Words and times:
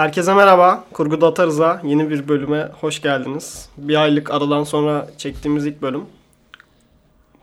Herkese 0.00 0.34
merhaba. 0.34 0.84
Kurguda 0.92 1.26
Atarız'a 1.26 1.82
yeni 1.84 2.10
bir 2.10 2.28
bölüme 2.28 2.68
hoş 2.80 3.02
geldiniz. 3.02 3.68
Bir 3.76 4.02
aylık 4.02 4.30
aradan 4.30 4.64
sonra 4.64 5.10
çektiğimiz 5.18 5.66
ilk 5.66 5.82
bölüm. 5.82 6.00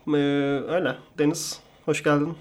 Ee, 0.08 0.18
öyle. 0.70 0.96
Deniz, 1.20 1.60
hoş 1.86 2.04
geldin. 2.04 2.34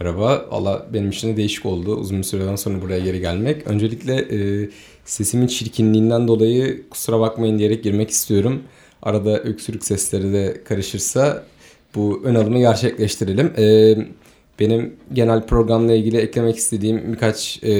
Merhaba. 0.00 0.46
Valla 0.50 0.86
benim 0.92 1.10
için 1.10 1.32
de 1.32 1.36
değişik 1.36 1.66
oldu. 1.66 1.96
Uzun 1.96 2.18
bir 2.18 2.22
süreden 2.22 2.56
sonra 2.56 2.82
buraya 2.82 2.98
geri 2.98 3.20
gelmek. 3.20 3.66
Öncelikle 3.66 4.14
e, 4.14 4.70
sesimin 5.04 5.46
çirkinliğinden 5.46 6.28
dolayı 6.28 6.88
kusura 6.88 7.20
bakmayın 7.20 7.58
diyerek 7.58 7.84
girmek 7.84 8.10
istiyorum. 8.10 8.62
Arada 9.02 9.38
öksürük 9.38 9.84
sesleri 9.84 10.32
de 10.32 10.64
karışırsa 10.64 11.44
bu 11.94 12.22
ön 12.24 12.34
alımı 12.34 12.58
gerçekleştirelim. 12.58 13.52
E, 13.58 13.96
benim 14.60 14.96
genel 15.12 15.46
programla 15.46 15.92
ilgili 15.92 16.16
eklemek 16.16 16.56
istediğim 16.56 17.12
birkaç 17.12 17.62
e, 17.64 17.72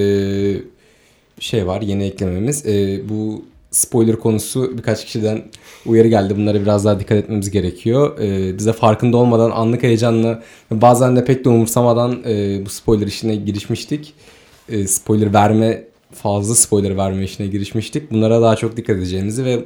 şey 1.41 1.67
var 1.67 1.81
yeni 1.83 2.05
eklememiz. 2.05 2.67
E, 2.67 3.01
bu 3.09 3.45
spoiler 3.71 4.17
konusu 4.17 4.79
birkaç 4.79 5.05
kişiden 5.05 5.43
uyarı 5.87 6.09
geldi. 6.09 6.37
Bunlara 6.37 6.63
biraz 6.63 6.85
daha 6.85 7.01
dikkat 7.01 7.19
etmemiz 7.19 7.51
gerekiyor. 7.51 8.19
E, 8.21 8.59
bize 8.59 8.73
farkında 8.73 9.17
olmadan 9.17 9.51
anlık 9.51 9.83
heyecanla 9.83 10.43
bazen 10.71 11.17
de 11.17 11.25
pek 11.25 11.45
de 11.45 11.49
umursamadan 11.49 12.23
e, 12.27 12.67
bu 12.67 12.71
spoiler 12.71 13.07
işine 13.07 13.37
girişmiştik. 13.37 14.15
E, 14.69 14.87
spoiler 14.87 15.35
verme 15.35 15.85
fazla 16.13 16.55
spoiler 16.55 16.97
verme 16.97 17.25
işine 17.25 17.47
girişmiştik. 17.47 18.11
Bunlara 18.11 18.43
daha 18.43 18.57
çok 18.57 18.77
dikkat 18.77 18.97
edeceğimizi 18.97 19.45
ve 19.45 19.65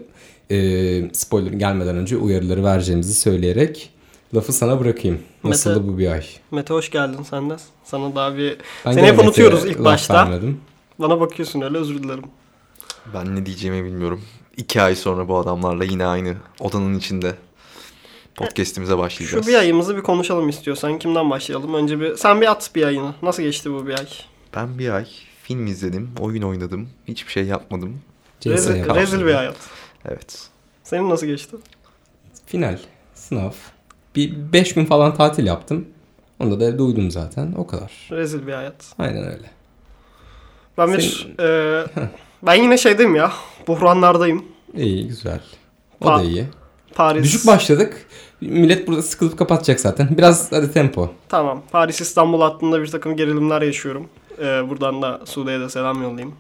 e, 0.51 1.11
spoiler 1.13 1.53
gelmeden 1.53 1.97
önce 1.97 2.17
uyarıları 2.17 2.65
vereceğimizi 2.65 3.15
söyleyerek 3.15 3.91
lafı 4.35 4.53
sana 4.53 4.81
bırakayım. 4.81 5.19
Nasıldı 5.45 5.81
Mete, 5.81 5.93
bu 5.93 5.99
bir 5.99 6.07
ay? 6.13 6.25
Mete 6.51 6.75
hoş 6.75 6.91
geldin 6.91 7.23
sen 7.31 7.51
de. 7.51 7.55
Sana 7.85 8.15
daha 8.15 8.37
bir... 8.37 8.57
Ben 8.87 8.93
Seni 8.93 9.07
hep 9.07 9.19
unutuyoruz 9.19 9.65
ilk 9.65 9.85
başta. 9.85 10.15
vermedim. 10.15 10.61
Bana 11.03 11.21
bakıyorsun 11.21 11.61
öyle 11.61 11.79
özür 11.79 12.03
dilerim. 12.03 12.25
Ben 13.15 13.37
ne 13.37 13.47
diyeceğimi 13.47 13.85
bilmiyorum. 13.85 14.23
İki 14.57 14.83
ay 14.83 14.97
sonra 14.97 15.29
bu 15.29 15.39
adamlarla 15.39 15.85
yine 15.85 16.07
aynı 16.07 16.35
odanın 16.61 16.99
içinde 16.99 17.35
podcast'imize 18.35 18.99
başlayacağız. 18.99 19.45
Şu 19.45 19.51
bir 19.51 19.59
ayımızı 19.59 19.97
bir 19.97 20.03
konuşalım 20.03 20.49
istiyorsan. 20.49 20.99
Kimden 20.99 21.31
başlayalım? 21.31 21.75
Önce 21.75 22.01
bir... 22.01 22.17
Sen 22.17 22.41
bir 22.41 22.51
at 22.51 22.71
bir 22.75 22.87
ayını. 22.87 23.15
Nasıl 23.23 23.43
geçti 23.43 23.73
bu 23.73 23.87
bir 23.87 23.99
ay? 23.99 24.07
Ben 24.57 24.79
bir 24.79 24.91
ay 24.91 25.07
film 25.43 25.67
izledim, 25.67 26.11
oyun 26.21 26.43
oynadım, 26.43 26.89
hiçbir 27.09 27.33
şey 27.33 27.45
yapmadım. 27.45 28.01
Rezil, 28.47 28.95
rezil 28.95 29.27
bir 29.27 29.35
hayat. 29.35 29.57
Evet. 30.05 30.49
Senin 30.85 31.11
nasıl 31.11 31.27
geçti? 31.27 31.57
Final, 32.47 32.79
sınav. 33.15 33.53
Bir 34.17 34.53
5 34.53 34.75
gün 34.75 34.85
falan 34.85 35.15
tatil 35.15 35.47
yaptım. 35.47 35.87
Onda 36.41 36.61
da 36.61 36.65
evde 36.65 36.83
uyudum 36.83 37.11
zaten. 37.11 37.55
O 37.57 37.67
kadar. 37.67 37.93
Rezil 38.11 38.47
bir 38.47 38.53
hayat. 38.53 38.95
Aynen 38.99 39.25
öyle. 39.27 39.62
Ben 40.79 40.93
bir... 40.93 41.29
e, 41.41 41.87
ben 42.43 42.55
yine 42.55 42.79
şeydeyim 42.79 43.15
ya. 43.15 43.33
Buhranlardayım. 43.67 44.45
İyi, 44.75 45.09
güzel. 45.09 45.41
O 46.01 46.05
Pa- 46.05 46.19
da 46.19 46.23
iyi. 46.23 46.45
Paris. 46.95 47.25
Düşük 47.25 47.47
başladık. 47.47 48.07
Millet 48.41 48.89
burada 48.89 49.03
sıkılıp 49.03 49.39
kapatacak 49.39 49.81
zaten. 49.81 50.09
Biraz 50.19 50.53
hadi 50.53 50.73
tempo. 50.73 51.11
Tamam. 51.29 51.63
Paris 51.73 52.01
İstanbul 52.01 52.41
hattında 52.41 52.83
bir 52.83 52.87
takım 52.87 53.17
gerilimler 53.17 53.63
yaşıyorum. 53.63 54.09
Ee, 54.39 54.45
buradan 54.45 55.03
da 55.03 55.21
Sude'ye 55.25 55.61
de 55.61 55.69
selam 55.69 56.03
yollayayım. 56.03 56.35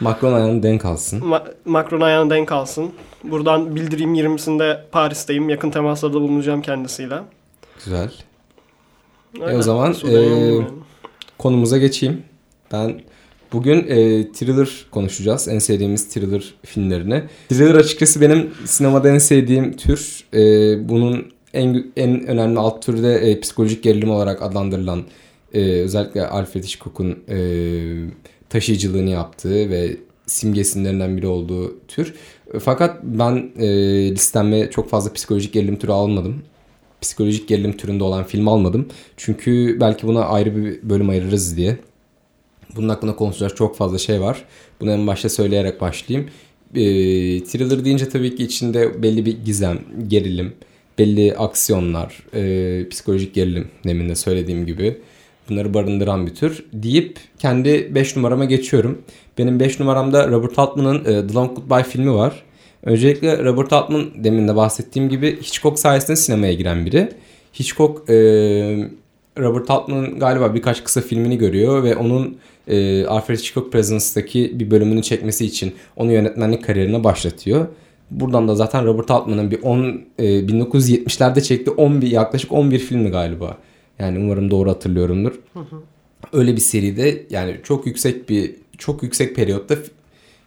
Macron 0.00 0.32
ayağını 0.32 0.62
denk 0.62 0.84
alsın. 0.84 1.20
Ma- 1.20 1.52
Macron 1.64 2.00
ayağına 2.00 2.30
denk 2.30 2.52
alsın. 2.52 2.92
Buradan 3.24 3.76
bildireyim 3.76 4.14
20'sinde 4.14 4.80
Paris'teyim. 4.92 5.48
Yakın 5.48 5.70
temaslarda 5.70 6.20
bulunacağım 6.20 6.62
kendisiyle. 6.62 7.18
Güzel. 7.84 8.12
Öyle. 9.40 9.56
o 9.58 9.62
zaman, 9.62 9.94
yani. 10.04 10.66
Konumuza 11.38 11.78
geçeyim. 11.78 12.22
Ben 12.72 13.00
bugün 13.52 13.78
e, 13.78 14.32
thriller 14.32 14.86
konuşacağız. 14.90 15.48
En 15.48 15.58
sevdiğimiz 15.58 16.08
thriller 16.08 16.54
filmlerini. 16.64 17.22
Thriller 17.48 17.74
açıkçası 17.74 18.20
benim 18.20 18.50
sinemada 18.64 19.08
en 19.08 19.18
sevdiğim 19.18 19.76
tür. 19.76 20.24
E, 20.34 20.38
bunun 20.88 21.32
en 21.54 21.92
en 21.96 22.26
önemli 22.26 22.58
alt 22.58 22.82
türü 22.82 23.02
de 23.02 23.14
e, 23.14 23.40
psikolojik 23.40 23.82
gerilim 23.82 24.10
olarak 24.10 24.42
adlandırılan 24.42 25.04
e, 25.54 25.60
özellikle 25.60 26.26
Alfred 26.26 26.64
Hitchcock'un 26.64 27.18
e, 27.28 27.38
taşıyıcılığını 28.48 29.10
yaptığı 29.10 29.70
ve 29.70 29.96
simge 30.26 30.60
isimlerinden 30.60 31.16
biri 31.16 31.26
olduğu 31.26 31.86
tür. 31.88 32.14
Fakat 32.60 33.02
ben 33.02 33.50
e, 33.58 33.66
listeme 34.10 34.70
çok 34.70 34.90
fazla 34.90 35.12
psikolojik 35.12 35.52
gerilim 35.52 35.78
türü 35.78 35.92
almadım. 35.92 36.42
Psikolojik 37.00 37.48
gerilim 37.48 37.76
türünde 37.76 38.04
olan 38.04 38.24
film 38.24 38.48
almadım. 38.48 38.88
Çünkü 39.16 39.76
belki 39.80 40.06
buna 40.06 40.24
ayrı 40.24 40.56
bir 40.56 40.90
bölüm 40.90 41.08
ayırırız 41.08 41.56
diye. 41.56 41.78
Bunun 42.76 42.88
hakkında 42.88 43.16
konuşacak 43.16 43.56
çok 43.56 43.76
fazla 43.76 43.98
şey 43.98 44.20
var. 44.20 44.44
Bunu 44.80 44.92
en 44.92 45.06
başta 45.06 45.28
söyleyerek 45.28 45.80
başlayayım. 45.80 46.30
E, 46.74 46.82
thriller 47.44 47.84
deyince 47.84 48.08
tabii 48.08 48.36
ki 48.36 48.44
içinde 48.44 49.02
belli 49.02 49.26
bir 49.26 49.44
gizem, 49.44 49.78
gerilim, 50.08 50.52
belli 50.98 51.36
aksiyonlar, 51.36 52.18
e, 52.34 52.88
psikolojik 52.88 53.34
gerilim 53.34 53.68
demin 53.84 54.08
de 54.08 54.14
söylediğim 54.14 54.66
gibi 54.66 54.96
bunları 55.50 55.74
barındıran 55.74 56.26
bir 56.26 56.34
tür 56.34 56.64
deyip 56.72 57.18
kendi 57.38 57.94
5 57.94 58.16
numarama 58.16 58.44
geçiyorum. 58.44 59.02
Benim 59.38 59.60
5 59.60 59.80
numaramda 59.80 60.28
Robert 60.28 60.58
Altman'ın 60.58 61.00
e, 61.00 61.26
The 61.26 61.34
Long 61.34 61.56
Goodbye 61.56 61.82
filmi 61.82 62.14
var. 62.14 62.42
Öncelikle 62.82 63.44
Robert 63.44 63.72
Altman 63.72 64.24
demin 64.24 64.48
de 64.48 64.56
bahsettiğim 64.56 65.08
gibi 65.08 65.36
Hitchcock 65.40 65.78
sayesinde 65.78 66.16
sinemaya 66.16 66.52
giren 66.52 66.86
biri. 66.86 67.08
Hitchcock 67.60 68.10
e, 68.10 68.14
Robert 69.38 69.70
Altman'ın 69.70 70.18
galiba 70.18 70.54
birkaç 70.54 70.84
kısa 70.84 71.00
filmini 71.00 71.38
görüyor 71.38 71.82
ve 71.82 71.96
onun 71.96 72.36
e, 72.70 73.06
Alfred 73.06 73.36
Hitchcock 73.36 73.72
Presence'daki 73.72 74.60
bir 74.60 74.70
bölümünü 74.70 75.02
çekmesi 75.02 75.46
için 75.46 75.74
onu 75.96 76.12
yönetmenlik 76.12 76.64
kariyerine 76.64 77.04
başlatıyor. 77.04 77.66
Buradan 78.10 78.48
da 78.48 78.54
zaten 78.54 78.86
Robert 78.86 79.10
Altman'ın 79.10 79.50
bir 79.50 79.62
10 79.62 80.02
e, 80.18 80.24
1970'lerde 80.24 81.40
çektiği 81.42 81.70
11 81.70 82.10
yaklaşık 82.10 82.52
11 82.52 82.78
filmi 82.78 83.10
galiba. 83.10 83.58
Yani 83.98 84.18
umarım 84.18 84.50
doğru 84.50 84.70
hatırlıyorumdur. 84.70 85.32
Öyle 86.32 86.52
bir 86.52 86.60
seride 86.60 87.26
yani 87.30 87.56
çok 87.62 87.86
yüksek 87.86 88.28
bir 88.28 88.54
çok 88.78 89.02
yüksek 89.02 89.36
periyotta 89.36 89.76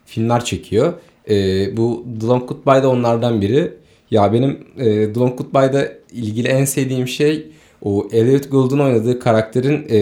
filmler 0.06 0.44
çekiyor. 0.44 0.92
E, 1.28 1.76
bu 1.76 2.06
The 2.20 2.26
Long 2.26 2.48
Goodbye 2.48 2.82
da 2.82 2.88
onlardan 2.88 3.40
biri. 3.40 3.74
Ya 4.10 4.32
benim 4.32 4.50
e, 4.78 5.12
The 5.12 5.20
Long 5.20 5.38
Goodbye'da 5.38 5.88
ilgili 6.12 6.48
en 6.48 6.64
sevdiğim 6.64 7.08
şey 7.08 7.46
o 7.84 8.08
Elliot 8.12 8.50
Gould'un 8.50 8.78
oynadığı 8.78 9.18
karakterin 9.18 9.86
e, 9.88 9.98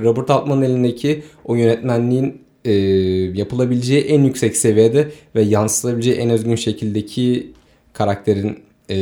Robert 0.00 0.30
Altman'ın 0.30 0.62
elindeki 0.62 1.22
o 1.44 1.54
yönetmenliğin 1.54 2.42
e, 2.64 2.72
yapılabileceği 3.38 4.02
en 4.02 4.22
yüksek 4.22 4.56
seviyede 4.56 5.10
ve 5.34 5.42
yansıtabileceği 5.42 6.16
en 6.16 6.30
özgün 6.30 6.54
şekildeki 6.54 7.52
karakterin 7.92 8.58
e, 8.90 8.96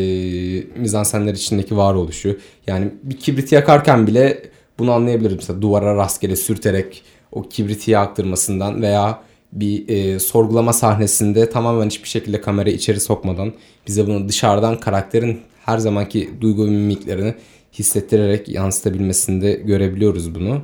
mizansenler 0.77 1.35
içindeki 1.35 1.77
varoluşu. 1.77 2.39
Yani 2.67 2.89
bir 3.03 3.17
kibriti 3.17 3.55
yakarken 3.55 4.07
bile 4.07 4.43
bunu 4.79 4.93
anlayabilirim. 4.93 5.37
Mesela 5.37 5.63
duvara 5.63 5.97
rastgele 5.97 6.37
sürterek 6.37 7.03
o 7.33 7.43
kibriti 7.43 7.91
yaktırmasından 7.91 8.83
veya 8.83 9.23
bir 9.53 9.89
e, 9.89 10.19
sorgulama 10.19 10.73
sahnesinde 10.73 11.51
tamamen 11.51 11.87
hiçbir 11.87 12.09
şekilde 12.09 12.41
kamerayı 12.41 12.77
içeri 12.77 13.01
sokmadan 13.01 13.53
bize 13.87 14.07
bunu 14.07 14.29
dışarıdan 14.29 14.81
karakterin 14.81 15.41
her 15.65 15.79
zamanki 15.79 16.31
duygu 16.41 16.65
mimiklerini 16.65 17.35
hissettirerek 17.73 18.49
yansıtabilmesinde 18.49 19.53
görebiliyoruz 19.53 20.35
bunu. 20.35 20.63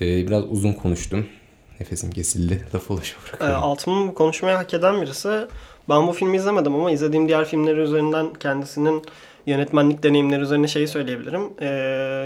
E, 0.00 0.26
biraz 0.26 0.44
uzun 0.50 0.72
konuştum. 0.72 1.26
Nefesim 1.80 2.10
kesildi. 2.10 2.64
Lafı 2.74 2.94
ulaşa 2.94 3.16
Ee, 3.16 3.28
bırakıyorum. 3.28 3.62
Altman'ın 3.62 4.08
bu 4.08 4.14
konuşmayı 4.14 4.56
hak 4.56 4.74
eden 4.74 5.02
birisi. 5.02 5.28
Ben 5.88 6.06
bu 6.06 6.12
filmi 6.12 6.36
izlemedim 6.36 6.74
ama 6.74 6.90
izlediğim 6.90 7.28
diğer 7.28 7.44
filmleri 7.44 7.80
üzerinden 7.80 8.26
kendisinin 8.34 9.02
yönetmenlik 9.46 10.02
deneyimleri 10.02 10.40
üzerine 10.40 10.68
şeyi 10.68 10.88
söyleyebilirim. 10.88 11.42
Ee, 11.60 11.66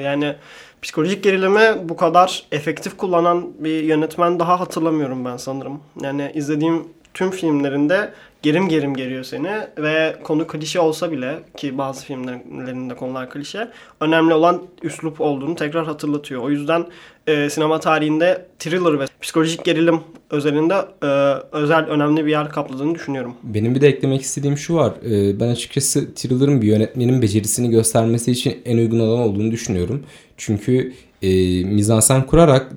yani 0.04 0.34
psikolojik 0.82 1.24
gerilimi 1.24 1.88
bu 1.88 1.96
kadar 1.96 2.44
efektif 2.52 2.96
kullanan 2.96 3.46
bir 3.58 3.82
yönetmen 3.82 4.38
daha 4.38 4.60
hatırlamıyorum 4.60 5.24
ben 5.24 5.36
sanırım. 5.36 5.80
Yani 6.02 6.32
izlediğim 6.34 6.84
tüm 7.14 7.30
filmlerinde 7.30 8.12
gerim 8.42 8.68
gerim 8.68 8.94
geriyor 8.94 9.24
seni 9.24 9.50
ve 9.78 10.16
konu 10.24 10.46
klişe 10.46 10.80
olsa 10.80 11.12
bile 11.12 11.38
ki 11.56 11.78
bazı 11.78 12.04
filmlerinde 12.04 12.94
konular 12.94 13.30
klişe 13.30 13.68
önemli 14.00 14.34
olan 14.34 14.62
üslup 14.82 15.20
olduğunu 15.20 15.54
tekrar 15.54 15.86
hatırlatıyor. 15.86 16.42
O 16.42 16.50
yüzden 16.50 16.86
e, 17.26 17.50
sinema 17.50 17.80
tarihinde 17.80 18.46
thriller 18.58 19.00
ve 19.00 19.04
psikolojik 19.20 19.64
gerilim 19.64 20.00
özelinde 20.30 20.74
e, 21.02 21.06
özel 21.52 21.86
önemli 21.86 22.26
bir 22.26 22.30
yer 22.30 22.48
kapladığını 22.48 22.94
düşünüyorum. 22.94 23.34
Benim 23.42 23.74
bir 23.74 23.80
de 23.80 23.88
eklemek 23.88 24.22
istediğim 24.22 24.58
şu 24.58 24.74
var. 24.74 24.92
Ee, 25.04 25.40
Ben 25.40 25.48
açıkçası 25.48 26.14
Thriller'ın 26.14 26.62
bir 26.62 26.66
yönetmenin 26.66 27.22
becerisini 27.22 27.70
göstermesi 27.70 28.30
için 28.30 28.58
en 28.64 28.78
uygun 28.78 29.00
alan 29.00 29.18
olduğunu 29.18 29.50
düşünüyorum. 29.50 30.04
Çünkü 30.36 30.92
e, 31.22 31.28
mizansen 31.64 32.26
kurarak 32.26 32.72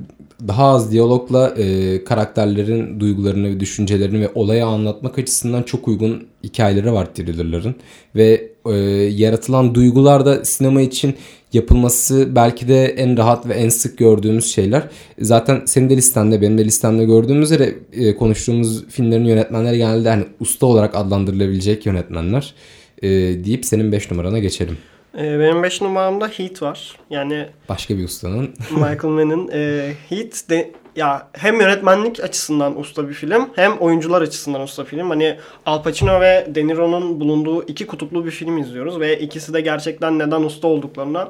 daha 0.47 0.65
az 0.65 0.91
diyalogla 0.91 1.49
e, 1.49 2.03
karakterlerin 2.03 2.99
duygularını 2.99 3.47
ve 3.47 3.59
düşüncelerini 3.59 4.21
ve 4.21 4.29
olaya 4.35 4.67
anlatmak 4.67 5.19
açısından 5.19 5.63
çok 5.63 5.88
uygun 5.88 6.23
hikayeleri 6.43 6.93
var 6.93 7.13
thrillerların. 7.15 7.75
Ve 8.15 8.51
e, 8.65 8.73
yaratılan 9.15 9.75
duygular 9.75 10.25
da 10.25 10.45
sinema 10.45 10.81
için 10.81 11.15
yapılması 11.53 12.35
belki 12.35 12.67
de 12.67 12.85
en 12.85 13.17
rahat 13.17 13.47
ve 13.47 13.53
en 13.53 13.69
sık 13.69 13.97
gördüğümüz 13.97 14.53
şeyler. 14.53 14.83
Zaten 15.19 15.61
senin 15.65 15.89
de 15.89 15.97
listende 15.97 16.41
benim 16.41 16.57
de 16.57 16.65
listemde 16.65 17.05
gördüğümüz 17.05 17.51
üzere 17.51 17.75
e, 17.93 18.15
konuştuğumuz 18.15 18.85
filmlerin 18.88 19.25
yönetmenleri 19.25 19.77
genelde 19.77 20.09
hani 20.09 20.25
usta 20.39 20.65
olarak 20.65 20.95
adlandırılabilecek 20.95 21.85
yönetmenler 21.85 22.53
e, 23.01 23.09
deyip 23.45 23.65
senin 23.65 23.91
5 23.91 24.11
numarana 24.11 24.39
geçelim. 24.39 24.77
Ee, 25.17 25.39
benim 25.39 25.63
5 25.63 25.81
numaramda 25.81 26.27
Heat 26.27 26.61
var. 26.61 26.95
Yani 27.09 27.45
Başka 27.69 27.97
bir 27.97 28.03
ustanın. 28.03 28.49
Michael 28.71 29.13
Mann'in 29.13 29.49
e, 29.53 29.91
Heat 30.09 30.49
de 30.49 30.71
ya 30.95 31.27
hem 31.33 31.61
yönetmenlik 31.61 32.19
açısından 32.19 32.79
usta 32.79 33.09
bir 33.09 33.13
film 33.13 33.49
hem 33.55 33.77
oyuncular 33.77 34.21
açısından 34.21 34.61
usta 34.61 34.83
film. 34.83 35.09
Hani 35.09 35.37
Al 35.65 35.83
Pacino 35.83 36.21
ve 36.21 36.47
De 36.55 36.67
Niro'nun 36.67 37.19
bulunduğu 37.19 37.63
iki 37.63 37.87
kutuplu 37.87 38.25
bir 38.25 38.31
film 38.31 38.57
izliyoruz 38.57 38.99
ve 38.99 39.19
ikisi 39.19 39.53
de 39.53 39.61
gerçekten 39.61 40.19
neden 40.19 40.41
usta 40.41 40.67
olduklarına 40.67 41.29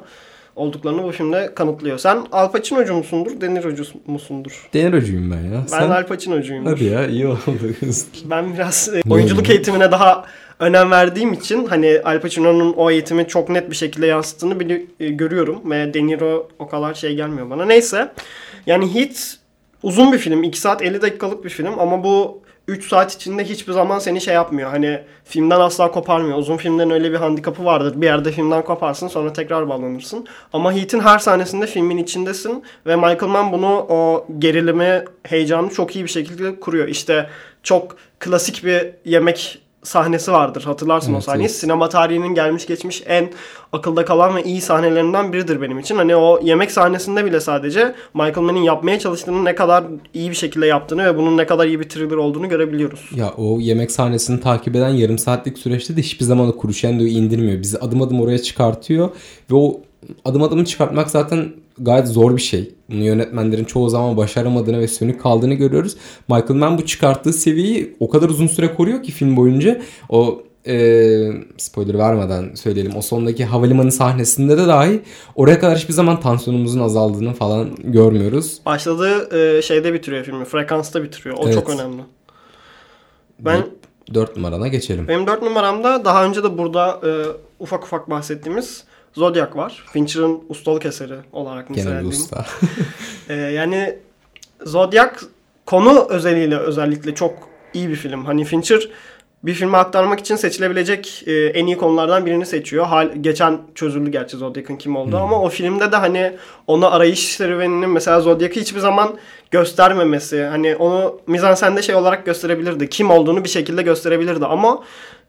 olduklarını 0.56 1.02
bu 1.02 1.12
filmde 1.12 1.54
kanıtlıyor. 1.54 1.98
Sen 1.98 2.26
Al 2.32 2.52
Pacino'cu 2.52 2.94
musundur, 2.94 3.40
De 3.40 3.54
Niro'cu 3.54 3.84
musundur? 4.06 4.68
Denirocuyum 4.74 5.30
ben 5.30 5.54
ya. 5.54 5.62
Ben 5.62 5.66
Sen... 5.66 5.90
Al 5.90 6.06
Pacino'cuyum. 6.06 6.66
Hadi 6.66 6.84
ya 6.84 7.06
iyi 7.06 7.26
oldu. 7.26 7.38
Ben 8.24 8.54
biraz 8.54 8.88
e, 8.94 9.02
oyunculuk 9.10 9.50
eğitimine 9.50 9.90
daha 9.92 10.24
önem 10.58 10.90
verdiğim 10.90 11.32
için 11.32 11.66
hani 11.66 12.00
Al 12.04 12.20
Pacino'nun 12.20 12.72
o 12.72 12.90
eğitimi 12.90 13.28
çok 13.28 13.48
net 13.48 13.70
bir 13.70 13.76
şekilde 13.76 14.06
yansıttığını 14.06 14.54
bili- 14.54 14.86
e, 15.00 15.08
görüyorum 15.08 15.70
ve 15.70 15.94
De 15.94 16.06
Niro 16.06 16.48
o 16.58 16.68
kadar 16.68 16.94
şey 16.94 17.14
gelmiyor 17.16 17.50
bana. 17.50 17.64
Neyse. 17.64 18.12
Yani 18.66 18.94
Heat 18.94 19.36
uzun 19.82 20.12
bir 20.12 20.18
film. 20.18 20.42
2 20.42 20.60
saat 20.60 20.82
50 20.82 21.02
dakikalık 21.02 21.44
bir 21.44 21.50
film 21.50 21.78
ama 21.78 22.04
bu 22.04 22.42
3 22.68 22.88
saat 22.88 23.12
içinde 23.14 23.44
hiçbir 23.44 23.72
zaman 23.72 23.98
seni 23.98 24.20
şey 24.20 24.34
yapmıyor. 24.34 24.70
Hani 24.70 25.00
filmden 25.24 25.60
asla 25.60 25.90
koparmıyor. 25.90 26.38
Uzun 26.38 26.56
filmlerin 26.56 26.90
öyle 26.90 27.10
bir 27.10 27.16
handikapı 27.16 27.64
vardır. 27.64 28.00
Bir 28.00 28.06
yerde 28.06 28.32
filmden 28.32 28.64
koparsın 28.64 29.08
sonra 29.08 29.32
tekrar 29.32 29.68
bağlanırsın. 29.68 30.26
Ama 30.52 30.72
Heat'in 30.72 31.00
her 31.00 31.18
sahnesinde 31.18 31.66
filmin 31.66 31.96
içindesin 31.96 32.62
ve 32.86 32.96
Michael 32.96 33.26
Mann 33.28 33.52
bunu 33.52 33.86
o 33.88 34.26
gerilimi, 34.38 35.04
heyecanı 35.22 35.70
çok 35.70 35.96
iyi 35.96 36.04
bir 36.04 36.10
şekilde 36.10 36.60
kuruyor. 36.60 36.88
İşte 36.88 37.30
çok 37.62 37.96
klasik 38.18 38.64
bir 38.64 38.90
yemek 39.04 39.61
sahnesi 39.82 40.32
vardır. 40.32 40.62
Hatırlarsın 40.62 41.12
o 41.12 41.14
Evet, 41.14 41.24
sahneyi. 41.24 41.46
evet. 41.46 41.56
Sinema 41.56 41.88
tarihinin 41.88 42.34
gelmiş 42.34 42.66
geçmiş 42.66 43.02
en 43.06 43.30
akılda 43.72 44.04
kalan 44.04 44.36
ve 44.36 44.42
iyi 44.42 44.60
sahnelerinden 44.60 45.32
biridir 45.32 45.60
benim 45.62 45.78
için. 45.78 45.96
Hani 45.96 46.16
o 46.16 46.40
yemek 46.42 46.70
sahnesinde 46.70 47.24
bile 47.24 47.40
sadece 47.40 47.94
Michael 48.14 48.40
Mann'in 48.46 48.62
yapmaya 48.62 48.98
çalıştığını 48.98 49.44
ne 49.44 49.54
kadar 49.54 49.84
iyi 50.14 50.30
bir 50.30 50.34
şekilde 50.34 50.66
yaptığını 50.66 51.04
ve 51.04 51.16
bunun 51.16 51.36
ne 51.36 51.46
kadar 51.46 51.66
iyi 51.66 51.80
bir 51.80 51.88
thriller 51.88 52.16
olduğunu 52.16 52.48
görebiliyoruz. 52.48 53.10
Ya 53.16 53.32
o 53.36 53.60
yemek 53.60 53.90
sahnesini 53.90 54.40
takip 54.40 54.76
eden 54.76 54.88
yarım 54.88 55.18
saatlik 55.18 55.58
süreçte 55.58 55.96
de 55.96 56.02
hiçbir 56.02 56.24
zaman 56.24 56.48
o 56.48 56.62
crescendo'yu 56.62 57.08
indirmiyor. 57.10 57.62
Bizi 57.62 57.78
adım 57.78 58.02
adım 58.02 58.20
oraya 58.20 58.38
çıkartıyor 58.38 59.08
ve 59.50 59.54
o 59.54 59.80
adım 60.24 60.42
adım 60.42 60.64
çıkartmak 60.64 61.10
zaten 61.10 61.52
gayet 61.78 62.08
zor 62.08 62.36
bir 62.36 62.42
şey. 62.42 62.74
Bunu 62.90 63.04
yönetmenlerin 63.04 63.64
çoğu 63.64 63.88
zaman 63.88 64.16
başaramadığını 64.16 64.80
ve 64.80 64.88
sönük 64.88 65.22
kaldığını 65.22 65.54
görüyoruz. 65.54 65.96
Michael 66.28 66.58
Mann 66.58 66.78
bu 66.78 66.86
çıkarttığı 66.86 67.32
seviyeyi 67.32 67.96
o 68.00 68.08
kadar 68.10 68.28
uzun 68.28 68.46
süre 68.46 68.74
koruyor 68.74 69.02
ki 69.02 69.12
film 69.12 69.36
boyunca. 69.36 69.80
O 70.08 70.42
e, 70.66 70.74
spoiler 71.56 71.98
vermeden 71.98 72.54
söyleyelim. 72.54 72.96
O 72.96 73.02
sondaki 73.02 73.44
havalimanı 73.44 73.92
sahnesinde 73.92 74.58
de 74.58 74.66
dahi 74.66 75.02
oraya 75.34 75.58
kadar 75.60 75.78
hiçbir 75.78 75.92
zaman 75.92 76.20
tansiyonumuzun 76.20 76.80
azaldığını 76.80 77.34
falan 77.34 77.70
görmüyoruz. 77.84 78.60
Başladığı 78.66 79.36
e, 79.58 79.62
şeyde 79.62 79.92
bitiriyor 79.92 80.24
filmi. 80.24 80.44
Frekansta 80.44 81.02
bitiriyor. 81.02 81.36
O 81.38 81.42
Evet. 81.44 81.54
çok 81.54 81.70
önemli. 81.70 82.02
Ben 83.38 83.66
4 84.14 84.36
numarana 84.36 84.68
geçelim. 84.68 85.08
benim 85.08 85.26
dört 85.26 85.42
numaramda 85.42 86.04
daha 86.04 86.24
önce 86.24 86.42
de 86.42 86.58
burada 86.58 87.00
e, 87.06 87.10
ufak 87.58 87.84
ufak 87.84 88.10
bahsettiğimiz 88.10 88.84
Zodiac 89.14 89.56
var. 89.56 89.84
Fincher'ın 89.92 90.40
ustalık 90.48 90.86
eseri 90.86 91.14
olarak 91.32 91.68
Gene 91.68 91.76
bir 91.76 91.80
nitelendiğim. 91.82 92.08
usta. 92.10 92.46
Ee, 93.28 93.34
yani 93.34 93.98
Zodiac 94.64 95.10
konu 95.66 96.06
özeliyle 96.10 96.56
özellikle 96.56 97.14
çok 97.14 97.34
iyi 97.74 97.88
bir 97.88 97.96
film. 97.96 98.24
Hani 98.24 98.44
Fincher 98.44 98.88
bir 99.42 99.54
filme 99.54 99.78
aktarmak 99.78 100.20
için 100.20 100.36
seçilebilecek 100.36 101.22
e, 101.26 101.32
en 101.32 101.66
iyi 101.66 101.76
konulardan 101.76 102.26
birini 102.26 102.46
seçiyor. 102.46 102.86
Hal, 102.86 103.10
geçen 103.20 103.58
çözüldü 103.74 104.10
gerçi 104.10 104.36
Zodiac'ın 104.36 104.76
kim 104.76 104.96
olduğu 104.96 105.16
ama 105.16 105.42
o 105.42 105.48
filmde 105.48 105.92
de 105.92 105.96
hani 105.96 106.32
onu 106.66 106.94
arayış 106.94 107.36
serüveninin 107.36 107.90
mesela 107.90 108.20
Zodiac'ı 108.20 108.60
hiçbir 108.60 108.80
zaman 108.80 109.18
göstermemesi. 109.50 110.44
Hani 110.44 110.76
onu 110.76 111.20
mizansende 111.26 111.82
şey 111.82 111.94
olarak 111.94 112.26
gösterebilirdi. 112.26 112.88
Kim 112.90 113.10
olduğunu 113.10 113.44
bir 113.44 113.48
şekilde 113.48 113.82
gösterebilirdi 113.82 114.46
ama 114.46 114.82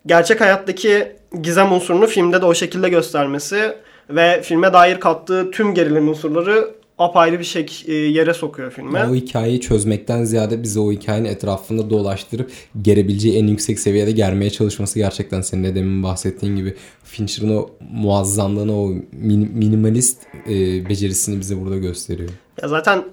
gerçek 0.05 0.41
hayattaki 0.41 1.07
gizem 1.41 1.71
unsurunu 1.71 2.07
filmde 2.07 2.41
de 2.41 2.45
o 2.45 2.53
şekilde 2.53 2.89
göstermesi 2.89 3.73
ve 4.09 4.41
filme 4.41 4.73
dair 4.73 4.99
kattığı 4.99 5.51
tüm 5.51 5.73
gerilim 5.73 6.09
unsurları 6.09 6.71
apayrı 6.97 7.39
bir 7.39 7.43
şey 7.43 7.65
yere 7.87 8.33
sokuyor 8.33 8.71
filme. 8.71 9.05
O 9.05 9.15
hikayeyi 9.15 9.61
çözmekten 9.61 10.23
ziyade 10.23 10.63
bizi 10.63 10.79
o 10.79 10.91
hikayenin 10.91 11.29
etrafında 11.29 11.89
dolaştırıp 11.89 12.51
gerebileceği 12.81 13.37
en 13.37 13.47
yüksek 13.47 13.79
seviyede 13.79 14.11
germeye 14.11 14.49
çalışması 14.49 14.99
gerçekten 14.99 15.41
senin 15.41 15.63
de 15.63 15.75
demin 15.75 16.03
bahsettiğin 16.03 16.55
gibi 16.55 16.75
Fincher'ın 17.03 17.57
o 17.57 17.69
muazzamlığını, 17.91 18.81
o 18.81 18.89
min- 19.23 19.53
minimalist 19.53 20.21
e, 20.49 20.89
becerisini 20.89 21.39
bize 21.39 21.61
burada 21.61 21.77
gösteriyor. 21.77 22.29
Ya 22.61 22.67
zaten 22.67 23.03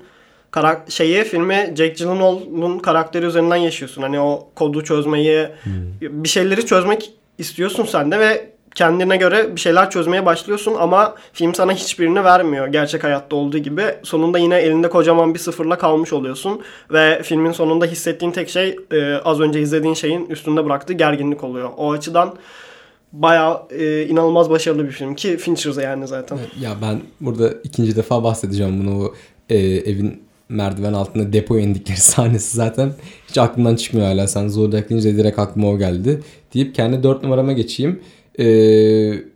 karak 0.51 0.91
şeyi 0.91 1.25
filmi 1.25 1.73
Jake 1.77 1.95
Gyllenhaal'ın 1.95 2.79
karakteri 2.79 3.27
üzerinden 3.27 3.57
yaşıyorsun. 3.57 4.03
Hani 4.03 4.21
o 4.21 4.49
kodu 4.55 4.85
çözmeyi, 4.85 5.49
bir 6.01 6.29
şeyleri 6.29 6.67
çözmek 6.67 7.11
istiyorsun 7.39 7.85
sen 7.85 8.11
de 8.11 8.21
ve 8.21 8.51
kendine 8.75 9.17
göre 9.17 9.57
bir 9.57 9.61
şeyler 9.61 9.91
çözmeye 9.91 10.27
başlıyorsun 10.27 10.75
ama 10.79 11.15
film 11.33 11.55
sana 11.55 11.73
hiçbirini 11.73 12.25
vermiyor 12.25 12.67
gerçek 12.67 13.05
hayatta 13.05 13.37
olduğu 13.37 13.59
gibi. 13.59 13.85
Sonunda 14.03 14.39
yine 14.39 14.59
elinde 14.59 14.89
kocaman 14.89 15.35
bir 15.35 15.39
sıfırla 15.39 15.79
kalmış 15.79 16.13
oluyorsun 16.13 16.61
ve 16.93 17.23
filmin 17.23 17.53
sonunda 17.53 17.87
hissettiğin 17.87 18.33
tek 18.33 18.49
şey 18.49 18.77
e, 18.93 19.15
az 19.15 19.41
önce 19.41 19.61
izlediğin 19.61 19.95
şeyin 19.95 20.27
üstünde 20.27 20.65
bıraktığı 20.65 20.93
gerginlik 20.93 21.45
oluyor. 21.45 21.71
O 21.77 21.93
açıdan 21.93 22.35
bayağı 23.13 23.63
e, 23.71 24.07
inanılmaz 24.07 24.51
başarılı 24.51 24.87
bir 24.87 24.93
film 24.93 25.15
ki 25.15 25.37
Fincher'da 25.37 25.83
yani 25.83 26.07
zaten. 26.09 26.39
Ya 26.61 26.77
ben 26.83 27.01
burada 27.21 27.53
ikinci 27.65 27.97
defa 27.97 28.25
bahsedeceğim 28.25 28.81
bunu 28.85 29.05
o 29.05 29.15
e, 29.49 29.57
evin 29.59 30.23
merdiven 30.51 30.93
altında 30.93 31.33
depoya 31.33 31.63
indikleri 31.63 31.97
sahnesi 32.01 32.57
zaten 32.57 32.93
hiç 33.29 33.39
aklımdan 33.39 33.77
çıkmıyor 33.77 34.07
hala. 34.07 34.29
Sen 34.29 34.49
Zodiac 34.49 34.89
deyince 34.89 35.17
direkt 35.17 35.39
aklıma 35.39 35.69
o 35.69 35.79
geldi. 35.79 36.21
Deyip 36.55 36.75
kendi 36.75 37.03
dört 37.03 37.23
numarama 37.23 37.53
geçeyim. 37.53 38.01
E, 38.39 38.45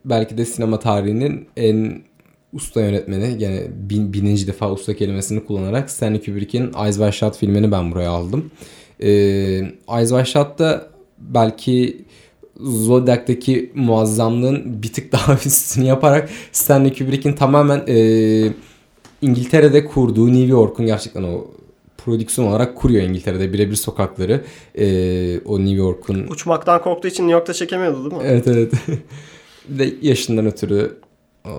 belki 0.05 0.39
de 0.39 0.45
sinema 0.45 0.79
tarihinin 0.79 1.47
en 1.57 2.03
usta 2.53 2.81
yönetmeni 2.81 3.43
yani 3.43 3.61
bin, 3.91 4.13
bininci 4.13 4.47
defa 4.47 4.73
usta 4.73 4.97
kelimesini 4.97 5.45
kullanarak 5.45 5.91
Stanley 5.91 6.21
Kubrick'in 6.21 6.73
Eyes 6.85 6.97
Wide 6.97 7.13
Shut 7.13 7.37
filmini 7.37 7.73
ben 7.73 7.93
buraya 7.93 8.11
aldım. 8.11 8.51
E, 9.01 9.09
Eyes 9.89 10.09
Wide 10.09 10.25
Shut'ta 10.25 10.87
belki 11.19 12.05
Zodiac'taki 12.61 13.73
muazzamlığın 13.75 14.83
bir 14.83 14.93
tık 14.93 15.13
daha 15.13 15.35
üstünü 15.47 15.85
yaparak 15.85 16.31
Stanley 16.53 16.95
Kubrick'in 16.95 17.33
tamamen 17.33 17.83
e, 17.89 17.97
İngiltere'de 19.25 19.85
kurduğu 19.85 20.27
New 20.33 20.47
York'un 20.47 20.87
gerçekten 20.87 21.23
o 21.23 21.47
prodüksiyon 22.05 22.49
olarak 22.49 22.77
kuruyor 22.77 23.03
İngiltere'de 23.03 23.53
birebir 23.53 23.77
sokakları. 23.77 24.45
E, 24.79 24.87
o 25.41 25.59
New 25.59 25.77
York'un 25.77 26.27
Uçmaktan 26.31 26.83
korktuğu 26.83 27.09
için 27.09 27.23
New 27.23 27.33
York'ta 27.33 27.55
çekemiyordu 27.55 28.11
değil 28.11 28.23
mi? 28.23 28.29
evet 28.29 28.47
evet 28.49 28.73
ve 29.69 29.93
yaşından 30.03 30.47
ötürü 30.47 30.97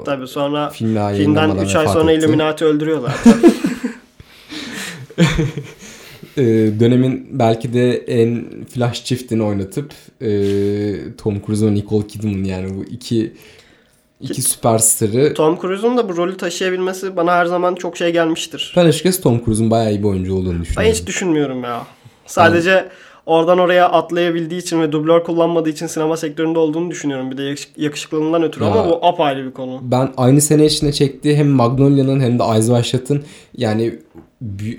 Tabii 0.06 0.28
sonra 0.28 0.70
filmden 0.70 1.10
yayınlanmadan 1.10 1.66
3 1.66 1.76
ay 1.76 1.88
sonra 1.88 2.12
etti. 2.12 2.26
Illuminati 2.26 2.66
öldürüyor 2.66 3.02
zaten. 3.02 3.52
e, 6.38 6.44
dönemin 6.80 7.28
belki 7.32 7.74
de 7.74 7.98
en 7.98 8.46
flash 8.66 9.06
çiftini 9.06 9.44
oynatıp 9.44 9.92
e, 10.22 10.32
Tom 11.18 11.42
Cruise 11.46 11.66
ve 11.66 11.74
Nicole 11.74 12.08
Kidman 12.08 12.44
yani 12.44 12.78
bu 12.78 12.84
iki 12.84 13.34
iki 14.22 14.42
süperstarı 14.42 15.34
Tom 15.34 15.60
Cruise'un 15.62 15.98
da 15.98 16.10
bu 16.10 16.18
rolü 16.18 16.38
taşıyabilmesi 16.38 17.16
bana 17.16 17.32
her 17.32 17.46
zaman 17.46 17.76
çok 17.76 17.98
şey 17.98 18.12
gelmiştir. 18.14 18.74
ben 18.78 18.86
açıkçası 18.86 19.22
Tom 19.22 19.46
Cruise'un 19.46 19.72
bayağı 19.72 19.92
iyi 19.92 20.00
bir 20.04 20.08
oyuncu 20.08 20.36
olduğunu 20.36 20.54
Ben 20.56 20.62
düşünüyorum. 20.62 20.92
hiç 20.94 21.08
düşünmüyorum 21.08 21.64
ya. 21.64 21.82
Sadece 22.26 22.86
oradan 23.26 23.60
oraya 23.60 23.90
atlayabildiği 23.90 24.62
için 24.62 24.82
ve 24.82 24.92
dublör 24.92 25.24
kullanmadığı 25.24 25.70
için 25.70 25.88
sinema 25.88 26.18
sektöründe 26.18 26.60
olduğunu 26.60 26.92
düşünüyorum. 26.92 27.32
Bir 27.32 27.38
de 27.38 27.44
yakış- 27.44 27.68
yakışıklılığından 27.78 28.44
ötürü 28.44 28.64
Ya. 28.64 28.72
ama 28.72 28.90
bu 28.90 29.06
apayrı 29.06 29.46
bir 29.46 29.52
konu. 29.52 29.80
Ben 29.82 30.14
aynı 30.18 30.42
sene 30.42 30.66
içinde 30.66 30.92
çektiği 30.92 31.36
hem 31.36 31.48
Magnolia'nın 31.50 32.20
hem 32.20 32.40
de 32.40 32.44
Eyes 32.44 32.66
Wide 32.68 32.84
Shut'ın 32.84 33.24
yani 33.58 34.00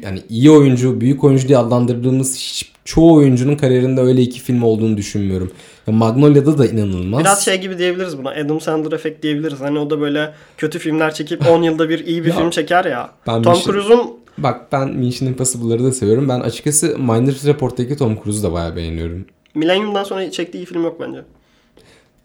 yani 0.02 0.22
iyi 0.28 0.50
oyuncu, 0.50 1.00
büyük 1.00 1.24
oyuncu 1.24 1.48
diye 1.48 1.58
adlandırdığımız 1.58 2.36
hiç, 2.36 2.72
çoğu 2.86 3.14
oyuncunun 3.14 3.56
kariyerinde 3.56 4.00
öyle 4.00 4.22
iki 4.22 4.40
film 4.40 4.62
olduğunu 4.62 4.96
düşünmüyorum. 4.96 5.50
Ya 5.86 5.94
Magnolia'da 5.94 6.58
da 6.58 6.66
inanılmaz. 6.66 7.20
Biraz 7.20 7.44
şey 7.44 7.60
gibi 7.60 7.78
diyebiliriz 7.78 8.18
buna. 8.18 8.30
Adam 8.30 8.60
Sandler 8.60 8.92
efekt 8.92 9.22
diyebiliriz. 9.22 9.60
Hani 9.60 9.78
o 9.78 9.90
da 9.90 10.00
böyle 10.00 10.34
kötü 10.58 10.78
filmler 10.78 11.14
çekip 11.14 11.48
10 11.50 11.62
yılda 11.62 11.88
bir 11.88 12.06
iyi 12.06 12.24
bir 12.24 12.28
Ya, 12.30 12.36
film 12.36 12.50
çeker 12.50 12.84
ya. 12.84 13.10
ben 13.26 13.42
Tom 13.42 13.54
şey- 13.54 13.64
Cruise'un 13.64 14.10
Bak 14.38 14.72
ben 14.72 14.88
Mission 14.88 15.28
Impossible'ları 15.28 15.84
da 15.84 15.92
seviyorum. 15.92 16.28
Ben 16.28 16.40
açıkçası 16.40 16.98
Minority 16.98 17.48
Report'taki 17.48 17.96
Tom 17.96 18.18
Cruise'u 18.24 18.42
da 18.42 18.52
bayağı 18.52 18.76
beğeniyorum. 18.76 19.24
Millennium'dan 19.54 20.04
sonra 20.04 20.30
çektiği 20.30 20.58
iyi 20.58 20.66
film 20.66 20.82
yok 20.82 21.00
bence. 21.00 21.18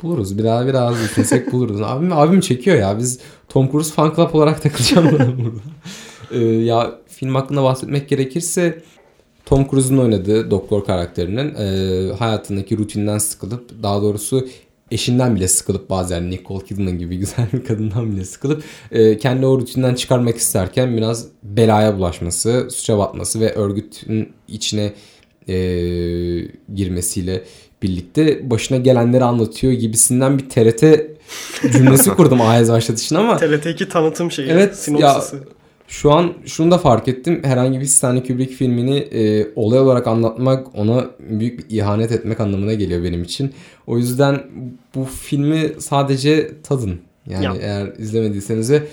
Buluruz. 0.04 0.38
Bir 0.38 0.44
daha 0.44 0.68
biraz 0.68 1.04
düşünsek 1.04 1.52
buluruz. 1.52 1.82
Abim, 1.82 2.14
abim 2.14 2.40
çekiyor 2.40 2.78
ya. 2.78 2.98
Biz 3.00 3.20
Tom 3.50 3.72
Cruise 3.72 3.94
fan 3.94 4.14
club 4.16 4.34
olarak 4.34 4.62
takılacağım 4.62 5.12
burada. 5.12 5.26
Ee, 6.32 6.40
ya 6.46 6.92
film 7.08 7.36
hakkında 7.36 7.64
bahsetmek 7.64 8.10
gerekirse 8.10 8.82
Tom 9.52 9.68
Cruise'un 9.72 9.98
oynadığı 9.98 10.52
doktor 10.52 10.86
karakterinin 10.86 11.56
e, 11.56 12.14
hayatındaki 12.14 12.78
rutinden 12.78 13.18
sıkılıp 13.18 13.84
daha 13.84 14.02
doğrusu 14.02 14.48
eşinden 14.92 15.36
bile 15.36 15.48
sıkılıp 15.48 15.90
bazen 15.90 16.32
Nicole 16.32 16.66
Kidman 16.66 16.98
gibi 16.98 17.18
güzel 17.20 17.48
bir 17.54 17.64
kadından 17.64 18.12
bile 18.12 18.26
sıkılıp 18.26 18.64
e, 18.92 19.18
kendi 19.18 19.46
o 19.46 19.60
rutinden 19.60 19.96
çıkarmak 19.96 20.38
isterken 20.38 20.98
biraz 20.98 21.28
belaya 21.44 21.98
bulaşması, 21.98 22.68
suça 22.72 22.98
batması 22.98 23.40
ve 23.40 23.54
örgütün 23.54 24.30
içine 24.48 24.94
e, 25.48 25.56
girmesiyle 26.76 27.44
birlikte 27.84 28.50
başına 28.50 28.78
gelenleri 28.78 29.24
anlatıyor 29.24 29.74
gibisinden 29.74 30.38
bir 30.38 30.50
TRT 30.50 30.84
cümlesi 31.72 32.10
kurdum 32.16 32.42
Ayaz 32.42 32.72
başlatışın 32.72 33.16
ama 33.16 33.34
TRT2 33.34 33.90
tanıtım 33.90 34.32
şeyi. 34.32 34.50
Evet, 34.50 34.76
sinopsisi. 34.78 35.38
Şu 35.92 36.12
an 36.12 36.34
şunu 36.46 36.72
da 36.72 36.78
fark 36.78 37.08
ettim. 37.08 37.42
Herhangi 37.44 37.80
bir 37.80 37.86
Stanley 37.86 38.24
Kubrick 38.24 38.54
filmini 38.54 38.98
e, 38.98 39.48
olay 39.56 39.80
olarak 39.80 40.08
anlatmak 40.08 40.76
ona 40.76 41.06
büyük 41.20 41.60
bir 41.70 41.76
ihanet 41.78 42.12
etmek 42.12 42.40
anlamına 42.40 42.74
geliyor 42.74 43.04
benim 43.04 43.24
için. 43.24 43.54
O 43.88 43.98
yüzden 43.98 44.44
bu 44.96 45.04
filmi 45.06 45.72
sadece 45.80 46.62
tadın. 46.64 47.00
Yani 47.28 47.46
Ya. 47.46 47.54
eğer 47.62 47.88
izlemediyseniz 47.98 48.70
de 48.70 48.88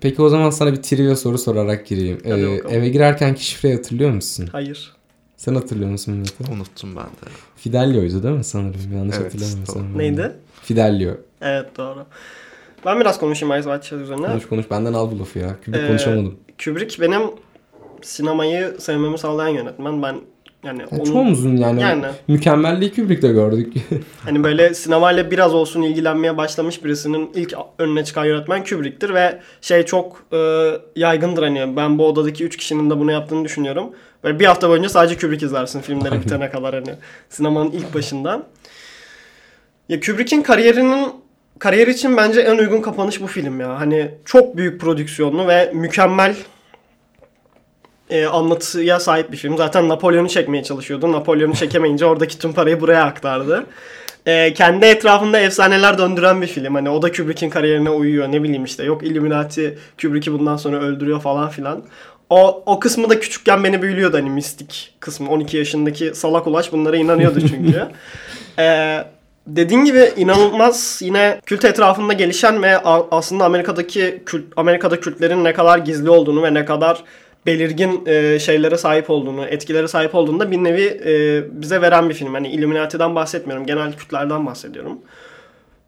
Peki 0.00 0.22
o 0.22 0.28
zaman 0.28 0.50
sana 0.50 0.72
bir 0.72 0.82
trivia 0.82 1.16
soru 1.16 1.38
sorarak 1.38 1.86
gireyim. 1.86 2.18
Ee, 2.24 2.30
eve 2.70 2.88
girerkenki 2.88 3.46
şifreyi 3.46 3.74
hatırlıyor 3.74 4.10
musun? 4.10 4.48
Hayır. 4.52 4.92
Sen 5.36 5.54
hatırlıyor 5.54 5.90
musun 5.90 6.14
Mete? 6.14 6.52
Unuttum 6.52 6.96
ben 6.96 7.04
de. 7.04 7.34
Fidelio'ydu 7.56 8.22
değil 8.22 8.34
mi 8.36 8.44
sanırım? 8.44 8.80
Yanlış 8.96 9.16
Evet, 9.20 9.34
hatırlamıyorsam. 9.34 9.98
Neydi? 9.98 10.32
Fidelio. 10.62 11.14
Evet 11.40 11.66
doğru. 11.78 12.06
Ben 12.86 13.00
biraz 13.00 13.18
konuşayım 13.18 13.52
Eyes 13.52 13.64
Wide 13.64 13.82
Shut 13.82 14.00
üzerine. 14.00 14.26
Konuş 14.26 14.46
konuş 14.46 14.70
benden 14.70 14.92
al 14.92 15.10
bu 15.10 15.18
lafı 15.18 15.38
ya. 15.38 15.56
Kubrick 15.64 15.84
Ee, 15.84 15.88
konuşamadım. 15.88 16.34
Kubrick 16.64 17.02
benim 17.02 17.22
sinemayı 18.02 18.74
sevmemi 18.78 19.18
sağlayan 19.18 19.48
yönetmen. 19.48 20.02
Ben 20.02 20.16
yani 20.64 20.80
Ya 20.80 20.86
onun 20.90 21.04
çoğumuzun 21.04 21.56
yani, 21.56 21.80
Yani. 21.82 22.04
mükemmelliği 22.28 22.94
Kubrick'te 22.94 23.28
gördük. 23.28 23.72
hani 24.24 24.44
böyle 24.44 24.74
sinemayla 24.74 25.30
biraz 25.30 25.54
olsun 25.54 25.82
ilgilenmeye 25.82 26.36
başlamış 26.36 26.84
birisinin 26.84 27.30
ilk 27.34 27.54
önüne 27.78 28.04
çıkan 28.04 28.24
yönetmen 28.24 28.64
Kubrick'tir 28.64 29.14
ve 29.14 29.40
şey 29.60 29.82
çok 29.82 30.24
e, 30.32 30.70
yaygındır 30.96 31.42
hani 31.42 31.76
ben 31.76 31.98
bu 31.98 32.06
odadaki 32.06 32.44
3 32.44 32.56
kişinin 32.56 32.90
de 32.90 32.98
bunu 32.98 33.12
yaptığını 33.12 33.44
düşünüyorum. 33.44 33.90
Böyle 34.24 34.40
bir 34.40 34.44
hafta 34.46 34.68
boyunca 34.68 34.88
sadece 34.88 35.18
Kubrick 35.18 35.46
izlersin 35.46 35.80
filmleri 35.80 36.20
bitene 36.20 36.50
kadar 36.50 36.74
hani 36.74 36.94
sinemanın 37.28 37.70
ilk 37.70 37.94
başından. 37.94 38.44
Ya 39.88 40.00
Kubrick'in 40.00 40.42
kariyerinin 40.42 41.25
kariyer 41.58 41.86
için 41.86 42.16
bence 42.16 42.40
en 42.40 42.58
uygun 42.58 42.82
kapanış 42.82 43.20
bu 43.20 43.26
film 43.26 43.60
ya. 43.60 43.80
Hani 43.80 44.10
çok 44.24 44.56
büyük 44.56 44.80
prodüksiyonlu 44.80 45.48
ve 45.48 45.70
mükemmel 45.74 46.36
e, 48.10 48.26
anlatıya 48.26 49.00
sahip 49.00 49.32
bir 49.32 49.36
film. 49.36 49.56
Zaten 49.56 49.88
Napolyon'u 49.88 50.28
çekmeye 50.28 50.62
çalışıyordu. 50.62 51.12
Napolyon'u 51.12 51.54
çekemeyince 51.54 52.06
oradaki 52.06 52.38
tüm 52.38 52.52
parayı 52.52 52.80
buraya 52.80 53.04
aktardı. 53.04 53.66
E, 54.26 54.54
kendi 54.54 54.86
etrafında 54.86 55.40
efsaneler 55.40 55.98
döndüren 55.98 56.42
bir 56.42 56.46
film. 56.46 56.74
Hani 56.74 56.90
o 56.90 57.02
da 57.02 57.12
Kubrick'in 57.12 57.50
kariyerine 57.50 57.90
uyuyor. 57.90 58.32
Ne 58.32 58.42
bileyim 58.42 58.64
işte 58.64 58.84
yok 58.84 59.02
Illuminati 59.02 59.78
Kubrick'i 60.00 60.32
bundan 60.32 60.56
sonra 60.56 60.76
öldürüyor 60.76 61.20
falan 61.20 61.48
filan. 61.48 61.82
O, 62.30 62.62
o 62.66 62.80
kısmı 62.80 63.10
da 63.10 63.20
küçükken 63.20 63.64
beni 63.64 63.82
büyülüyordu 63.82 64.16
hani 64.16 64.30
mistik 64.30 64.94
kısmı. 65.00 65.30
12 65.30 65.56
yaşındaki 65.56 66.14
salak 66.14 66.46
ulaş 66.46 66.72
bunlara 66.72 66.96
inanıyordu 66.96 67.40
çünkü. 67.48 67.88
Ee, 68.58 69.04
dediğin 69.46 69.84
gibi 69.84 70.12
inanılmaz 70.16 70.98
yine 71.02 71.40
kült 71.46 71.64
etrafında 71.64 72.12
gelişen 72.12 72.62
ve 72.62 72.78
aslında 73.10 73.44
Amerika'daki 73.44 74.22
kült, 74.26 74.44
Amerika'da 74.56 75.00
kültlerin 75.00 75.44
ne 75.44 75.52
kadar 75.52 75.78
gizli 75.78 76.10
olduğunu 76.10 76.42
ve 76.42 76.54
ne 76.54 76.64
kadar 76.64 77.04
belirgin 77.46 78.06
e, 78.06 78.38
şeylere 78.38 78.78
sahip 78.78 79.10
olduğunu, 79.10 79.44
etkilere 79.44 79.88
sahip 79.88 80.14
olduğunu 80.14 80.40
da 80.40 80.50
bir 80.50 80.64
nevi 80.64 81.00
e, 81.06 81.44
bize 81.62 81.80
veren 81.80 82.08
bir 82.08 82.14
film. 82.14 82.34
Hani 82.34 82.48
Illuminati'den 82.48 83.14
bahsetmiyorum, 83.14 83.66
genel 83.66 83.92
kültlerden 83.92 84.46
bahsediyorum. 84.46 84.98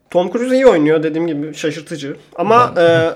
Tom 0.09 0.31
Cruise 0.31 0.55
iyi 0.55 0.67
oynuyor 0.67 1.03
dediğim 1.03 1.27
gibi 1.27 1.53
şaşırtıcı. 1.53 2.15
Ama 2.35 2.73
e, 2.77 3.09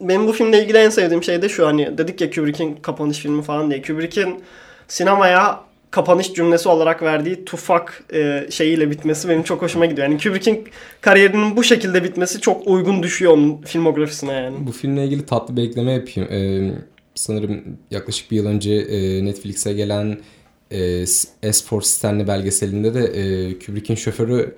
benim 0.00 0.26
bu 0.26 0.32
filmle 0.32 0.62
ilgili 0.62 0.78
en 0.78 0.90
sevdiğim 0.90 1.22
şey 1.22 1.42
de 1.42 1.48
şu 1.48 1.66
hani 1.66 1.98
dedik 1.98 2.20
ya 2.20 2.30
Kubrick'in 2.30 2.76
kapanış 2.76 3.18
filmi 3.18 3.42
falan 3.42 3.70
diye. 3.70 3.82
Kubrick'in 3.82 4.44
sinemaya 4.88 5.60
kapanış 5.90 6.34
cümlesi 6.34 6.68
olarak 6.68 7.02
verdiği 7.02 7.44
tufak 7.44 8.04
e, 8.12 8.46
şeyiyle 8.50 8.90
bitmesi 8.90 9.28
benim 9.28 9.42
çok 9.42 9.62
hoşuma 9.62 9.86
gidiyor. 9.86 10.08
Yani 10.08 10.20
Kubrick'in 10.20 10.64
kariyerinin 11.00 11.56
bu 11.56 11.64
şekilde 11.64 12.04
bitmesi 12.04 12.40
çok 12.40 12.66
uygun 12.66 13.02
düşüyor 13.02 13.32
onun 13.32 13.62
filmografisine 13.62 14.32
yani. 14.32 14.56
Bu 14.66 14.72
filmle 14.72 15.04
ilgili 15.04 15.26
tatlı 15.26 15.56
bir 15.56 15.62
ekleme 15.62 15.92
yapayım. 15.92 16.32
Ee, 16.32 16.72
sanırım 17.14 17.62
yaklaşık 17.90 18.30
bir 18.30 18.36
yıl 18.36 18.46
önce 18.46 18.72
e, 18.74 19.24
Netflix'e 19.24 19.72
gelen 19.72 20.18
e, 20.70 21.06
S 21.06 21.64
for 21.66 21.82
Stanley 21.82 22.26
belgeselinde 22.26 22.94
de 22.94 23.04
e, 23.04 23.58
Kubrick'in 23.58 23.94
şoförü 23.94 24.54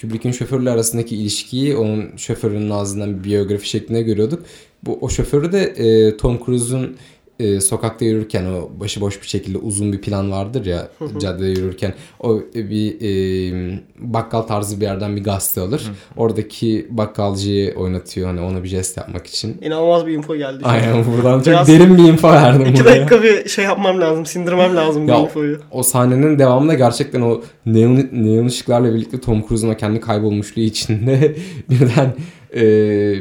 Kubrick'in 0.00 0.32
şoförle 0.32 0.70
arasındaki 0.70 1.16
ilişkiyi 1.16 1.76
onun 1.76 2.16
şoförünün 2.16 2.70
ağzından 2.70 3.18
bir 3.18 3.24
biyografi 3.24 3.68
şeklinde 3.68 4.02
görüyorduk. 4.02 4.42
Bu 4.82 4.98
o 5.00 5.08
şoförü 5.08 5.52
de 5.52 5.60
e, 5.62 6.16
Tom 6.16 6.44
Cruise'un 6.44 6.96
e, 7.42 7.60
sokakta 7.60 8.04
yürürken 8.04 8.44
o 8.44 8.70
başıboş 8.80 9.22
bir 9.22 9.26
şekilde 9.26 9.58
uzun 9.58 9.92
bir 9.92 10.00
plan 10.00 10.30
vardır 10.32 10.66
ya 10.66 10.88
caddede 11.20 11.46
yürürken 11.60 11.94
o 12.20 12.40
e, 12.54 12.70
bir 12.70 12.94
e, 13.00 13.80
bakkal 13.98 14.42
tarzı 14.42 14.76
bir 14.80 14.84
yerden 14.84 15.16
bir 15.16 15.24
gazete 15.24 15.60
alır. 15.60 15.82
Oradaki 16.16 16.86
bakkalcıyı 16.90 17.74
oynatıyor 17.74 18.26
hani 18.28 18.40
ona 18.40 18.62
bir 18.64 18.68
jest 18.68 18.96
yapmak 18.96 19.26
için. 19.26 19.56
İnanılmaz 19.62 20.06
bir 20.06 20.12
info 20.12 20.36
geldi. 20.36 20.58
Aynen 20.64 21.04
buradan 21.16 21.38
çok 21.38 21.46
Biraz- 21.46 21.68
derin 21.68 21.98
bir 21.98 22.02
info 22.04 22.28
verdim 22.28 22.66
İki 22.66 22.84
buraya. 22.84 22.96
dakika 23.00 23.22
bir 23.22 23.48
şey 23.48 23.64
yapmam 23.64 24.00
lazım, 24.00 24.26
sindirmem 24.26 24.76
lazım 24.76 25.06
bu 25.08 25.10
Ya, 25.10 25.18
infoyu. 25.18 25.58
O 25.70 25.82
sahnenin 25.82 26.38
devamında 26.38 26.74
gerçekten 26.74 27.20
o 27.20 27.42
neon, 27.66 28.08
neon 28.12 28.46
ışıklarla 28.46 28.94
birlikte 28.94 29.20
Tom 29.20 29.46
Cruise'un 29.48 29.70
o 29.70 29.76
kendi 29.76 30.00
kaybolmuşluğu 30.00 30.60
içinde 30.60 31.36
birden 31.70 32.14
e, 32.56 32.62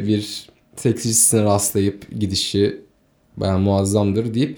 bir 0.07 0.45
seksistisine 0.75 1.43
rastlayıp 1.43 2.19
gidişi 2.19 2.81
baya 3.37 3.57
muazzamdır 3.57 4.33
deyip 4.33 4.57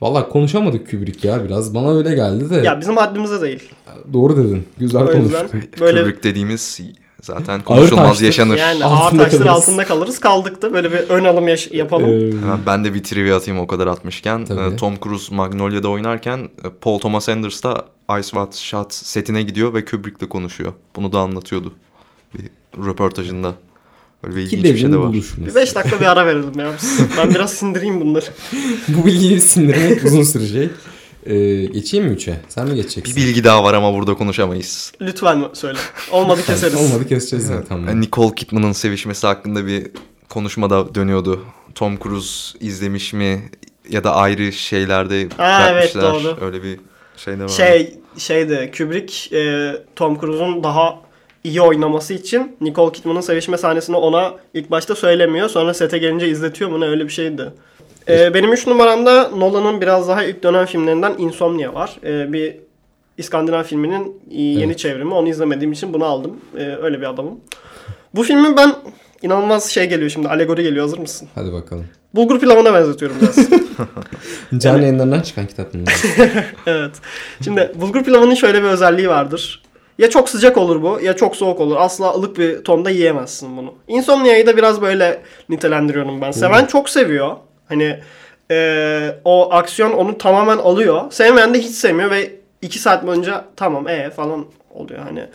Valla 0.00 0.28
konuşamadık 0.28 0.90
Kubrick 0.90 1.28
ya 1.28 1.44
biraz. 1.44 1.74
Bana 1.74 1.96
öyle 1.96 2.14
geldi 2.14 2.50
de. 2.50 2.56
Ya 2.56 2.80
bizim 2.80 2.96
haddimize 2.96 3.40
değil. 3.40 3.62
Doğru 4.12 4.36
dedin. 4.36 4.66
Güzel 4.78 5.06
konuştuk. 5.06 5.80
böyle 5.80 6.00
Kubrick 6.00 6.22
dediğimiz 6.22 6.80
zaten 7.22 7.62
konuşulmaz 7.62 8.22
yaşanır. 8.22 8.56
yani 8.56 8.84
Altında 8.84 9.22
ağır 9.22 9.30
taşlar 9.30 9.30
kalırız. 9.30 9.46
altında 9.68 9.84
kalırız. 9.84 10.18
Kaldık 10.18 10.62
da 10.62 10.72
böyle 10.72 10.92
bir 10.92 10.98
ön 10.98 11.24
alım 11.24 11.48
yaş- 11.48 11.70
yapalım. 11.72 12.10
Ee, 12.10 12.32
Hemen 12.42 12.58
ben 12.66 12.84
de 12.84 12.94
bir 12.94 13.02
trivia 13.02 13.36
atayım 13.36 13.60
o 13.60 13.66
kadar 13.66 13.86
atmışken. 13.86 14.44
Tabii. 14.44 14.74
Ee, 14.74 14.76
Tom 14.76 14.94
Cruise 15.04 15.34
Magnolia'da 15.34 15.88
oynarken 15.88 16.38
e, 16.38 16.68
Paul 16.80 16.98
Thomas 16.98 17.28
Anderson 17.28 17.70
da 17.72 17.84
Ice 18.20 18.28
White 18.28 18.56
Shot 18.56 18.94
setine 18.94 19.42
gidiyor 19.42 19.74
ve 19.74 19.84
Kubrick'le 19.84 20.28
konuşuyor. 20.28 20.72
Bunu 20.96 21.12
da 21.12 21.18
anlatıyordu 21.20 21.72
bir 22.34 22.50
röportajında. 22.86 23.54
Öyle 24.22 24.36
bir 24.36 24.42
iki 24.42 24.56
ilginç 24.56 24.74
bir 24.74 24.78
şey 24.78 24.92
de 24.92 24.96
var. 24.96 25.08
Bir 25.08 25.14
buluşması. 25.14 25.54
5 25.54 25.74
dakika 25.74 26.00
bir 26.00 26.06
ara 26.06 26.26
verelim 26.26 26.58
ya. 26.58 26.72
Ben 27.18 27.34
biraz 27.34 27.54
sindireyim 27.54 28.00
bunları. 28.00 28.24
Bu 28.88 29.06
bilgiyi 29.06 29.40
sindirmek 29.40 30.04
uzun 30.04 30.22
sürecek. 30.22 30.70
Ee, 31.26 31.64
geçeyim 31.64 32.06
mi 32.06 32.14
3'e? 32.16 32.40
Sen 32.48 32.68
mi 32.68 32.74
geçeceksin? 32.74 33.16
Bir 33.16 33.22
bilgi 33.22 33.44
daha 33.44 33.64
var 33.64 33.74
ama 33.74 33.94
burada 33.94 34.14
konuşamayız. 34.14 34.92
Lütfen 35.00 35.44
söyle. 35.52 35.78
Olmadı 36.10 36.40
keseriz. 36.46 36.74
Olmadı 36.74 37.08
keseceğiz 37.08 37.50
tamam. 37.68 37.86
Yani 37.88 38.00
Nicole 38.00 38.34
Kidman'ın 38.34 38.72
sevişmesi 38.72 39.26
hakkında 39.26 39.66
bir 39.66 39.86
konuşma 40.28 40.70
da 40.70 40.94
dönüyordu. 40.94 41.44
Tom 41.74 41.98
Cruise 41.98 42.58
izlemiş 42.60 43.12
mi 43.12 43.50
ya 43.90 44.04
da 44.04 44.14
ayrı 44.14 44.52
şeylerde 44.52 45.28
Ha, 45.36 45.68
evet, 45.70 45.94
doğru. 45.94 46.36
Öyle 46.40 46.62
bir 46.62 46.80
şey 47.16 47.38
de 47.38 47.44
var. 47.44 47.48
Şey 47.48 47.94
şeydi 48.18 48.72
Kubrick 48.78 49.36
e, 49.36 49.72
Tom 49.96 50.20
Cruise'un 50.20 50.64
daha 50.64 51.00
iyi 51.44 51.60
oynaması 51.62 52.14
için 52.14 52.56
Nicole 52.60 52.92
Kidman'ın 52.92 53.20
sevişme 53.20 53.56
sahnesini 53.58 53.96
ona 53.96 54.34
ilk 54.54 54.70
başta 54.70 54.94
söylemiyor. 54.94 55.48
Sonra 55.48 55.74
sete 55.74 55.98
gelince 55.98 56.28
izletiyor 56.28 56.70
mu 56.70 56.80
ne 56.80 56.84
öyle 56.84 57.04
bir 57.04 57.12
şeydi. 57.12 57.50
E, 58.08 58.34
benim 58.34 58.52
3 58.52 58.66
numaramda 58.66 59.28
Nolan'ın 59.28 59.80
biraz 59.80 60.08
daha 60.08 60.24
ilk 60.24 60.42
dönem 60.42 60.66
filmlerinden 60.66 61.14
Insomnia 61.18 61.74
var. 61.74 61.96
E, 62.04 62.32
bir 62.32 62.56
İskandinav 63.18 63.62
filminin 63.62 64.20
yeni 64.30 64.64
Evet. 64.64 64.78
çevrimi. 64.78 65.14
Onu 65.14 65.28
izlemediğim 65.28 65.72
için 65.72 65.94
bunu 65.94 66.04
aldım. 66.04 66.36
E, 66.58 66.76
öyle 66.82 67.00
bir 67.00 67.06
adamım. 67.06 67.40
Bu 68.14 68.22
filmi 68.22 68.56
ben 68.56 68.74
inanılmaz 69.22 69.70
şey 69.70 69.88
geliyor 69.88 70.10
şimdi. 70.10 70.28
Alegori 70.28 70.62
geliyor. 70.62 70.82
Hazır 70.84 70.98
mısın? 70.98 71.28
Hadi 71.34 71.52
bakalım. 71.52 71.84
Bulgur 72.14 72.40
pilavına 72.40 72.74
benzetiyorum 72.74 73.16
biraz. 73.20 73.48
Can 74.62 74.78
yayınlarından 74.78 75.20
çıkan 75.20 75.46
kitap 75.46 75.74
mı? 75.74 75.80
Evet. 76.66 76.90
Şimdi 77.44 77.72
bulgur 77.74 78.04
pilavının 78.04 78.34
şöyle 78.34 78.62
bir 78.62 78.68
özelliği 78.68 79.08
vardır. 79.08 79.62
Ya 79.98 80.10
çok 80.10 80.28
sıcak 80.28 80.58
olur 80.58 80.82
bu 80.82 81.00
ya 81.02 81.16
çok 81.16 81.36
soğuk 81.36 81.60
olur. 81.60 81.76
Asla 81.78 82.14
ılık 82.14 82.38
bir 82.38 82.64
tonda 82.64 82.90
yiyemezsin 82.90 83.56
bunu. 83.56 83.74
Insomnia'yı 83.88 84.46
da 84.46 84.56
biraz 84.56 84.82
böyle 84.82 85.22
nitelendiriyorum 85.48 86.20
ben. 86.20 86.30
Seven 86.30 86.66
çok 86.66 86.88
seviyor. 86.88 87.36
Hani 87.68 88.00
e, 88.50 89.16
o 89.24 89.52
aksiyon 89.52 89.92
onu 89.92 90.18
tamamen 90.18 90.58
alıyor. 90.58 91.02
Sevmeyen 91.10 91.54
de 91.54 91.58
hiç 91.58 91.74
sevmiyor 91.74 92.10
ve 92.10 92.30
iki 92.62 92.78
saat 92.78 93.06
boyunca 93.06 93.44
tamam 93.56 93.88
e 93.88 94.10
falan 94.10 94.46
oluyor 94.74 95.00
hani. 95.02 95.26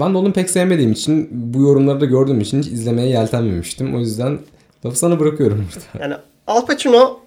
Ben 0.00 0.14
Nolan'ı 0.14 0.32
pek 0.32 0.50
sevmediğim 0.50 0.92
için 0.92 1.28
bu 1.32 1.62
yorumları 1.62 2.00
da 2.00 2.04
gördüğüm 2.04 2.40
için 2.40 2.62
hiç 2.62 2.66
izlemeye 2.66 3.08
yeltenmemiştim. 3.08 3.96
O 3.96 3.98
yüzden 3.98 4.38
lafı 4.86 4.98
sana 4.98 5.20
bırakıyorum 5.20 5.58
burada. 5.74 6.04
Yani 6.04 6.14
Al 6.46 6.66
Pacino 6.66 7.20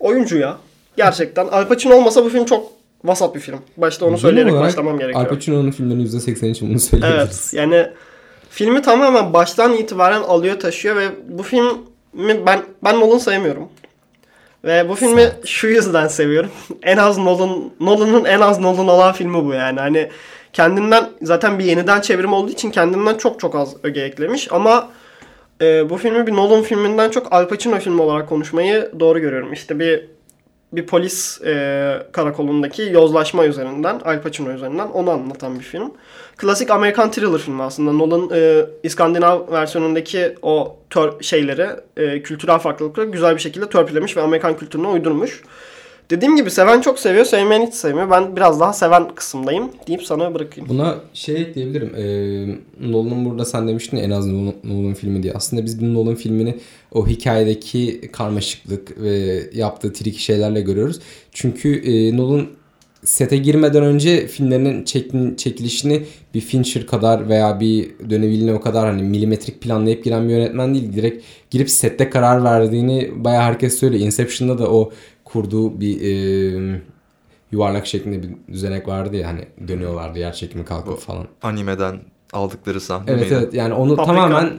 oyuncu 0.00 0.38
ya. 0.38 0.56
Gerçekten. 0.96 1.48
Al 1.48 1.68
Pacino 1.68 1.94
olmasa 1.94 2.24
bu 2.24 2.28
film 2.28 2.44
çok 2.44 2.81
vasat 3.04 3.34
bir 3.34 3.40
film. 3.40 3.58
Başta 3.76 4.04
onu 4.04 4.10
Genel 4.10 4.22
söyleyerek 4.22 4.52
olarak 4.52 4.66
başlamam 4.66 4.98
gerekiyor. 4.98 5.24
Al 5.24 5.28
Pacino'nun 5.28 5.70
filmlerinin 5.70 6.06
%80 6.06 6.50
için 6.50 6.70
bunu 6.70 6.80
söyleyebiliriz. 6.80 7.52
Evet 7.54 7.62
yani 7.62 7.88
filmi 8.50 8.82
tamamen 8.82 9.32
baştan 9.32 9.74
itibaren 9.74 10.22
alıyor 10.22 10.60
taşıyor 10.60 10.96
ve 10.96 11.08
bu 11.28 11.42
filmi 11.42 12.46
ben 12.46 12.62
ben 12.84 13.00
Nolan 13.00 13.18
sevmiyorum. 13.18 13.68
Ve 14.64 14.88
bu 14.88 14.94
filmi 14.94 15.32
şu 15.44 15.66
yüzden 15.66 16.08
seviyorum. 16.08 16.50
en 16.82 16.96
az 16.96 17.18
Nolan 17.18 17.70
Nolan'ın 17.80 18.24
en 18.24 18.40
az 18.40 18.60
Nolan 18.60 18.88
olan 18.88 19.12
filmi 19.12 19.44
bu 19.44 19.52
yani. 19.52 19.80
Hani 19.80 20.08
kendinden 20.52 21.10
zaten 21.22 21.58
bir 21.58 21.64
yeniden 21.64 22.00
çevrim 22.00 22.32
olduğu 22.32 22.50
için 22.50 22.70
kendinden 22.70 23.14
çok 23.14 23.40
çok 23.40 23.54
az 23.54 23.74
öge 23.82 24.00
eklemiş 24.00 24.52
ama 24.52 24.88
e, 25.60 25.90
bu 25.90 25.96
filmi 25.96 26.26
bir 26.26 26.32
Nolan 26.32 26.62
filminden 26.62 27.10
çok 27.10 27.32
Al 27.32 27.48
Pacino 27.48 27.78
filmi 27.78 28.02
olarak 28.02 28.28
konuşmayı 28.28 28.90
doğru 29.00 29.18
görüyorum. 29.18 29.52
İşte 29.52 29.78
bir 29.78 30.11
bir 30.72 30.86
polis 30.86 31.42
e, 31.42 32.06
karakolundaki 32.12 32.82
yozlaşma 32.82 33.46
üzerinden, 33.46 34.00
Al 34.04 34.22
Pacino 34.22 34.50
üzerinden 34.50 34.88
onu 34.88 35.10
anlatan 35.10 35.58
bir 35.58 35.64
film. 35.64 35.92
Klasik 36.36 36.70
Amerikan 36.70 37.10
thriller 37.10 37.38
filmi 37.38 37.62
aslında. 37.62 37.92
Nolan 37.92 38.30
e, 38.34 38.66
İskandinav 38.82 39.52
versiyonundaki 39.52 40.34
o 40.42 40.76
tör 40.90 41.20
şeyleri, 41.20 41.68
e, 41.96 42.22
kültürel 42.22 42.58
farklılıkları 42.58 43.06
güzel 43.06 43.34
bir 43.34 43.40
şekilde 43.40 43.68
törpülemiş 43.68 44.16
ve 44.16 44.22
Amerikan 44.22 44.56
kültürüne 44.56 44.88
uydurmuş. 44.88 45.42
Dediğim 46.12 46.36
gibi 46.36 46.50
seven 46.50 46.80
çok 46.80 46.98
seviyor, 46.98 47.24
sevmeyen 47.24 47.66
hiç 47.66 47.74
sevmiyor. 47.74 48.10
Ben 48.10 48.36
biraz 48.36 48.60
daha 48.60 48.72
seven 48.72 49.14
kısımdayım 49.14 49.70
deyip 49.86 50.02
sana 50.02 50.34
bırakayım. 50.34 50.68
Buna 50.68 50.94
şey 51.14 51.42
ekleyebilirim. 51.42 51.94
Ee, 51.96 52.90
Nolan'ın 52.90 53.24
burada 53.24 53.44
sen 53.44 53.68
demiştin 53.68 53.96
ya 53.96 54.02
en 54.02 54.10
az 54.10 54.26
Nolan, 54.26 54.54
Nolan 54.64 54.94
filmi 54.94 55.22
diye. 55.22 55.32
Aslında 55.32 55.64
biz 55.64 55.80
bir 55.80 55.94
Nolan 55.94 56.14
filmini 56.14 56.58
o 56.92 57.06
hikayedeki 57.06 58.00
karmaşıklık 58.12 59.00
ve 59.00 59.42
yaptığı 59.54 59.92
trik 59.92 60.18
şeylerle 60.18 60.60
görüyoruz. 60.60 61.00
Çünkü 61.32 61.74
e, 61.74 62.16
Nolan 62.16 62.46
sete 63.04 63.36
girmeden 63.36 63.82
önce 63.82 64.26
filmlerinin 64.26 64.84
çekin, 64.84 65.34
çekilişini 65.34 66.02
bir 66.34 66.40
Fincher 66.40 66.86
kadar 66.86 67.28
veya 67.28 67.60
bir 67.60 67.90
Denis 68.00 68.50
o 68.50 68.60
kadar 68.60 68.86
hani 68.86 69.02
milimetrik 69.02 69.60
planlayıp 69.60 70.04
giren 70.04 70.28
bir 70.28 70.32
yönetmen 70.32 70.74
değil. 70.74 70.92
Direkt 70.92 71.24
girip 71.50 71.70
sette 71.70 72.10
karar 72.10 72.44
verdiğini 72.44 73.10
bayağı 73.14 73.42
herkes 73.42 73.78
söylüyor. 73.78 74.04
Inception'da 74.04 74.58
da 74.58 74.70
o 74.70 74.90
kurduğu 75.32 75.80
bir 75.80 76.00
e, 76.00 76.80
yuvarlak 77.52 77.86
şeklinde 77.86 78.22
bir 78.22 78.28
düzenek 78.52 78.88
vardı 78.88 79.16
ya 79.16 79.28
hani 79.28 79.68
dönüyorlardı 79.68 80.18
yer 80.18 80.32
çekimi 80.32 80.64
kalkıp 80.64 80.92
Bu- 80.92 80.96
falan. 80.96 81.26
Animeden 81.42 82.00
aldıkları 82.32 82.80
sahne 82.80 83.10
Evet 83.10 83.22
miydi? 83.22 83.34
evet 83.38 83.54
yani 83.54 83.74
onu 83.74 83.96
Paprika. 83.96 84.14
tamamen 84.14 84.50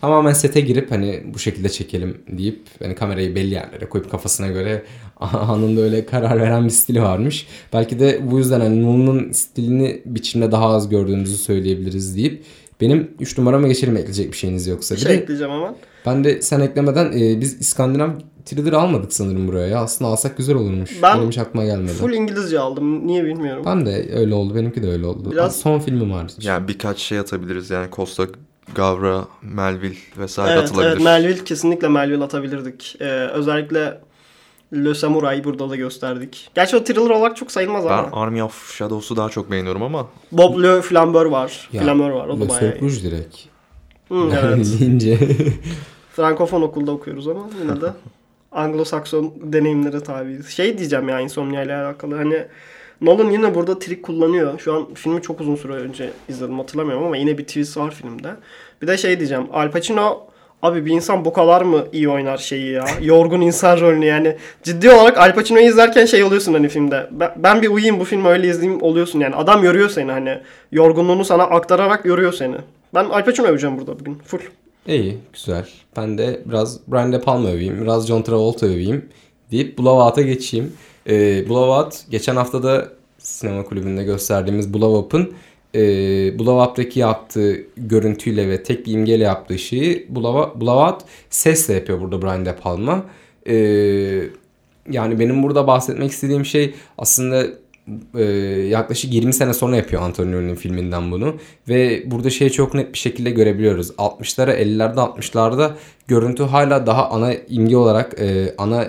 tamamen 0.00 0.32
sete 0.32 0.60
girip 0.60 0.90
hani 0.90 1.22
bu 1.34 1.38
şekilde 1.38 1.68
çekelim 1.68 2.18
deyip 2.28 2.60
hani 2.82 2.94
kamerayı 2.94 3.34
belli 3.34 3.54
yerlere 3.54 3.88
koyup 3.88 4.10
kafasına 4.10 4.48
göre 4.48 4.82
anında 5.20 5.80
öyle 5.80 6.06
karar 6.06 6.40
veren 6.40 6.64
bir 6.64 6.70
stili 6.70 7.02
varmış. 7.02 7.46
Belki 7.72 8.00
de 8.00 8.20
bu 8.30 8.38
yüzden 8.38 8.60
hani 8.60 8.82
Nolan'ın 8.82 9.32
stilini 9.32 10.02
biçimde 10.06 10.52
daha 10.52 10.66
az 10.66 10.88
gördüğümüzü 10.88 11.36
söyleyebiliriz 11.36 12.16
deyip 12.16 12.42
benim 12.80 13.10
3 13.20 13.38
numarama 13.38 13.68
geçelim 13.68 13.96
ekleyecek 13.96 14.32
bir 14.32 14.36
şeyiniz 14.36 14.66
yoksa. 14.66 14.94
Bir 14.94 15.00
şey 15.00 15.10
de 15.10 15.14
ekleyeceğim 15.22 15.52
hemen. 15.52 15.74
Ben 16.06 16.24
de 16.24 16.42
sen 16.42 16.60
eklemeden 16.60 17.12
e, 17.12 17.40
biz 17.40 17.60
İskandinav 17.60 18.10
thriller 18.44 18.72
almadık 18.72 19.12
sanırım 19.12 19.48
buraya 19.48 19.66
ya. 19.66 19.78
Aslında 19.80 20.10
alsak 20.10 20.36
güzel 20.36 20.56
olurmuş. 20.56 21.02
Ben 21.02 21.18
Benim 21.18 21.28
hiç 21.28 21.38
aklıma 21.38 21.64
gelmedi. 21.64 21.92
Full 21.92 22.12
İngilizce 22.12 22.60
aldım. 22.60 23.06
Niye 23.06 23.24
bilmiyorum. 23.24 23.62
Ben 23.66 23.86
de 23.86 24.10
öyle 24.14 24.34
oldu. 24.34 24.54
Benimki 24.54 24.82
de 24.82 24.90
öyle 24.90 25.06
oldu. 25.06 25.30
Biraz- 25.32 25.56
Son 25.60 25.78
filmim 25.78 26.12
vardı. 26.12 26.32
Yani 26.40 26.68
birkaç 26.68 26.98
şey 26.98 27.18
atabiliriz. 27.18 27.70
Yani 27.70 27.86
Costa 27.92 28.26
Gavra, 28.74 29.24
Melville 29.42 29.96
vesaire 30.18 30.52
Evet, 30.52 30.62
atılabilir. 30.64 30.92
evet 30.92 31.02
Melville 31.04 31.44
kesinlikle 31.44 31.88
Melville 31.88 32.24
atabilirdik. 32.24 32.96
Ee, 33.00 33.04
özellikle 33.32 34.00
Le 34.74 34.94
Samurai'yi 34.94 35.44
burada 35.44 35.70
da 35.70 35.76
gösterdik. 35.76 36.50
Gerçi 36.54 36.76
o 36.76 36.84
thriller 36.84 37.10
olarak 37.10 37.36
çok 37.36 37.52
sayılmaz 37.52 37.84
Ben 37.84 37.90
ama. 37.90 38.08
Army 38.12 38.42
of 38.42 38.74
Shadows'u 38.76 39.16
daha 39.16 39.28
çok 39.28 39.50
beğeniyorum 39.50 39.82
ama 39.82 40.06
Bob 40.32 40.62
Le 40.62 40.82
Flambeur 40.82 41.26
var. 41.26 41.68
Ya, 41.72 41.82
Flambeur 41.82 42.10
var. 42.10 42.28
O 42.28 42.40
da 42.40 42.44
Le 42.44 42.48
bayağı 42.48 42.74
iyi. 42.76 42.80
Rouge 42.80 43.02
direkt. 43.02 43.36
Hı, 44.12 44.30
evet. 44.44 44.66
Deyince. 44.80 45.18
Frankofon 46.12 46.62
okulda 46.62 46.92
okuyoruz 46.92 47.28
ama 47.28 47.48
yine 47.62 47.80
de 47.80 47.86
Anglo-Sakson 48.52 49.30
deneyimlere 49.42 50.00
tabiiz. 50.00 50.48
Şey 50.48 50.78
diyeceğim 50.78 51.08
ya 51.08 51.20
Insomnia 51.20 51.62
ile 51.62 51.74
alakalı. 51.74 52.16
Hani 52.16 52.44
Nolan 53.00 53.30
yine 53.30 53.54
burada 53.54 53.78
trik 53.78 54.02
kullanıyor. 54.02 54.58
Şu 54.58 54.74
an 54.74 54.94
filmi 54.94 55.22
çok 55.22 55.40
uzun 55.40 55.56
süre 55.56 55.72
önce 55.72 56.10
izledim 56.28 56.58
hatırlamıyorum 56.58 57.04
ama 57.04 57.16
yine 57.16 57.38
bir 57.38 57.44
twist 57.44 57.76
var 57.76 57.90
filmde. 57.90 58.30
Bir 58.82 58.86
de 58.86 58.96
şey 58.96 59.18
diyeceğim. 59.18 59.46
Al 59.52 59.70
Pacino 59.70 60.32
Abi 60.62 60.86
bir 60.86 60.90
insan 60.90 61.24
bu 61.24 61.32
kadar 61.32 61.62
mı 61.62 61.86
iyi 61.92 62.08
oynar 62.08 62.38
şeyi 62.38 62.72
ya? 62.72 62.84
Yorgun 63.00 63.40
insan 63.40 63.80
rolünü 63.80 64.04
yani. 64.04 64.36
Ciddi 64.62 64.90
olarak 64.90 65.18
Al 65.18 65.34
Pacino'yu 65.34 65.66
izlerken 65.66 66.06
şey 66.06 66.24
oluyorsun 66.24 66.52
hani 66.52 66.68
filmde. 66.68 67.08
Ben, 67.10 67.32
ben 67.36 67.62
bir 67.62 67.68
uyuyayım 67.68 68.00
bu 68.00 68.04
filmi 68.04 68.28
öyle 68.28 68.48
izleyeyim 68.48 68.82
oluyorsun 68.82 69.20
yani. 69.20 69.34
Adam 69.34 69.64
yoruyor 69.64 69.88
seni 69.88 70.12
hani. 70.12 70.38
Yorgunluğunu 70.72 71.24
sana 71.24 71.42
aktararak 71.42 72.04
yoruyor 72.04 72.32
seni. 72.32 72.56
Ben 72.94 73.04
Al 73.04 73.24
Pacino 73.24 73.46
öveceğim 73.46 73.78
burada 73.78 74.00
bugün. 74.00 74.14
Full. 74.14 74.40
İyi, 74.86 75.18
güzel. 75.32 75.68
Ben 75.96 76.18
de 76.18 76.42
biraz 76.46 76.80
Brian 76.88 77.12
De 77.12 77.20
Palma 77.20 77.48
öveyim, 77.48 77.80
biraz 77.80 78.06
John 78.08 78.22
Travolta 78.22 78.66
öveyim 78.66 79.08
deyip 79.50 79.78
Blowout'a 79.78 80.22
geçeyim. 80.22 80.72
Ee, 81.08 81.48
Blowout 81.48 82.10
geçen 82.10 82.36
hafta 82.36 82.62
da 82.62 82.88
sinema 83.18 83.64
kulübünde 83.64 84.04
gösterdiğimiz 84.04 84.74
Blow 84.74 84.98
Up'ın 84.98 85.34
e, 85.74 85.80
Blowout'taki 86.38 87.00
yaptığı 87.00 87.56
görüntüyle 87.76 88.48
ve 88.48 88.62
tek 88.62 88.86
bir 88.86 88.92
imgeyle 88.92 89.24
yaptığı 89.24 89.58
şeyi 89.58 90.06
Blowout 90.60 91.00
sesle 91.30 91.74
yapıyor 91.74 92.00
burada 92.00 92.22
Brian 92.22 92.46
De 92.46 92.56
Palma. 92.56 93.04
Ee, 93.46 93.54
yani 94.90 95.18
benim 95.18 95.42
burada 95.42 95.66
bahsetmek 95.66 96.10
istediğim 96.10 96.44
şey 96.44 96.74
aslında 96.98 97.46
e, 98.14 98.22
yaklaşık 98.68 99.14
20 99.14 99.32
sene 99.32 99.54
sonra 99.54 99.76
yapıyor 99.76 100.02
Antonioni'nin 100.02 100.54
filminden 100.54 101.10
bunu. 101.10 101.34
Ve 101.68 102.02
burada 102.10 102.30
şeyi 102.30 102.52
çok 102.52 102.74
net 102.74 102.92
bir 102.92 102.98
şekilde 102.98 103.30
görebiliyoruz. 103.30 103.90
60'lara 103.90 104.56
50'lerde 104.56 104.94
60'larda 104.94 105.70
görüntü 106.08 106.42
hala 106.42 106.86
daha 106.86 107.10
ana 107.10 107.34
imge 107.34 107.76
olarak 107.76 108.20
e, 108.20 108.54
ana 108.58 108.88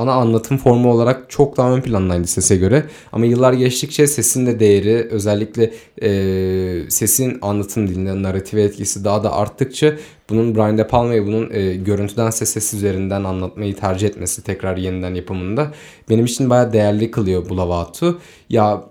ana 0.00 0.12
anlatım 0.12 0.58
formu 0.58 0.92
olarak 0.92 1.30
çok 1.30 1.56
daha 1.56 1.72
ön 1.72 1.80
plandaydı 1.80 2.26
sese 2.26 2.56
göre. 2.56 2.84
Ama 3.12 3.26
yıllar 3.26 3.52
geçtikçe 3.52 4.06
sesin 4.06 4.46
de 4.46 4.60
değeri 4.60 5.08
özellikle 5.10 5.72
e, 6.02 6.90
sesin 6.90 7.38
anlatım 7.42 7.88
dilinde 7.88 8.22
narrative 8.22 8.62
etkisi 8.62 9.04
daha 9.04 9.24
da 9.24 9.32
arttıkça 9.32 9.94
bunun 10.30 10.54
Brian 10.54 10.78
De 10.78 10.86
Palma'yı 10.86 11.26
bunun 11.26 11.50
e, 11.50 11.74
görüntüden 11.74 12.30
ses 12.30 12.50
ses 12.50 12.74
üzerinden 12.74 13.24
anlatmayı 13.24 13.76
tercih 13.76 14.08
etmesi 14.08 14.42
tekrar 14.42 14.76
yeniden 14.76 15.14
yapımında 15.14 15.72
benim 16.10 16.24
için 16.24 16.50
bayağı 16.50 16.72
değerli 16.72 17.10
kılıyor 17.10 17.50
Blowout'u. 17.50 18.20
Ya 18.50 18.84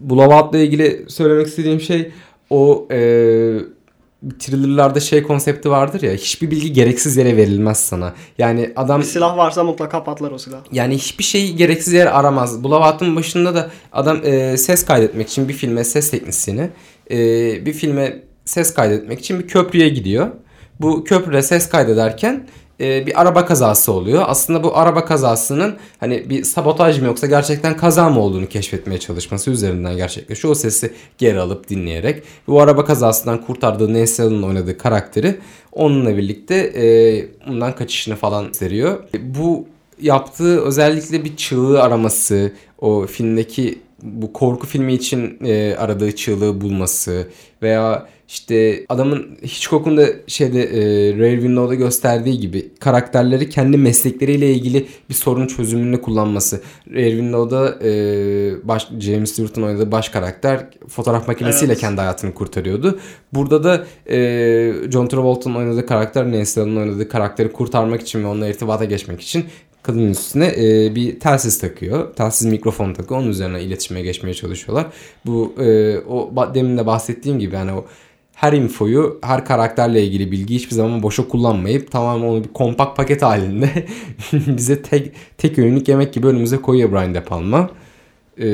Blowout'la 0.00 0.58
ilgili 0.58 1.04
söylemek 1.08 1.46
istediğim 1.46 1.80
şey 1.80 2.10
o 2.50 2.88
e, 2.90 2.98
thrillerlarda 4.38 5.00
şey 5.00 5.22
konsepti 5.22 5.70
vardır 5.70 6.02
ya 6.02 6.12
hiçbir 6.12 6.50
bilgi 6.50 6.72
gereksiz 6.72 7.16
yere 7.16 7.36
verilmez 7.36 7.78
sana. 7.80 8.14
Yani 8.38 8.72
adam 8.76 9.00
Bir 9.00 9.06
silah 9.06 9.36
varsa 9.36 9.64
mutlaka 9.64 10.04
patlar 10.04 10.30
o 10.30 10.38
silah. 10.38 10.58
yani 10.72 10.94
hiçbir 10.94 11.24
şeyi 11.24 11.56
gereksiz 11.56 11.92
yere 11.92 12.10
aramaz. 12.10 12.64
Blowout'un 12.64 13.16
başında 13.16 13.54
da 13.54 13.70
adam 13.92 14.20
e, 14.24 14.56
ses 14.56 14.84
kaydetmek 14.84 15.28
için 15.28 15.48
bir 15.48 15.54
filme 15.54 15.84
ses 15.84 16.10
teknisyeni 16.10 16.70
e, 17.10 17.16
bir 17.66 17.72
filme 17.72 18.22
ses 18.44 18.74
kaydetmek 18.74 19.20
için 19.20 19.38
bir 19.38 19.48
köprüye 19.48 19.88
gidiyor. 19.88 20.28
Bu 20.80 21.04
köprüde 21.04 21.42
ses 21.42 21.68
kaydederken 21.68 22.46
e, 22.80 23.06
bir 23.06 23.20
araba 23.20 23.46
kazası 23.46 23.92
oluyor. 23.92 24.22
Aslında 24.26 24.64
bu 24.64 24.76
araba 24.76 25.04
kazasının 25.04 25.76
hani 26.00 26.30
bir 26.30 26.44
sabotaj 26.44 27.00
mı 27.00 27.06
yoksa 27.06 27.26
gerçekten 27.26 27.76
kaza 27.76 28.10
mı 28.10 28.20
olduğunu 28.20 28.48
keşfetmeye 28.48 29.00
çalışması 29.00 29.50
üzerinden 29.50 29.96
gerçekleşiyor. 29.96 30.52
O 30.52 30.54
sesi 30.54 30.92
geri 31.18 31.40
alıp 31.40 31.68
dinleyerek. 31.68 32.22
Bu 32.46 32.60
araba 32.60 32.84
kazasından 32.84 33.44
kurtardığı 33.44 33.84
Allen'ın 33.84 34.42
oynadığı 34.42 34.78
karakteri 34.78 35.38
onunla 35.72 36.16
birlikte 36.16 36.54
e, 36.54 36.84
bundan 37.48 37.74
kaçışını 37.74 38.16
falan 38.16 38.46
gösteriyor. 38.46 39.04
E, 39.14 39.34
Bu 39.34 39.66
yaptığı 40.00 40.60
özellikle 40.60 41.24
bir 41.24 41.36
çığlığı 41.36 41.82
araması, 41.82 42.52
o 42.78 43.06
filmdeki 43.06 43.78
bu 44.02 44.32
korku 44.32 44.66
filmi 44.66 44.94
için 44.94 45.38
e, 45.44 45.74
aradığı 45.74 46.16
çığlığı 46.16 46.60
bulması 46.60 47.28
veya 47.62 48.06
işte 48.28 48.84
adamın 48.88 49.38
Hitchcock'un 49.42 49.96
da 49.96 50.06
şeyde 50.26 50.62
e, 50.62 50.80
Rear 51.18 51.34
Window'da 51.34 51.74
gösterdiği 51.74 52.40
gibi 52.40 52.74
karakterleri 52.80 53.48
kendi 53.48 53.76
meslekleriyle 53.76 54.52
ilgili 54.52 54.86
bir 55.08 55.14
sorun 55.14 55.46
çözümünü 55.46 56.00
kullanması. 56.02 56.60
Rear 56.92 57.10
Window'da 57.10 57.78
e, 57.84 58.68
baş, 58.68 58.88
James 58.98 59.32
Stewart'ın 59.32 59.62
oynadığı 59.62 59.92
baş 59.92 60.08
karakter 60.08 60.66
fotoğraf 60.88 61.28
makinesiyle 61.28 61.72
Evet. 61.72 61.80
kendi 61.80 62.00
hayatını 62.00 62.34
kurtarıyordu. 62.34 62.98
Burada 63.32 63.64
da 63.64 63.84
e, 64.10 64.72
John 64.90 65.06
Travolta'nın 65.06 65.54
oynadığı 65.54 65.86
karakter 65.86 66.32
Nancy 66.32 66.60
Allen'ın 66.60 66.76
oynadığı 66.76 67.08
karakteri 67.08 67.52
kurtarmak 67.52 68.00
için 68.00 68.22
ve 68.22 68.26
onunla 68.26 68.48
irtibata 68.48 68.84
geçmek 68.84 69.20
için 69.20 69.44
kadının 69.82 70.10
üstüne 70.10 70.46
e, 70.58 70.94
bir 70.94 71.20
telsiz 71.20 71.58
takıyor. 71.58 72.14
Telsiz 72.14 72.46
mikrofon 72.46 72.92
takıyor. 72.94 73.20
Onun 73.20 73.30
üzerine 73.30 73.62
iletişime 73.62 74.02
geçmeye 74.02 74.34
çalışıyorlar. 74.34 74.86
Bu 75.26 75.54
e, 75.60 75.98
o 75.98 76.32
demin 76.54 76.78
de 76.78 76.86
bahsettiğim 76.86 77.38
gibi 77.38 77.54
yani 77.54 77.72
o 77.72 77.84
her 78.34 78.52
infoyu, 78.52 79.18
her 79.22 79.44
karakterle 79.44 80.04
ilgili 80.04 80.32
bilgi 80.32 80.54
hiçbir 80.54 80.74
zaman 80.74 81.02
boşa 81.02 81.28
kullanmayıp 81.28 81.90
tamamen 81.90 82.26
onu 82.26 82.44
bir 82.44 82.48
kompakt 82.48 82.96
paket 82.96 83.22
halinde 83.22 83.70
bize 84.32 84.82
tek 84.82 85.12
tek 85.38 85.58
öğünlük 85.58 85.88
yemek 85.88 86.12
gibi 86.14 86.26
önümüze 86.26 86.56
koyuyor 86.56 86.92
Brian 86.92 87.14
De 87.14 87.24
Palma. 87.24 87.70
Ee, 88.38 88.44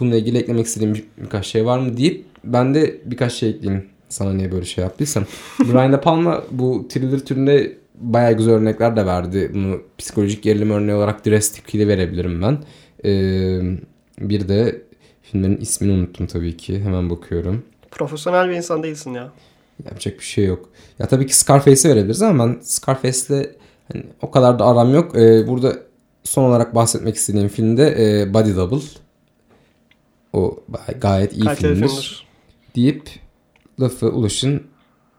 bununla 0.00 0.16
ilgili 0.16 0.38
eklemek 0.38 0.66
istediğim 0.66 0.94
bir- 0.94 1.04
birkaç 1.18 1.46
şey 1.46 1.64
var 1.66 1.78
mı 1.78 1.96
deyip 1.96 2.24
ben 2.44 2.74
de 2.74 3.00
birkaç 3.04 3.32
şey 3.32 3.50
ekleyeyim. 3.50 3.84
Sana 4.08 4.32
niye 4.32 4.52
böyle 4.52 4.64
şey 4.64 4.84
yaptıysam. 4.84 5.24
Brian 5.60 5.92
De 5.92 6.00
Palma 6.00 6.42
bu 6.50 6.86
thriller 6.88 7.18
türünde 7.18 7.72
bayağı 7.94 8.32
güzel 8.32 8.54
örnekler 8.54 8.96
de 8.96 9.06
verdi. 9.06 9.50
Bunu 9.54 9.82
psikolojik 9.98 10.42
gerilim 10.42 10.70
örneği 10.70 10.94
olarak 10.94 11.26
Dress 11.26 11.58
ile 11.72 11.88
verebilirim 11.88 12.42
ben. 12.42 12.58
Ee, 13.04 13.60
bir 14.18 14.48
de 14.48 14.82
filmlerin 15.22 15.56
ismini 15.56 15.92
unuttum 15.92 16.26
tabii 16.26 16.56
ki. 16.56 16.80
Hemen 16.80 17.10
bakıyorum. 17.10 17.62
Profesyonel 17.90 18.50
bir 18.50 18.54
insan 18.54 18.82
değilsin 18.82 19.14
ya. 19.14 19.32
Yapacak 19.84 20.18
bir 20.18 20.24
şey 20.24 20.44
yok. 20.44 20.68
Ya 20.98 21.06
tabii 21.06 21.26
ki 21.26 21.36
Scarface'i 21.36 21.90
verebiliriz 21.92 22.22
ama 22.22 22.46
ben 22.46 22.60
Scarface'le 22.60 23.46
hani 23.92 24.04
o 24.22 24.30
kadar 24.30 24.58
da 24.58 24.66
aram 24.66 24.94
yok. 24.94 25.16
Ee, 25.16 25.48
burada 25.48 25.76
son 26.24 26.44
olarak 26.44 26.74
bahsetmek 26.74 27.16
istediğim 27.16 27.48
filmde 27.48 27.94
e, 28.20 28.34
Body 28.34 28.56
Double. 28.56 28.84
O 30.32 30.60
gayet 31.00 31.32
iyi 31.32 31.44
Kaliteli 31.44 31.74
filmdir. 31.74 31.88
filmdir. 31.88 32.26
Deyip 32.76 33.10
lafı 33.80 34.10
Ulaş'ın 34.10 34.62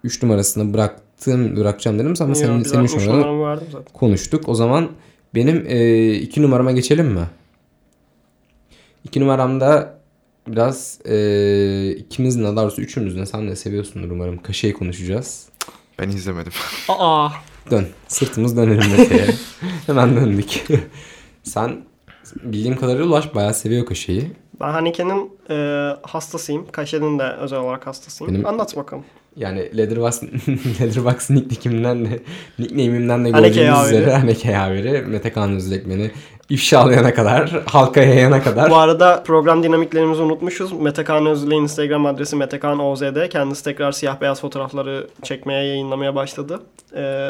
3 0.03 0.23
numarasını 0.23 0.73
bıraktım, 1.21 1.55
bırakacağım 1.55 1.99
dedim 1.99 2.13
ama 2.19 2.35
senin, 2.35 2.63
senin 2.63 2.83
3 2.83 2.93
60 2.93 3.07
numaranı 3.07 3.61
konuştuk. 3.93 4.49
O 4.49 4.55
zaman 4.55 4.89
benim 5.35 5.65
2 6.23 6.41
numarama 6.41 6.71
geçelim 6.71 7.07
mi? 7.07 7.25
2 9.03 9.19
numaramda 9.19 9.99
biraz 10.47 10.99
e, 11.05 11.91
ikimizin 11.91 12.43
daha 12.43 12.55
doğrusu 12.55 12.81
üçümüzün 12.81 13.19
de 13.21 13.25
sen 13.25 13.47
de 13.47 13.55
seviyorsundur 13.55 14.11
umarım. 14.11 14.41
Kaşeyi 14.41 14.73
konuşacağız. 14.73 15.49
Ben 15.99 16.09
izlemedim. 16.09 16.51
Aa, 16.89 17.29
Dön. 17.71 17.87
Sırtımız 18.07 18.57
dönelim 18.57 18.91
Mete'ye. 18.97 19.25
Hemen 19.85 20.15
döndük. 20.15 20.65
Sen 21.43 21.81
bildiğim 22.43 22.77
kadarıyla 22.77 23.05
Ulaş 23.05 23.35
bayağı 23.35 23.53
seviyor 23.53 23.85
Kaşeyi. 23.85 24.31
ben 24.61 24.71
Haneke'nin 24.71 25.31
e, 25.49 25.55
hastasıyım. 26.01 26.65
Kaşe'nin 26.71 27.19
de 27.19 27.23
özel 27.23 27.59
olarak 27.59 27.87
hastasıyım. 27.87 28.33
Benim- 28.33 28.45
Anlat 28.45 28.75
bakalım. 28.77 29.03
Yani 29.37 29.77
Leatherbox, 29.77 30.23
Leatherbox 30.81 31.29
nickname'imden 31.29 32.05
de 32.05 32.19
nickname'imden 32.59 33.25
de 33.25 33.29
gördüğünüz 33.29 33.85
üzere 33.85 34.11
Haneke 34.11 34.51
yaveri. 34.51 35.01
Mete 35.01 35.31
Kaan 35.33 35.55
Özlek 35.55 35.89
beni 35.89 36.11
ifşalayana 36.49 37.13
kadar, 37.13 37.63
halka 37.65 38.01
yayana 38.01 38.43
kadar. 38.43 38.69
Bu 38.69 38.75
arada 38.75 39.23
program 39.23 39.63
dinamiklerimizi 39.63 40.21
unutmuşuz. 40.21 40.71
Metekan 40.71 41.25
Özlü'nün 41.25 41.61
Instagram 41.61 42.05
adresi 42.05 42.35
Metekan 42.35 42.79
OZ'de. 42.79 43.29
Kendisi 43.29 43.63
tekrar 43.63 43.91
siyah 43.91 44.21
beyaz 44.21 44.41
fotoğrafları 44.41 45.07
çekmeye, 45.23 45.67
yayınlamaya 45.67 46.15
başladı. 46.15 46.61
Ee, 46.95 47.29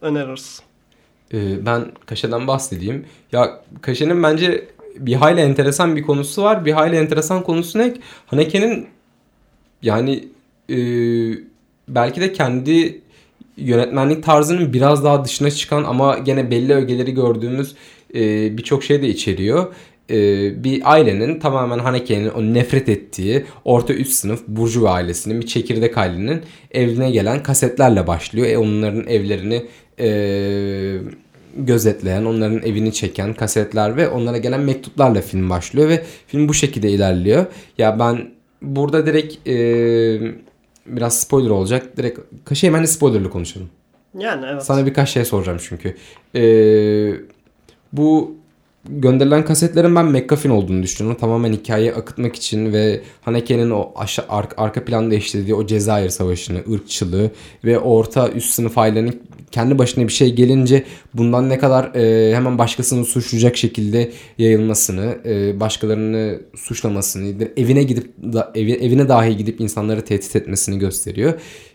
öneririz. 0.00 0.62
Ee, 1.34 1.66
ben 1.66 1.92
Kaşe'den 2.06 2.46
bahsedeyim. 2.46 3.06
Ya 3.32 3.60
Kaşe'nin 3.82 4.22
bence 4.22 4.68
bir 4.96 5.14
hayli 5.14 5.40
enteresan 5.40 5.96
bir 5.96 6.02
konusu 6.02 6.42
var. 6.42 6.64
Bir 6.64 6.72
hayli 6.72 6.96
enteresan 6.96 7.42
konusu 7.42 7.78
ne? 7.78 7.94
Haneke'nin 8.26 8.88
yani 9.82 10.24
e, 10.70 10.78
belki 11.88 12.20
de 12.20 12.32
kendi 12.32 13.00
yönetmenlik 13.56 14.22
tarzının 14.22 14.72
biraz 14.72 15.04
daha 15.04 15.24
dışına 15.24 15.50
çıkan 15.50 15.84
ama 15.84 16.18
gene 16.18 16.50
belli 16.50 16.74
ögeleri 16.74 17.14
gördüğümüz 17.14 17.74
e, 18.14 18.56
birçok 18.58 18.84
şey 18.84 19.02
de 19.02 19.08
içeriyor. 19.08 19.74
E, 20.10 20.16
bir 20.64 20.92
ailenin 20.92 21.40
tamamen 21.40 21.78
Haneke'nin 21.78 22.28
o 22.28 22.42
nefret 22.42 22.88
ettiği 22.88 23.44
orta 23.64 23.94
üst 23.94 24.12
sınıf 24.12 24.42
Burjuva 24.48 24.90
ailesinin 24.90 25.40
bir 25.40 25.46
çekirdek 25.46 25.98
ailenin 25.98 26.42
evine 26.70 27.10
gelen 27.10 27.42
kasetlerle 27.42 28.06
başlıyor. 28.06 28.46
E, 28.46 28.58
onların 28.58 29.06
evlerini 29.06 29.66
e, 30.00 30.08
gözetleyen, 31.56 32.24
onların 32.24 32.62
evini 32.62 32.92
çeken 32.92 33.34
kasetler 33.34 33.96
ve 33.96 34.08
onlara 34.08 34.38
gelen 34.38 34.60
mektuplarla 34.60 35.20
film 35.20 35.50
başlıyor 35.50 35.88
ve 35.88 36.02
film 36.26 36.48
bu 36.48 36.54
şekilde 36.54 36.90
ilerliyor. 36.90 37.46
Ya 37.78 37.98
ben 37.98 38.30
burada 38.62 39.06
direkt 39.06 39.48
e, 39.48 40.49
biraz 40.96 41.20
spoiler 41.20 41.50
olacak. 41.50 41.96
Direkt 41.96 42.20
kaşı 42.44 42.66
hemen 42.66 42.82
de 42.82 42.86
spoilerlı 42.86 43.30
konuşalım. 43.30 43.70
Yani 44.18 44.46
evet. 44.52 44.62
Sana 44.62 44.86
birkaç 44.86 45.10
şey 45.10 45.24
soracağım 45.24 45.58
çünkü. 45.62 45.96
E, 46.34 46.42
bu 47.92 48.39
gönderilen 48.88 49.44
kasetlerin 49.44 49.96
ben 49.96 50.04
McGuffin 50.06 50.50
olduğunu 50.50 50.82
düşünüyorum. 50.82 51.20
Tamamen 51.20 51.52
hikayeyi 51.52 51.94
akıtmak 51.94 52.36
için 52.36 52.72
ve 52.72 53.00
Haneke'nin 53.22 53.70
o 53.70 53.92
aşağı, 53.96 54.26
arka, 54.28 54.62
arka 54.62 54.84
planda 54.84 55.14
işlediği 55.14 55.54
o 55.54 55.66
Cezayir 55.66 56.10
Savaşı'nı, 56.10 56.58
ırkçılığı 56.72 57.30
ve 57.64 57.78
orta 57.78 58.28
üst 58.28 58.50
sınıf 58.50 58.78
ailenin 58.78 59.22
kendi 59.50 59.78
başına 59.78 60.08
bir 60.08 60.12
şey 60.12 60.34
gelince 60.34 60.84
bundan 61.14 61.48
ne 61.48 61.58
kadar 61.58 61.94
e, 61.94 62.34
hemen 62.36 62.58
başkasını 62.58 63.04
suçlayacak 63.04 63.56
şekilde 63.56 64.12
yayılmasını, 64.38 65.18
e, 65.24 65.60
başkalarını 65.60 66.40
suçlamasını, 66.56 67.48
evine 67.56 67.82
gidip 67.82 68.12
da, 68.22 68.52
evi, 68.54 68.72
evine 68.72 69.08
dahi 69.08 69.36
gidip 69.36 69.60
insanları 69.60 70.04
tehdit 70.04 70.36
etmesini 70.36 70.78
gösteriyor. 70.78 71.34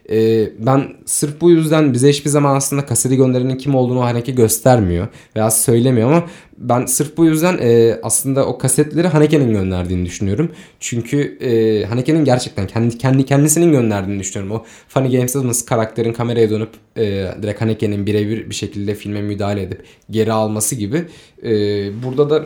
E, 0.09 0.49
ben 0.65 0.93
sırf 1.05 1.41
bu 1.41 1.51
yüzden 1.51 1.93
bize 1.93 2.09
hiçbir 2.09 2.29
zaman 2.29 2.55
aslında 2.55 2.85
kaseti 2.85 3.17
gönderenin 3.17 3.57
kim 3.57 3.75
olduğunu 3.75 4.01
Haneke 4.01 4.31
göstermiyor 4.31 5.07
veya 5.35 5.51
söylemiyor 5.51 6.11
ama 6.11 6.27
ben 6.57 6.85
sırf 6.85 7.17
bu 7.17 7.25
yüzden 7.25 7.57
e, 7.61 7.99
aslında 8.03 8.45
o 8.45 8.57
kasetleri 8.57 9.07
Haneke'nin 9.07 9.53
gönderdiğini 9.53 10.05
düşünüyorum. 10.05 10.51
Çünkü 10.79 11.37
e, 11.41 11.85
Haneke'nin 11.85 12.25
gerçekten 12.25 12.67
kendi 12.67 12.97
kendi 12.97 13.25
kendisinin 13.25 13.71
gönderdiğini 13.71 14.19
düşünüyorum. 14.19 14.55
O 14.61 14.65
Funny 14.87 15.11
Games'de 15.11 15.47
nasıl 15.47 15.65
karakterin 15.65 16.13
kameraya 16.13 16.49
dönüp 16.49 16.69
e, 16.97 17.03
direkt 17.41 17.61
Haneke'nin 17.61 18.05
birebir 18.05 18.49
bir 18.49 18.55
şekilde 18.55 18.95
filme 18.95 19.21
müdahale 19.21 19.61
edip 19.61 19.83
geri 20.11 20.31
alması 20.31 20.75
gibi. 20.75 21.05
E, 21.43 21.51
burada 22.03 22.29
da 22.29 22.45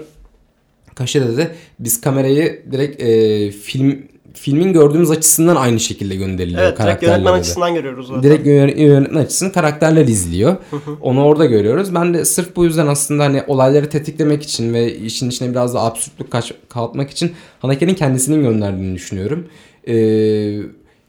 Kaşe'de 0.95 1.37
de 1.37 1.51
biz 1.79 2.01
kamerayı 2.01 2.63
direkt 2.71 3.01
e, 3.01 3.51
film 3.51 4.03
filmin 4.41 4.73
gördüğümüz 4.73 5.11
açısından 5.11 5.55
aynı 5.55 5.79
şekilde 5.79 6.15
gönderiliyor 6.15 6.59
evet 6.61 6.67
direkt 6.71 6.77
karakterlere 6.77 7.13
yönetmen 7.15 7.33
de. 7.35 7.39
açısından 7.39 7.73
görüyoruz 7.73 8.07
zaten. 8.07 8.23
Direkt 8.23 8.47
yön- 8.47 8.77
yönetmen 8.77 9.21
açısından 9.21 9.51
karakterler 9.51 10.07
izliyor. 10.07 10.55
Onu 11.01 11.23
orada 11.23 11.45
görüyoruz. 11.45 11.95
Ben 11.95 12.13
de 12.13 12.25
sırf 12.25 12.55
bu 12.55 12.65
yüzden 12.65 12.87
aslında 12.87 13.23
hani 13.23 13.43
olayları 13.47 13.89
tetiklemek 13.89 14.43
için 14.43 14.73
ve 14.73 14.95
işin 14.95 15.29
içine 15.29 15.51
biraz 15.51 15.73
da 15.73 15.81
absürtlük 15.81 16.31
kaç- 16.31 16.53
katmak 16.69 17.09
için 17.09 17.31
Haneke'nin 17.59 17.93
kendisinin 17.93 18.41
gönderdiğini 18.43 18.95
düşünüyorum. 18.95 19.47
Ee, 19.87 19.93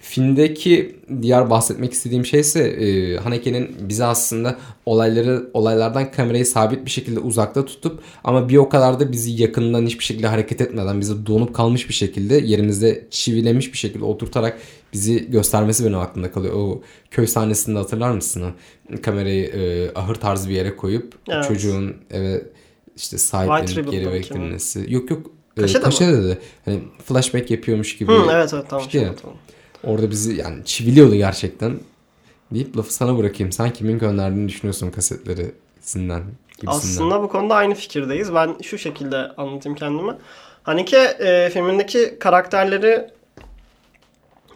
filmdeki 0.00 0.96
diğer 1.22 1.50
bahsetmek 1.50 1.92
istediğim 1.92 2.26
şey 2.26 2.40
ise 2.40 2.60
e, 2.60 3.16
Haneke'nin 3.16 3.76
bize 3.88 4.04
aslında 4.04 4.56
olayları 4.86 5.50
olaylardan 5.54 6.10
kamerayı 6.10 6.46
sabit 6.46 6.84
bir 6.84 6.90
şekilde 6.90 7.20
uzakta 7.20 7.64
tutup 7.64 8.00
ama 8.24 8.48
bir 8.48 8.56
o 8.56 8.68
kadar 8.68 9.00
da 9.00 9.12
bizi 9.12 9.42
yakından 9.42 9.86
hiçbir 9.86 10.04
şekilde 10.04 10.26
hareket 10.26 10.60
etmeden 10.60 11.00
bizi 11.00 11.26
donup 11.26 11.54
kalmış 11.54 11.88
bir 11.88 11.94
şekilde 11.94 12.34
yerimizde 12.34 13.06
çivilemiş 13.10 13.72
bir 13.72 13.78
şekilde 13.78 14.04
oturtarak 14.04 14.58
bizi 14.92 15.30
göstermesi 15.30 15.84
benim 15.84 15.98
aklımda 15.98 16.32
kalıyor. 16.32 16.54
O 16.54 16.82
köy 17.10 17.26
sahnesinde 17.26 17.78
hatırlar 17.78 18.10
mısın? 18.10 18.44
Kamerayı 19.02 19.44
e, 19.46 19.90
ahır 19.94 20.14
tarzı 20.14 20.48
bir 20.48 20.54
yere 20.54 20.76
koyup 20.76 21.14
Evet. 21.28 21.44
çocuğun 21.48 21.96
eve 22.10 22.42
işte 22.96 23.18
sahiplenip 23.18 23.90
geri 23.90 24.12
beklenmesi. 24.12 24.86
Yok 24.88 25.10
yok. 25.10 25.26
E, 25.56 25.60
Kaşe'de 25.60 25.78
mi? 25.78 25.84
Kaşe'de 25.84 26.28
de. 26.28 26.38
Hani 26.64 26.78
flashback 27.04 27.50
yapıyormuş 27.50 27.98
gibi. 27.98 28.12
Hı, 28.12 28.26
evet 28.32 28.54
evet 28.54 28.64
tamam. 28.68 28.86
İşte 28.86 28.98
şimdi 28.98 29.16
tamam. 29.22 29.36
Orada 29.84 30.10
bizi 30.10 30.36
yani 30.36 30.64
çiviliyordu 30.64 31.14
gerçekten. 31.14 31.80
Deyip 32.50 32.76
lafı 32.76 32.94
sana 32.94 33.18
bırakayım. 33.18 33.52
Sen 33.52 33.70
kimin 33.70 33.98
gönderdiğini 33.98 34.48
düşünüyorsun 34.48 34.90
kasetleri 34.90 35.52
sinden 35.80 36.22
gibisinden. 36.48 36.76
Aslında 36.76 37.22
bu 37.22 37.28
konuda 37.28 37.54
aynı 37.54 37.74
fikirdeyiz. 37.74 38.34
Ben 38.34 38.56
şu 38.62 38.78
şekilde 38.78 39.16
anlatayım 39.16 39.78
kendimi. 39.78 40.12
Haneke 40.62 40.96
e, 40.98 41.50
filmindeki 41.50 42.16
karakterleri 42.18 43.10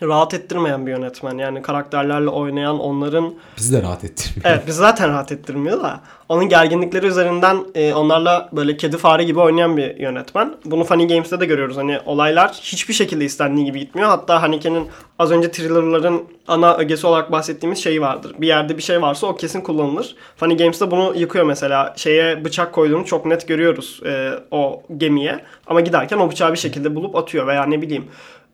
rahat 0.06 0.34
ettirmeyen 0.34 0.86
bir 0.86 0.90
yönetmen. 0.90 1.38
Yani 1.38 1.62
karakterlerle 1.62 2.28
oynayan 2.28 2.80
onların 2.80 3.34
Bizi 3.56 3.72
de 3.72 3.82
rahat 3.82 4.04
ettirmiyor. 4.04 4.50
Evet 4.50 4.62
biz 4.66 4.76
zaten 4.76 5.08
rahat 5.10 5.32
ettirmiyor 5.32 5.82
da 5.82 6.00
onun 6.28 6.48
gerginlikleri 6.48 7.06
üzerinden 7.06 7.58
e, 7.74 7.94
onlarla 7.94 8.48
böyle 8.52 8.76
kedi 8.76 8.96
fare 8.96 9.24
gibi 9.24 9.40
oynayan 9.40 9.76
bir 9.76 9.96
yönetmen. 9.96 10.54
Bunu 10.64 10.84
Funny 10.84 11.08
Games'te 11.08 11.40
de 11.40 11.46
görüyoruz. 11.46 11.76
Hani 11.76 11.98
olaylar 12.06 12.52
hiçbir 12.62 12.94
şekilde 12.94 13.24
istendiği 13.24 13.66
gibi 13.66 13.78
gitmiyor. 13.78 14.08
Hatta 14.08 14.42
Haneke'nin 14.42 14.88
az 15.18 15.30
önce 15.30 15.50
thrillerların 15.50 16.24
ana 16.48 16.76
ögesi 16.76 17.06
olarak 17.06 17.32
bahsettiğimiz 17.32 17.78
şeyi 17.78 18.00
vardır. 18.00 18.34
Bir 18.38 18.46
yerde 18.46 18.76
bir 18.76 18.82
şey 18.82 19.02
varsa 19.02 19.26
o 19.26 19.36
kesin 19.36 19.60
kullanılır. 19.60 20.16
Funny 20.36 20.56
Games'te 20.56 20.90
bunu 20.90 21.14
yıkıyor 21.16 21.44
mesela. 21.44 21.94
Şeye 21.96 22.44
bıçak 22.44 22.72
koyduğunu 22.72 23.04
çok 23.04 23.26
net 23.26 23.48
görüyoruz 23.48 24.00
e, 24.06 24.30
o 24.50 24.82
gemiye. 24.96 25.44
Ama 25.66 25.80
giderken 25.80 26.18
o 26.18 26.30
bıçağı 26.30 26.52
bir 26.52 26.58
şekilde 26.58 26.94
bulup 26.94 27.16
atıyor 27.16 27.46
veya 27.46 27.64
ne 27.64 27.82
bileyim 27.82 28.04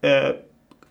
e, 0.04 0.36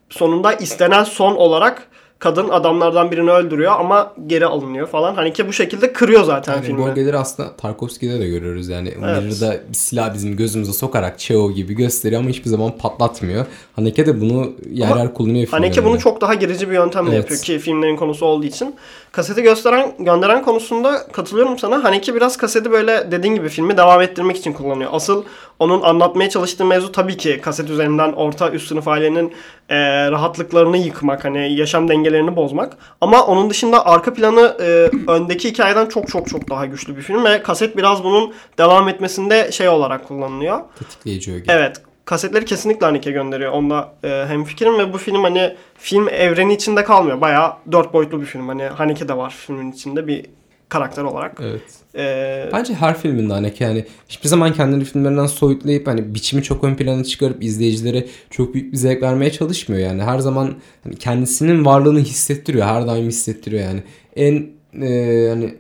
sonunda 0.10 0.54
istenen 0.54 1.04
son 1.04 1.36
olarak 1.36 1.88
kadın 2.20 2.50
adamlardan 2.50 3.12
birini 3.12 3.32
öldürüyor 3.32 3.72
ama 3.80 4.14
geri 4.28 4.46
alınıyor 4.46 4.88
falan. 4.88 5.16
Haneke 5.16 5.48
bu 5.48 5.54
şekilde 5.54 5.94
kırıyor 5.94 6.24
zaten 6.24 6.54
Yani 6.54 6.66
filmi. 6.66 6.86
bölgeleri 6.86 7.18
aslında 7.18 7.56
Tarkovski'de 7.56 8.20
de 8.20 8.28
görüyoruz 8.28 8.70
yani. 8.70 8.90
Evet. 8.90 9.24
Mirror'da 9.24 9.60
bir 9.70 9.74
silah 9.74 10.14
bizim 10.14 10.36
gözümüze 10.38 10.74
sokarak 10.74 11.20
Cheo 11.20 11.52
gibi 11.52 11.74
gösteriyor 11.74 12.22
ama 12.22 12.30
hiçbir 12.30 12.50
zaman 12.50 12.72
patlatmıyor. 12.78 13.46
Haneke 13.76 14.06
de 14.06 14.22
bunu 14.22 14.52
yer 14.72 14.92
Ama 14.92 15.00
yer 15.00 15.14
kullanıyor 15.14 15.48
Haneke 15.48 15.86
bunu 15.86 16.00
çok 16.00 16.22
daha 16.22 16.34
girici 16.34 16.70
bir 16.70 16.74
yöntemle 16.74 17.10
Evet. 17.10 17.20
yapıyor 17.20 17.42
ki 17.42 17.60
filmlerin 17.60 17.96
konusu 17.96 18.26
olduğu 18.26 18.46
için. 18.46 18.76
Kaseti 19.12 19.42
gösteren, 19.44 19.92
gönderen 20.00 20.44
konusunda 20.44 21.08
katılıyorum 21.12 21.60
sana. 21.60 21.84
Haneke 21.84 22.16
biraz 22.16 22.38
kaseti 22.38 22.72
böyle 22.72 23.12
dediğin 23.12 23.36
gibi 23.36 23.50
filmi 23.50 23.78
devam 23.78 24.02
ettirmek 24.02 24.38
için 24.38 24.54
kullanıyor. 24.54 24.90
Asıl 24.94 25.24
onun 25.60 25.82
anlatmaya 25.82 26.30
çalıştığı 26.30 26.66
mevzu 26.66 26.92
tabii 26.92 27.18
ki 27.18 27.40
kaset 27.42 27.70
üzerinden 27.70 28.12
orta 28.14 28.52
üst 28.52 28.68
sınıf 28.68 28.88
ailenin 28.88 29.34
e, 29.70 30.12
rahatlıklarını 30.12 30.78
yıkmak, 30.78 31.26
hani 31.26 31.56
yaşam 31.56 31.90
dengelerini 32.10 32.36
bozmak. 32.36 32.78
Ama 33.02 33.26
onun 33.26 33.50
dışında 33.50 33.86
arka 33.86 34.14
planı 34.14 34.58
e, 34.62 34.90
öndeki 35.12 35.50
hikayeden 35.50 35.86
çok 35.86 36.08
çok 36.08 36.30
çok 36.30 36.50
daha 36.50 36.66
güçlü 36.66 36.98
bir 36.98 37.02
film 37.02 37.24
ve 37.24 37.44
kaset 37.44 37.78
biraz 37.78 38.04
bunun 38.04 38.34
devam 38.58 38.90
etmesinde 38.90 39.52
şey 39.52 39.70
olarak 39.70 40.08
kullanılıyor. 40.08 40.62
Tetikleyici 40.80 41.34
öge. 41.34 41.52
Evet. 41.52 41.82
Kasetleri 42.06 42.46
kesinlikle 42.46 42.86
Haneke 42.86 43.12
gönderiyor. 43.12 43.52
Onda 43.52 43.94
e, 44.04 44.26
hem 44.28 44.44
fikrim 44.44 44.78
ve 44.78 44.94
bu 44.94 44.98
film 44.98 45.24
hani 45.24 45.56
film 45.78 46.10
evreni 46.10 46.54
içinde 46.54 46.84
kalmıyor. 46.84 47.22
Bayağı 47.22 47.54
dört 47.72 47.94
boyutlu 47.94 48.22
bir 48.22 48.26
film. 48.26 48.48
Hani 48.48 48.64
Haneke 48.64 49.08
de 49.08 49.18
var 49.18 49.36
filmin 49.46 49.72
içinde 49.72 50.08
bir 50.08 50.26
karakter 50.70 51.04
olarak. 51.04 51.38
Evet. 51.44 51.62
E, 51.96 52.50
Bence 52.54 52.74
her 52.74 52.98
filminde 52.98 53.34
Haneke 53.34 53.64
yani 53.66 53.86
hiçbir 54.10 54.30
zaman 54.30 54.54
kendini 54.54 54.84
filmlerinden 54.86 55.26
soyutlayıp 55.26 55.88
hani 55.88 56.16
biçimi 56.16 56.44
çok 56.44 56.64
ön 56.64 56.76
plana 56.76 57.04
çıkarıp 57.04 57.44
izleyicilere 57.44 58.06
çok 58.30 58.54
büyük 58.54 58.72
bir 58.72 58.78
zevk 58.78 59.02
vermeye 59.02 59.32
çalışmıyor 59.32 59.82
yani. 59.82 60.04
Her 60.04 60.20
zaman 60.20 60.56
hani 60.84 60.96
kendisinin 60.96 61.66
varlığını 61.66 62.00
hissettiriyor. 62.00 62.66
Her 62.66 62.88
daim 62.88 63.08
hissettiriyor 63.08 63.64
yani. 63.64 63.84
En 64.16 64.48
e, 64.82 65.30
hani 65.30 65.56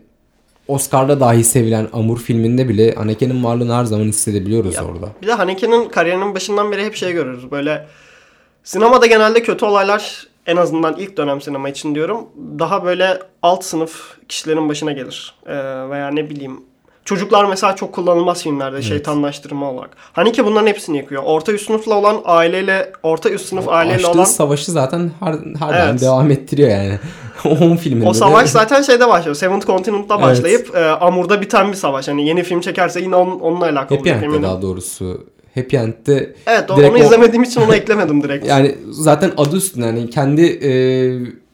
Oscar'da 0.67 1.19
dahi 1.19 1.43
sevilen 1.43 1.87
Amur 1.93 2.19
filminde 2.19 2.69
bile 2.69 2.95
Haneke'nin 2.95 3.43
varlığını 3.43 3.73
her 3.73 3.85
zaman 3.85 4.05
hissedebiliyoruz 4.05 4.75
Ya, 4.75 4.85
orada. 4.85 5.09
bir 5.21 5.27
de 5.27 5.33
Haneke'nin 5.33 5.89
kariyerinin 5.89 6.35
başından 6.35 6.71
beri 6.71 6.85
hep 6.85 6.95
şey 6.95 7.13
görüyoruz. 7.13 7.51
Böyle 7.51 7.85
sinemada 8.63 9.05
genelde 9.05 9.43
kötü 9.43 9.65
olaylar 9.65 10.27
en 10.49 10.57
azından 10.57 10.95
ilk 10.97 11.17
dönem 11.17 11.41
sinema 11.41 11.69
için 11.69 11.95
diyorum. 11.95 12.27
Daha 12.59 12.85
böyle 12.85 13.19
alt 13.41 13.63
sınıf 13.63 14.17
kişilerin 14.29 14.69
başına 14.69 14.91
gelir. 14.91 15.33
E, 15.45 15.55
veya 15.89 16.07
ne 16.07 16.29
bileyim 16.29 16.61
Çocuklar 17.05 17.45
mesela 17.45 17.75
çok 17.75 17.93
kullanılmaz 17.93 18.43
filmlerde 18.43 18.81
şeytanlaştırma 18.81 19.71
olarak. 19.71 19.89
Haneke 20.13 20.45
bunların 20.45 20.67
hepsini 20.67 20.97
yakıyor. 20.97 21.23
Orta 21.25 21.51
üst 21.51 21.65
sınıfla 21.67 21.95
olan 21.95 22.21
aileyle, 22.25 22.91
orta 23.03 23.29
üst 23.29 23.45
sınıf 23.45 23.67
aileyle 23.67 23.95
Açtığı 23.97 24.11
olan 24.11 24.23
savaşı 24.23 24.71
zaten 24.71 25.11
her, 25.19 25.33
her 25.59 25.69
daim 25.73 25.89
Evet. 25.89 26.01
devam 26.01 26.31
ettiriyor 26.31 26.69
yani. 26.69 26.99
10 27.71 27.75
filminde 27.75 28.09
O 28.09 28.13
de- 28.13 28.17
savaş 28.17 28.49
zaten 28.49 28.81
şeyde 28.81 29.07
başlıyor. 29.07 29.35
Seventh 29.35 29.65
Continent'ta 29.65 30.15
Evet. 30.15 30.23
başlayıp 30.25 30.75
e, 30.75 30.85
Amur'da 30.85 31.41
biten 31.41 31.71
bir 31.71 31.77
savaş. 31.77 32.07
Hani 32.07 32.27
yeni 32.27 32.43
film 32.43 32.61
çekerse 32.61 33.01
yine 33.01 33.15
onun, 33.15 33.39
onunla 33.39 33.65
alakalı 33.65 33.97
End'de 33.99 34.09
eminim. 34.09 34.43
daha 34.43 34.61
doğrusu. 34.61 35.23
Happy 35.59 35.77
End'de 35.77 36.33
Evet 36.47 36.71
onu 36.71 36.87
o- 36.93 36.97
izlemediğim 36.97 37.43
için 37.43 37.61
onu 37.61 37.75
eklemedim 37.75 38.23
direkt. 38.23 38.47
Yani 38.49 38.75
zaten 38.91 39.31
adı 39.37 39.55
üstünde 39.55 39.85
yani 39.85 40.09
kendi 40.09 40.41
e, 40.41 40.71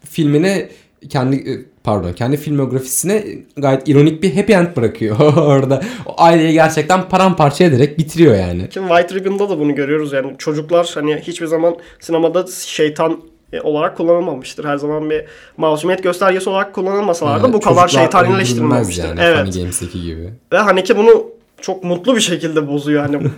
filmine 0.10 0.70
kendi 1.10 1.36
e, 1.36 1.54
pardon 1.84 2.14
kendi 2.14 2.38
filmografisine 2.38 3.24
gayet 3.58 3.88
ironik 3.88 4.24
bir 4.24 4.36
happy 4.36 4.54
end 4.54 4.68
bırakıyor 4.76 5.20
orada. 5.38 5.82
O 6.06 6.14
aileyi 6.18 6.54
gerçekten 6.54 7.10
paramparça 7.10 7.64
ederek 7.64 7.98
bitiriyor 8.00 8.36
yani. 8.36 8.68
Şimdi 8.74 8.88
White 8.88 9.16
Ribbon'da 9.16 9.50
da 9.50 9.60
bunu 9.60 9.76
görüyoruz 9.76 10.14
yani. 10.14 10.36
Çocuklar 10.38 10.92
hani 10.94 11.16
hiçbir 11.16 11.46
zaman 11.48 11.76
sinemada 12.00 12.46
şeytan 12.66 13.20
e, 13.54 13.62
olarak 13.62 13.98
kullanılmamıştır. 13.98 14.66
Her 14.66 14.78
zaman 14.78 15.10
bir 15.10 15.26
masumiyet 15.58 16.04
göstergesi 16.04 16.50
olarak 16.50 16.74
kullanılmasalar 16.74 17.40
da 17.40 17.46
Yani 17.46 17.54
bu 17.54 17.60
kadar 17.60 17.88
şeytanileştirilmemiştir. 17.88 19.04
yani 19.04 19.20
evet. 19.24 19.46
Funny 19.46 19.60
Games'teki 19.60 20.02
gibi. 20.02 20.30
Ve 20.54 20.58
Haneke 20.58 20.98
bunu 20.98 21.26
çok 21.62 21.84
mutlu 21.84 22.16
bir 22.16 22.22
şekilde 22.22 22.68
bozuyor 22.68 23.02
hani 23.06 23.18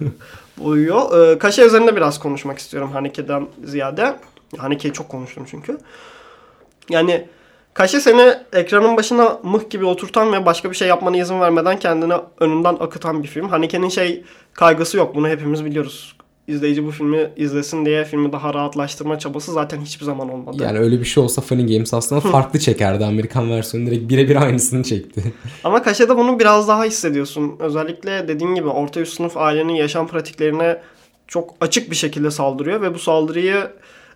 bozuyor. 0.57 1.33
Ee, 1.33 1.37
kaşe 1.37 1.65
üzerinde 1.65 1.95
biraz 1.95 2.19
konuşmak 2.19 2.59
istiyorum 2.59 2.91
Haneke'den 2.91 3.47
ziyade. 3.63 4.15
Haneke'yi 4.57 4.93
çok 4.93 5.09
konuştum 5.09 5.45
çünkü. 5.51 5.77
Yani 6.89 7.27
kaşe 7.73 7.99
seni 7.99 8.33
ekranın 8.53 8.97
başına 8.97 9.39
mıh 9.43 9.69
gibi 9.69 9.85
oturtan 9.85 10.33
ve 10.33 10.45
başka 10.45 10.71
bir 10.71 10.75
şey 10.75 10.87
yapmana 10.87 11.17
izin 11.17 11.39
vermeden 11.41 11.79
kendini 11.79 12.13
önünden 12.39 12.77
akıtan 12.79 13.23
bir 13.23 13.27
film. 13.27 13.49
Haneke'nin 13.49 13.89
şey 13.89 14.23
kaygısı 14.53 14.97
yok. 14.97 15.15
Bunu 15.15 15.27
hepimiz 15.27 15.65
biliyoruz. 15.65 16.16
İzleyici 16.47 16.85
bu 16.85 16.91
filmi 16.91 17.29
izlesin 17.35 17.85
diye 17.85 18.05
filmi 18.05 18.31
daha 18.31 18.53
rahatlaştırma 18.53 19.19
çabası 19.19 19.51
zaten 19.51 19.81
hiçbir 19.81 20.05
zaman 20.05 20.29
olmadı. 20.29 20.63
Yani 20.63 20.79
öyle 20.79 20.99
bir 20.99 21.05
şey 21.05 21.23
olsa 21.23 21.41
Funny 21.41 21.73
Games 21.73 21.93
aslında 21.93 22.21
farklı 22.21 22.59
çekerdi. 22.59 23.05
Amerikan 23.05 23.49
versiyonu 23.49 23.87
direkt 23.87 24.09
birebir 24.09 24.35
aynısını 24.35 24.83
çekti. 24.83 25.23
Ama 25.63 25.83
kaşede 25.83 26.17
bunu 26.17 26.39
biraz 26.39 26.67
daha 26.67 26.83
hissediyorsun. 26.83 27.55
Özellikle 27.59 28.27
dediğin 28.27 28.55
gibi 28.55 28.67
orta 28.67 28.99
üst 28.99 29.13
sınıf 29.13 29.37
ailenin 29.37 29.73
yaşam 29.73 30.07
pratiklerine 30.07 30.81
çok 31.27 31.55
açık 31.61 31.91
bir 31.91 31.95
şekilde 31.95 32.31
saldırıyor 32.31 32.81
ve 32.81 32.93
bu 32.93 32.99
saldırıyı 32.99 33.67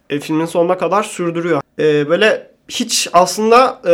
e, 0.10 0.20
filmin 0.20 0.46
sonuna 0.46 0.78
kadar 0.78 1.04
sürdürüyor. 1.04 1.62
E, 1.80 2.10
böyle 2.10 2.51
hiç 2.72 3.08
aslında 3.14 3.82
e, 3.88 3.92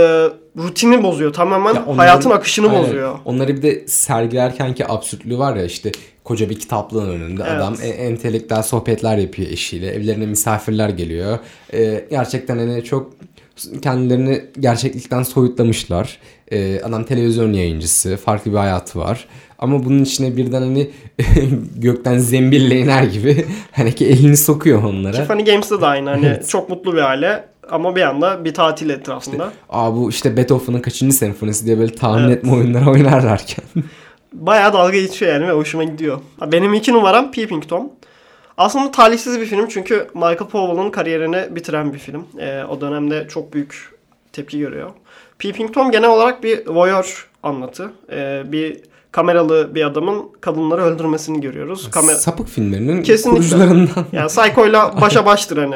rutini 0.63 1.03
bozuyor. 1.03 1.33
Tamamen 1.33 1.73
Ya 1.73 1.81
onların- 1.81 1.97
hayatın 1.97 2.29
akışını 2.29 2.69
Aynen. 2.69 2.83
bozuyor. 2.83 3.19
Onları 3.25 3.57
bir 3.57 3.61
de 3.61 3.87
sergilerkenki 3.87 4.91
absürtlüğü 4.91 5.37
var 5.37 5.55
ya 5.55 5.63
işte 5.65 5.91
koca 6.23 6.49
bir 6.49 6.59
kitaplığın 6.59 7.09
önünde 7.09 7.43
Evet. 7.47 7.61
adam 7.61 7.75
e- 7.83 7.87
entelektüel 7.87 8.63
sohbetler 8.63 9.17
yapıyor 9.17 9.49
eşiyle. 9.49 9.91
Evlerine 9.91 10.25
misafirler 10.25 10.89
geliyor. 10.89 11.39
E, 11.73 12.05
gerçekten 12.11 12.57
hani 12.57 12.83
çok 12.83 13.13
kendilerini 13.81 14.41
gerçeklikten 14.59 15.23
soyutlamışlar. 15.23 16.17
E, 16.51 16.81
adam 16.81 17.03
televizyon 17.03 17.53
yayıncısı, 17.53 18.17
farklı 18.17 18.51
bir 18.51 18.57
hayatı 18.57 18.99
var. 18.99 19.27
Ama 19.59 19.85
bunun 19.85 20.03
içine 20.03 20.37
birden 20.37 20.61
hani 20.61 20.89
gökten 21.75 22.17
zembille 22.17 22.79
iner 22.79 23.03
gibi 23.03 23.45
hani 23.71 23.95
ki 23.95 24.05
elini 24.07 24.37
sokuyor 24.37 24.83
onlara. 24.83 25.11
Ki 25.17 25.23
Funny 25.23 25.45
Games'te 25.45 25.81
de 25.81 25.85
aynı. 25.85 26.09
Hani 26.09 26.25
Evet. 26.25 26.47
çok 26.49 26.69
mutlu 26.69 26.93
bir 26.93 26.97
aile 27.09 27.45
ama 27.71 27.95
bir 27.95 28.01
anda 28.01 28.45
bir 28.45 28.53
tatil 28.53 28.89
etrafında. 28.89 29.53
Aa 29.69 29.95
bu 29.95 30.09
işte 30.09 30.37
Beethoven'ın 30.37 30.81
kaçıncı 30.81 31.15
senfonisi 31.15 31.65
diye 31.65 31.79
böyle 31.79 31.95
tahmin 31.95 32.23
Evet. 32.27 32.37
etme 32.37 32.53
oyunları 32.53 32.89
oynarlarken. 32.89 33.65
Bayağı 34.33 34.73
dalga 34.73 34.97
geçiyor 34.97 35.33
yani 35.33 35.47
ve 35.47 35.51
hoşuma 35.51 35.83
gidiyor. 35.83 36.19
Benim 36.51 36.73
iki 36.73 36.93
numaram 36.93 37.31
Peeping 37.31 37.67
Tom. 37.67 37.89
Aslında 38.57 38.91
talihsiz 38.91 39.39
bir 39.39 39.45
film 39.45 39.67
çünkü 39.67 40.07
Michael 40.13 40.37
Powell'ın 40.37 40.89
kariyerini 40.89 41.55
bitiren 41.55 41.93
bir 41.93 41.99
film. 41.99 42.25
Ee, 42.39 42.63
o 42.69 42.81
dönemde 42.81 43.27
çok 43.27 43.53
büyük 43.53 43.91
tepki 44.33 44.59
görüyor. 44.59 44.89
Peeping 45.39 45.73
Tom 45.73 45.91
genel 45.91 46.09
olarak 46.09 46.43
bir 46.43 46.67
voyeur 46.67 47.27
anlatı. 47.43 47.91
Ee, 48.11 48.43
bir 48.45 48.79
kameralı 49.17 49.75
bir 49.75 49.83
adamın 49.85 50.25
kadınları 50.41 50.81
öldürmesini 50.81 51.41
görüyoruz. 51.41 51.91
Kamer 51.91 52.13
Sapık 52.13 52.47
filmlerinin 52.47 53.03
Kesinlikle. 53.03 53.39
kurucularından. 53.39 54.05
yani 54.11 54.27
Psycho'yla 54.27 55.01
başa 55.01 55.25
baştır 55.25 55.57
hani. 55.57 55.75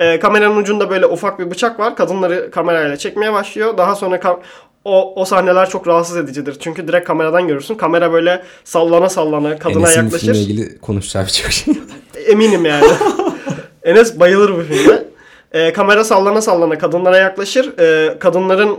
Ee, 0.00 0.18
kameranın 0.18 0.56
ucunda 0.56 0.90
böyle 0.90 1.06
ufak 1.06 1.38
bir 1.38 1.50
bıçak 1.50 1.80
var. 1.80 1.96
Kadınları 1.96 2.50
kamerayla 2.50 2.96
çekmeye 2.96 3.32
başlıyor. 3.32 3.78
Daha 3.78 3.94
sonra 3.94 4.40
o, 4.84 5.14
o 5.20 5.24
sahneler 5.24 5.68
çok 5.70 5.88
rahatsız 5.88 6.16
edicidir. 6.16 6.56
Çünkü 6.60 6.88
direkt 6.88 7.06
kameradan 7.06 7.48
görürsün. 7.48 7.74
Kamera 7.74 8.12
böyle 8.12 8.42
sallana 8.64 9.08
sallana 9.08 9.58
kadına 9.58 9.86
Enes'in 9.86 10.02
yaklaşır. 10.04 10.26
filmle 10.26 10.38
ilgili 10.38 10.78
konuşacağı 10.78 11.24
birçok 11.24 11.52
şey. 11.52 11.74
Eminim 12.26 12.64
yani. 12.64 12.86
Enes 13.82 14.20
bayılır 14.20 14.56
bu 14.56 14.62
filme. 14.62 15.02
Ee, 15.52 15.72
kamera 15.72 16.04
sallana 16.04 16.40
sallana 16.40 16.78
kadınlara 16.78 17.16
yaklaşır. 17.18 17.78
Ee, 17.78 18.18
kadınların 18.18 18.78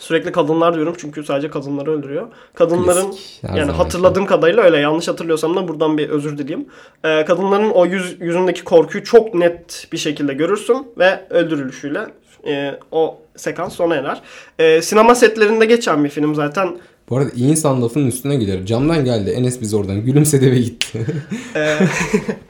sürekli 0.00 0.32
kadınlar 0.32 0.74
diyorum 0.74 0.94
çünkü 0.98 1.24
sadece 1.24 1.50
kadınları 1.50 1.90
öldürüyor. 1.90 2.26
Kadınların 2.54 3.10
Klasik, 3.10 3.40
yani 3.42 3.72
hatırladığım 3.72 4.26
kadarıyla 4.26 4.62
öyle 4.62 4.78
yanlış 4.78 5.08
hatırlıyorsam 5.08 5.56
da 5.56 5.68
buradan 5.68 5.98
bir 5.98 6.08
özür 6.08 6.38
dileyeyim. 6.38 6.68
Ee, 7.04 7.24
kadınların 7.24 7.70
o 7.70 7.86
yüz, 7.86 8.16
yüzündeki 8.20 8.64
korkuyu 8.64 9.04
çok 9.04 9.34
net 9.34 9.88
bir 9.92 9.98
şekilde 9.98 10.34
görürsün 10.34 10.86
ve 10.98 11.20
öldürülüşüyle 11.30 12.00
e, 12.46 12.78
o 12.92 13.18
sekans 13.36 13.74
sona 13.74 13.94
erer. 13.94 14.20
Ee, 14.58 14.82
sinema 14.82 15.14
setlerinde 15.14 15.66
geçen 15.66 16.04
bir 16.04 16.08
film 16.08 16.34
zaten. 16.34 16.78
Bu 17.10 17.16
arada 17.16 17.30
iyi 17.36 17.50
insan 17.50 17.82
lafının 17.82 18.06
üstüne 18.06 18.36
gider. 18.36 18.66
Camdan 18.66 19.04
geldi. 19.04 19.30
Enes 19.30 19.60
biz 19.60 19.74
oradan 19.74 20.04
gülümsedi 20.04 20.50
ve 20.50 20.58
gitti. 20.58 21.06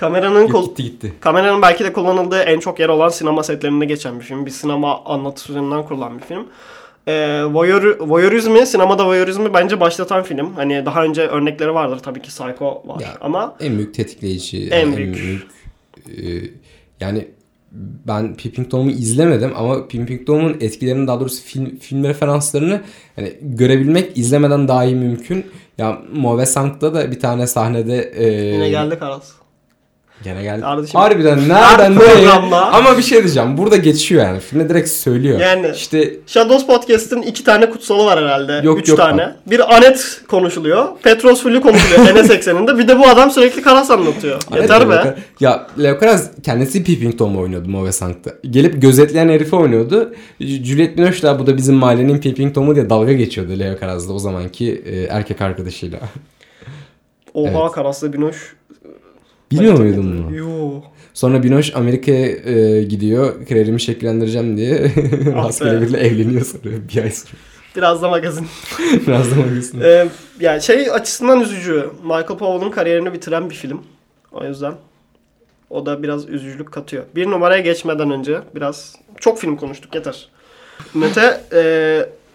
Kameranın 0.00 0.48
kol- 0.48 0.64
gitti 0.68 0.82
gitti. 0.82 1.12
Kameranın 1.20 1.62
belki 1.62 1.84
de 1.84 1.92
kullanıldığı 1.92 2.38
en 2.40 2.60
çok 2.60 2.80
yer 2.80 2.88
olan 2.88 3.08
sinema 3.08 3.42
setlerinde 3.42 3.84
geçen 3.84 4.20
bir 4.20 4.24
film. 4.24 4.46
Bir 4.46 4.50
sinema 4.50 5.04
anlatısı 5.04 5.52
üzerinden 5.52 5.82
kurulan 5.82 6.18
bir 6.18 6.22
film. 6.24 6.46
Ee, 7.08 7.44
voyeur, 7.44 7.98
voyeurizmi, 8.00 8.66
sinemada 8.66 9.06
voyeurizmi 9.06 9.54
bence 9.54 9.80
başlatan 9.80 10.22
film. 10.22 10.52
Hani 10.56 10.86
daha 10.86 11.04
önce 11.04 11.22
örnekleri 11.22 11.74
vardır 11.74 11.98
tabii 11.98 12.22
ki 12.22 12.28
Psycho 12.28 12.82
var 12.86 13.00
Ya, 13.00 13.08
ama 13.20 13.56
En 13.60 13.76
büyük 13.76 13.94
tetikleyici. 13.94 14.68
En 14.70 14.78
yani 14.86 14.96
büyük. 14.96 15.46
e, 16.08 16.50
yani 17.00 17.28
ben 18.06 18.34
Peeping 18.34 18.70
Tom'u 18.70 18.90
izlemedim 18.90 19.52
ama 19.56 19.88
Peeping 19.88 20.26
Tom'un 20.26 20.56
etkilerini 20.60 21.06
daha 21.06 21.20
doğrusu 21.20 21.42
film, 21.42 21.76
film 21.78 22.04
referanslarını 22.04 22.80
hani 23.16 23.32
görebilmek 23.42 24.18
izlemeden 24.18 24.68
daha 24.68 24.84
iyi 24.84 24.94
mümkün. 24.94 25.46
Ya 25.78 25.98
Move 26.14 26.46
Sank'ta 26.46 26.94
da 26.94 27.10
bir 27.10 27.20
tane 27.20 27.46
sahnede 27.46 28.12
e, 28.14 28.32
yine 28.54 28.68
geldik 28.70 29.02
Aras. 29.02 29.39
Gene 30.24 30.42
geldi. 30.42 30.60
Kardeşim, 30.60 31.00
Harbiden 31.00 31.48
nereden 31.48 31.98
nereye? 31.98 32.28
Ama 32.72 32.98
bir 32.98 33.02
şey 33.02 33.18
diyeceğim. 33.22 33.58
Burada 33.58 33.76
geçiyor 33.76 34.22
yani. 34.24 34.40
Filmde 34.40 34.68
direkt 34.68 34.88
söylüyor. 34.88 35.40
Yani- 35.40 35.70
işte 35.74 36.14
Shadows 36.26 36.66
Podcast'ın 36.66 37.22
iki 37.22 37.44
tane 37.44 37.70
kutsalı 37.70 38.04
var 38.04 38.18
herhalde. 38.18 38.60
Yok, 38.64 38.78
Üç 38.80 38.88
yok 38.88 38.98
tane. 38.98 39.22
lan. 39.22 39.36
Bir 39.46 39.76
Anet 39.76 40.20
konuşuluyor. 40.28 40.84
Petros 41.02 41.42
Fully 41.42 41.60
konuşuluyor 41.60 42.14
NS 42.24 42.30
ekseninde. 42.34 42.78
Bir 42.78 42.88
de 42.88 42.98
bu 42.98 43.06
adam 43.08 43.30
sürekli 43.30 43.62
Karas 43.62 43.90
anlatıyor. 43.90 44.42
Yeter 44.54 44.88
be. 44.90 44.94
Leo- 44.94 45.14
Ya 45.40 45.66
Leo 45.82 45.98
Karas 45.98 46.30
kendisi 46.42 46.84
Peeping 46.84 47.18
Tom'u 47.18 47.40
oynuyordu 47.40 47.68
Move 47.68 47.92
Sank'ta. 47.92 48.30
Gelip 48.50 48.82
gözetleyen 48.82 49.28
herifi 49.28 49.56
oynuyordu. 49.56 50.14
Juliet 50.40 50.96
Binoche 50.98 51.22
da 51.22 51.38
bu 51.38 51.46
da 51.46 51.56
bizim 51.56 51.74
mahallenin 51.74 52.18
Peeping 52.18 52.54
Tom'u 52.54 52.74
diye 52.74 52.90
dalga 52.90 53.12
geçiyordu 53.12 53.58
Leo 53.58 53.78
Karas'la 53.78 54.12
o 54.12 54.18
zamanki 54.18 54.82
e, 54.86 55.00
erkek 55.02 55.40
arkadaşıyla. 55.42 55.98
Oha 57.34 57.50
Evet. 57.62 57.72
Karas'la 57.72 58.12
Binoş. 59.50 59.62
Bilmiyor 59.62 59.78
muydun 59.78 60.26
bunu? 60.26 60.36
Yoo. 60.36 60.82
Sonra 61.14 61.42
Binoche 61.42 61.74
Amerika'ya 61.74 62.26
e, 62.26 62.82
gidiyor. 62.82 63.46
Kariyerimi 63.46 63.80
şekillendireceğim 63.80 64.56
diye 64.56 64.92
Ah 65.36 65.44
rastgele 65.44 65.80
biriyle 65.80 65.98
evleniyor 65.98 66.44
sonra 66.44 66.64
bir 66.64 67.02
ay 67.02 67.10
sonra. 67.10 67.34
Biraz 67.76 68.02
da 68.02 68.08
magazin. 68.08 68.46
Biraz 69.06 69.30
da 69.30 69.34
magazin. 69.34 69.80
Ee, 69.80 70.08
yani 70.40 70.62
şey 70.62 70.90
açısından 70.90 71.40
üzücü. 71.40 71.90
Michael 72.02 72.26
Powell'ın 72.26 72.70
kariyerini 72.70 73.12
bitiren 73.12 73.50
bir 73.50 73.54
film. 73.54 73.82
O 74.32 74.44
yüzden 74.44 74.74
o 75.70 75.86
da 75.86 76.02
biraz 76.02 76.28
üzücülük 76.28 76.72
katıyor. 76.72 77.04
Bir 77.14 77.26
numaraya 77.26 77.60
geçmeden 77.60 78.10
önce 78.10 78.40
biraz 78.54 78.96
çok 79.20 79.38
film 79.38 79.56
konuştuk 79.56 79.94
yeter. 79.94 80.28
Mete 80.94 81.40
e, 81.52 81.62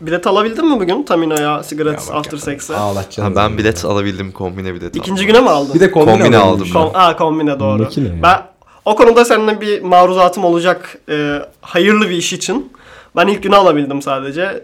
bilet 0.02 0.28
alabildin 0.28 0.66
mi 0.74 0.80
bugün 0.80 1.04
Tamino'ya 1.04 1.62
Cigarettes 1.70 2.12
After 2.12 2.38
Sex'e? 2.38 2.76
Ağlatacaksın. 2.76 3.22
Ha, 3.24 3.36
ben 3.36 3.58
bilet 3.58 3.84
ya. 3.84 3.90
alabildim 3.90 4.32
kombine 4.32 4.74
bilet. 4.74 4.96
İkinci 4.96 5.12
aldım. 5.22 5.28
güne 5.34 5.42
mi 5.42 5.50
aldın? 5.50 5.74
Bir 5.76 5.80
de 5.80 5.92
kombine, 5.92 6.18
Kombine 6.18 6.38
aldım. 6.38 6.54
aldım 6.62 6.68
Kom- 6.68 6.92
Aa 6.98 7.16
kombine 7.16 7.60
doğru. 7.60 7.84
Makine 7.84 8.08
ya. 8.08 8.14
Ben 8.24 8.42
o 8.86 8.96
konuda 8.96 9.26
seninle 9.26 9.62
bir 9.62 9.82
maruzatım 9.82 10.46
olacak 10.46 10.98
e, 11.10 11.40
hayırlı 11.62 12.10
bir 12.10 12.16
iş 12.16 12.34
için. 12.34 12.74
Ben 13.16 13.28
ilk 13.28 13.44
günü 13.44 13.56
alabildim 13.56 14.02
sadece. 14.02 14.64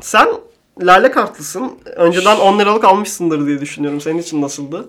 Sen 0.00 0.28
lale 0.82 1.10
kartlısın. 1.10 1.72
Önceden 1.96 2.36
10 2.38 2.58
liralık 2.58 2.84
almışsındır 2.84 3.46
diye 3.46 3.60
düşünüyorum. 3.60 4.00
Senin 4.00 4.18
için 4.18 4.42
nasıldı? 4.42 4.88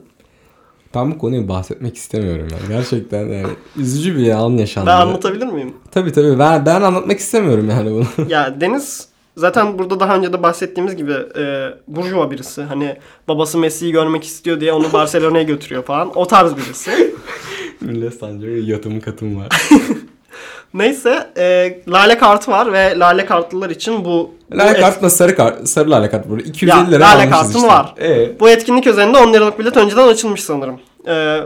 Ben 0.95 1.11
bu 1.11 1.17
konuyu 1.17 1.47
bahsetmek 1.47 1.95
istemiyorum 1.97 2.47
yani. 2.51 2.77
Gerçekten 2.77 3.25
yani 3.27 3.47
üzücü 3.77 4.17
bir 4.17 4.29
an 4.31 4.49
yaşandı. 4.49 4.87
Ben 4.87 4.97
anlatabilir 4.97 5.45
miyim? 5.47 5.73
Tabii 5.91 6.11
tabii 6.11 6.39
ben, 6.39 6.65
ben 6.65 6.81
anlatmak 6.81 7.19
istemiyorum 7.19 7.69
yani 7.69 7.91
bunu. 7.91 8.29
ya 8.29 8.61
Deniz 8.61 9.07
zaten 9.37 9.79
burada 9.79 9.99
daha 9.99 10.15
önce 10.15 10.33
de 10.33 10.43
bahsettiğimiz 10.43 10.95
gibi 10.95 11.13
e, 11.37 11.69
burjuva 11.87 12.31
birisi. 12.31 12.61
Hani 12.63 12.97
babası 13.27 13.57
Messi'yi 13.57 13.91
görmek 13.91 14.23
istiyor 14.23 14.59
diye 14.59 14.73
onu 14.73 14.93
Barcelona'ya 14.93 15.43
götürüyor 15.43 15.83
falan. 15.83 16.11
O 16.17 16.27
tarz 16.27 16.57
birisi. 16.57 17.15
Millet 17.81 18.13
sancı 18.13 18.47
yatım 18.47 18.99
katım 19.01 19.39
var. 19.39 19.47
Neyse 20.73 21.27
e, 21.37 21.77
lale 21.87 22.17
kartı 22.17 22.51
var 22.51 22.73
ve 22.73 22.99
lale 22.99 23.25
kartlılar 23.25 23.69
için 23.69 24.05
bu 24.05 24.31
Lale 24.53 24.77
bu 24.77 24.81
kartla 24.81 25.09
sarı 25.09 25.35
kart, 25.35 25.67
sarı 25.67 25.91
lale 25.91 26.09
kart 26.09 26.29
burada. 26.29 26.43
250 26.43 26.69
Ya, 26.79 26.85
lira 26.89 27.03
lale 27.05 27.29
kartın 27.29 27.55
işte. 27.55 27.67
var. 27.67 27.93
Ee, 28.01 28.39
Bu 28.39 28.49
etkinlik 28.49 28.87
özelinde 28.87 29.17
10 29.17 29.33
liralık 29.33 29.59
bilet 29.59 29.77
önceden 29.77 30.07
açılmış 30.07 30.43
sanırım. 30.43 30.79
Ee, 31.07 31.39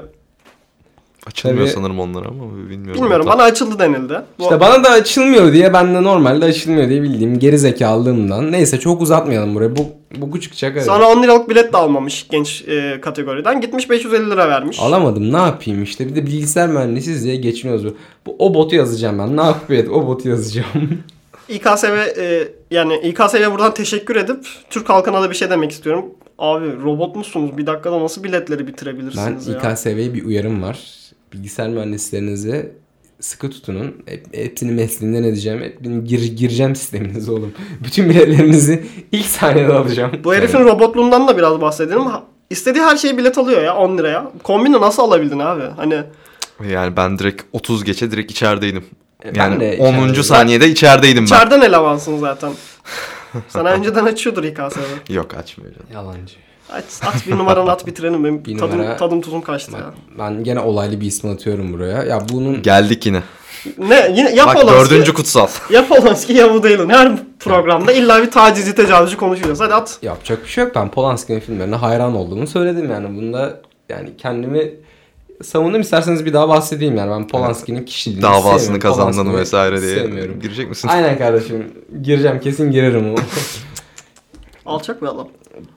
Açılmıyor 1.28 1.66
Tabii. 1.66 1.76
sanırım 1.76 2.00
onlar 2.00 2.26
ama 2.26 2.44
bilmiyorum. 2.70 3.02
bilmiyorum 3.02 3.28
Hatta- 3.28 3.38
bana 3.40 3.44
açıldı 3.44 3.80
denildi. 3.80 4.22
Bu, 4.40 4.44
işte 4.44 4.60
bana 4.60 4.84
da 4.84 4.90
açılmıyor 4.90 5.54
diye 5.54 5.74
ben 5.74 5.96
de 5.96 6.04
normalde 6.04 6.46
açılmıyor 6.46 6.90
diye 6.90 7.02
bildiğim 7.02 7.40
geri 7.40 7.58
zekalığımdan. 7.58 8.52
Neyse 8.52 8.80
çok 8.80 9.02
uzatmayalım 9.02 9.56
burayı. 9.56 9.76
Bu, 9.76 9.86
bu 10.32 10.42
çıkacak. 10.42 10.72
evet. 10.76 10.86
Sonra 10.86 11.08
10 11.08 11.24
liralık 11.24 11.50
bilet 11.50 11.74
de 11.74 11.78
almamış 11.78 12.28
genç 12.32 12.64
e, 12.68 13.02
kategoriden. 13.02 13.62
Gitmiş 13.62 13.90
550 13.90 14.30
lira 14.30 14.50
vermiş. 14.50 14.80
Alamadım 14.80 15.34
ne 15.34 15.38
yapayım 15.38 15.84
işte 15.84 16.08
bir 16.08 16.16
de 16.16 16.26
bilgisayar 16.26 16.70
mühendisiyiz 16.70 17.24
diye 17.24 17.36
geçiniyoruz. 17.36 17.86
bu. 17.86 17.96
Bu, 18.26 18.36
o 18.40 18.54
botu 18.54 18.76
yazacağım 18.76 19.20
ben 19.20 19.38
ne 19.38 19.44
yapayım 19.44 19.94
o 19.94 20.08
botu 20.08 20.30
yazacağım. 20.30 20.68
İKSV 21.50 22.18
e, 22.18 22.48
yani 22.72 22.98
İKSV'ye 22.98 23.52
buradan 23.52 23.74
teşekkür 23.74 24.16
edip 24.16 24.46
Türk 24.70 24.90
halkına 24.90 25.22
da 25.22 25.30
bir 25.30 25.36
şey 25.36 25.50
demek 25.50 25.72
istiyorum. 25.72 26.06
Abi 26.40 26.66
robot 26.84 27.16
musunuz? 27.16 27.58
Bir 27.58 27.66
dakikada 27.66 28.04
nasıl 28.04 28.24
biletleri 28.24 28.60
ben 28.60 28.68
bitirebilirsiniz 28.68 29.48
ya? 29.48 29.56
İKSV'ye 29.56 30.14
bir 30.14 30.26
uyarım 30.26 30.64
var. 30.64 30.80
Bilgisayar 31.34 31.70
mühendislerinize 31.70 32.72
sıkı 33.20 33.50
tutunun. 33.50 33.96
Hep, 34.06 34.38
hepsini 34.38 34.72
mesleğinden 34.72 35.24
edeceğim. 35.24 35.60
Hepsini 35.62 36.04
gir, 36.04 36.38
gireceğim 36.38 36.76
sisteminize 36.76 37.32
oğlum. 37.32 37.54
Bütün 37.84 38.10
biletlerinizi 38.10 38.86
ilk 39.12 39.26
saniyede 39.26 39.74
alacağım. 39.74 40.12
Bu 40.24 40.34
herifin 40.34 40.60
robotluğundan 40.60 41.28
da 41.28 41.38
biraz 41.38 41.62
bahsedelim. 41.62 42.02
İstediği 42.50 42.84
her 42.84 42.98
şeyi 42.98 43.18
bilet 43.18 43.38
alıyor 43.38 43.62
ya 43.64 43.76
10 43.76 43.98
liraya. 43.98 44.32
Kombini 44.44 44.82
nasıl 44.82 45.04
alabildin 45.04 45.40
abi? 45.40 45.64
Hani 45.78 46.04
Yani 46.72 46.98
ben 46.98 47.20
direkt 47.20 47.42
30 47.54 47.84
geçe 47.84 48.12
direkt 48.12 48.32
içerideydim. 48.32 48.86
Ben 49.26 49.34
Yani 49.34 49.60
de 49.60 49.78
10. 49.80 49.88
içerideydim. 49.94 50.24
saniyede 50.24 50.70
içerideydim 50.70 51.22
ben. 51.22 51.26
içeriden 51.26 51.62
elemansın 51.62 52.18
zaten. 52.20 52.52
Sana 53.48 53.70
önceden 53.70 54.06
açıyordur 54.06 54.44
İKSV. 54.44 54.80
Yok 55.14 55.34
açmıyor. 55.36 55.74
canım. 55.74 55.88
Yalancı. 55.94 56.36
Aç, 56.72 56.84
at 57.06 57.28
bir 57.28 57.32
numaranı 57.38 57.72
at 57.72 57.88
bitirelim. 57.88 58.24
Benim 58.24 58.46
Bir 58.46 58.58
tadım, 58.58 58.80
numara- 58.80 58.98
tadım 58.98 59.22
tuzum 59.22 59.42
kaçtı 59.42 59.72
ya. 59.72 59.94
Ben 60.20 60.44
gene 60.44 60.60
olaylı 60.60 61.02
bir 61.02 61.06
isim 61.06 61.30
atıyorum 61.30 61.74
buraya. 61.74 62.04
Ya 62.04 62.22
bunun 62.32 62.62
Geldik 62.62 63.06
yine. 63.06 63.24
Ne? 63.78 64.12
Yine 64.16 64.32
ya 64.36 64.48
Bak 64.48 64.56
Polanski, 64.56 64.92
dördüncü 64.92 65.14
kutsal. 65.14 65.48
ya 65.70 65.88
Polanski 65.88 66.34
ya 66.34 66.54
bu 66.54 66.64
değilin. 66.64 66.90
Her 66.90 67.12
programda 67.40 67.92
illa 67.92 68.22
bir 68.24 68.32
tacizi 68.32 68.76
tecavüzcü 68.76 69.18
konuşuyoruz. 69.18 69.60
Hadi 69.60 69.74
at. 69.74 69.98
yapacak 70.02 70.44
bir 70.44 70.50
şey 70.50 70.64
yok. 70.64 70.76
Ben 70.76 70.92
Polanski'nin 70.92 71.40
filmlerine 71.40 71.76
hayran 71.76 72.16
olduğumu 72.16 72.48
söyledim 72.48 72.92
yani. 72.92 73.18
Bunda 73.18 73.62
yani 73.90 74.10
kendimi 74.18 74.74
savundum. 75.44 75.82
isterseniz 75.82 76.26
bir 76.26 76.34
daha 76.34 76.50
bahsedeyim 76.50 76.98
yani. 76.98 77.12
Ben 77.12 77.28
Polanski'nin 77.28 77.86
kişiliğini 77.86 78.22
Davasını 78.24 78.60
sevmiyorum. 78.60 78.80
kazandığını 78.80 79.38
vesaire 79.38 79.82
diye. 79.82 79.96
Sevmiyorum. 79.96 80.40
Girecek 80.42 80.70
misin? 80.70 80.88
Aynen 80.88 81.18
kardeşim. 81.18 81.74
Gireceğim 82.02 82.40
kesin 82.40 82.72
girerim 82.72 83.14
o. 83.14 83.16
Alçak 84.66 85.02
bir 85.02 85.08
adam. 85.08 85.28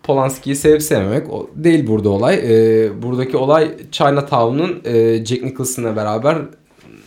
Polanski'yi 0.02 0.56
sevip 0.56 0.82
sevmemek 0.82 1.30
o 1.30 1.50
değil 1.54 1.86
burada 1.86 2.08
olay. 2.08 2.34
Ee, 2.34 3.02
buradaki 3.02 3.36
olay 3.36 3.76
Chinatown'un 3.92 4.80
e, 4.84 5.24
Jack 5.24 5.42
Nicholson'la 5.42 5.96
beraber 5.96 6.38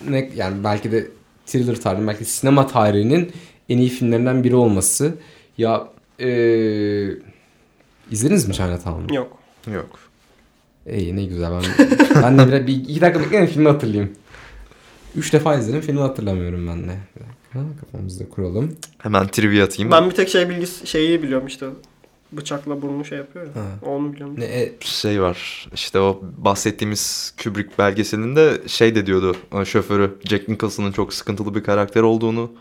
ne 0.09 0.29
yani 0.35 0.63
belki 0.63 0.91
de 0.91 1.07
thriller 1.45 1.75
tarihi 1.75 2.07
belki 2.07 2.25
sinema 2.25 2.67
tarihinin 2.67 3.31
en 3.69 3.77
iyi 3.77 3.89
filmlerinden 3.89 4.43
biri 4.43 4.55
olması. 4.55 5.13
Ya 5.57 5.87
e, 6.19 6.27
izlediniz 8.11 8.47
mi 8.47 8.53
Chinatown'u? 8.53 9.15
Yok. 9.15 9.37
Yok. 9.73 9.99
İyi 10.91 11.15
ne 11.15 11.25
güzel 11.25 11.51
ben 11.51 11.87
ben 12.23 12.37
de 12.37 12.61
bir, 12.61 12.67
bir 12.67 12.75
iki 12.75 13.01
dakika 13.01 13.19
bekleyin 13.23 13.45
filmi 13.45 13.69
hatırlayayım. 13.69 14.13
Üç 15.15 15.33
defa 15.33 15.55
izledim 15.55 15.81
filmi 15.81 15.99
hatırlamıyorum 15.99 16.67
ben 16.67 16.83
de. 16.83 16.97
Bir 17.55 17.59
dakika 17.59 17.85
kafamızda 17.85 18.29
kuralım. 18.29 18.75
Hemen 18.97 19.27
trivia 19.27 19.65
atayım. 19.65 19.91
Ben 19.91 20.09
bir 20.09 20.15
tek 20.15 20.29
şey 20.29 20.49
bilgisi 20.49 20.87
şeyi 20.87 21.23
biliyorum 21.23 21.47
işte. 21.47 21.65
Bıçakla 22.37 22.81
burnunu 22.81 23.05
şey 23.05 23.17
yapıyor 23.17 23.45
ya. 23.45 23.51
Ha. 23.55 23.65
Onu 23.89 24.13
biliyorum. 24.13 24.35
Ne, 24.37 24.45
e, 24.45 24.73
şey 24.79 25.21
var. 25.21 25.67
İşte 25.73 25.99
o 25.99 26.21
bahsettiğimiz 26.37 27.33
Kubrick 27.43 27.69
belgeselinde 27.79 28.61
şey 28.67 28.95
de 28.95 29.05
diyordu 29.05 29.35
o 29.51 29.65
şoförü 29.65 30.15
Jack 30.23 30.47
Nicholson'ın 30.49 30.91
çok 30.91 31.13
sıkıntılı 31.13 31.55
bir 31.55 31.63
karakter 31.63 32.01
olduğunu 32.01 32.51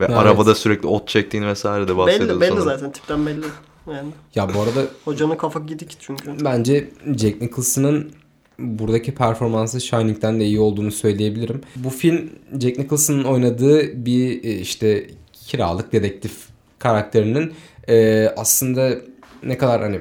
ve 0.00 0.04
Evet. 0.04 0.16
arabada 0.16 0.54
sürekli 0.54 0.88
ot 0.88 1.08
çektiğini 1.08 1.46
vesaire 1.46 1.88
de 1.88 1.96
bahsediyordu 1.96 2.32
Belli, 2.32 2.40
belli 2.40 2.48
sanırım. 2.60 2.64
zaten 2.78 2.92
tipten 2.92 3.26
belli. 3.26 3.44
Yani 3.86 4.08
ya 4.34 4.54
bu 4.54 4.60
arada 4.60 4.86
hocanın 5.04 5.36
kafa 5.36 5.60
gidik 5.60 5.96
çünkü. 6.00 6.44
Bence 6.44 6.90
Jack 7.16 7.40
Nicholson'ın 7.40 8.12
buradaki 8.58 9.14
performansı 9.14 9.80
Shining'den 9.80 10.40
de 10.40 10.44
iyi 10.44 10.60
olduğunu 10.60 10.92
söyleyebilirim. 10.92 11.60
Bu 11.76 11.90
film 11.90 12.30
Jack 12.60 12.78
Nicholson'ın 12.78 13.24
oynadığı 13.24 14.06
bir 14.06 14.44
e, 14.44 14.54
işte 14.54 15.06
kiralık 15.32 15.92
dedektif 15.92 16.32
karakterinin 16.78 17.52
e, 17.88 18.26
aslında 18.36 18.94
ne 19.44 19.58
kadar 19.58 19.82
hani 19.82 20.00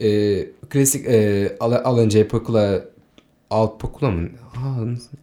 e, 0.00 0.38
klasik 0.70 1.06
e, 1.06 1.56
Al- 1.60 1.80
Alan 1.84 2.08
J. 2.08 2.28
Pakula 2.28 2.84
Al 3.50 3.78
Pakula 3.78 4.10
mı? 4.10 4.28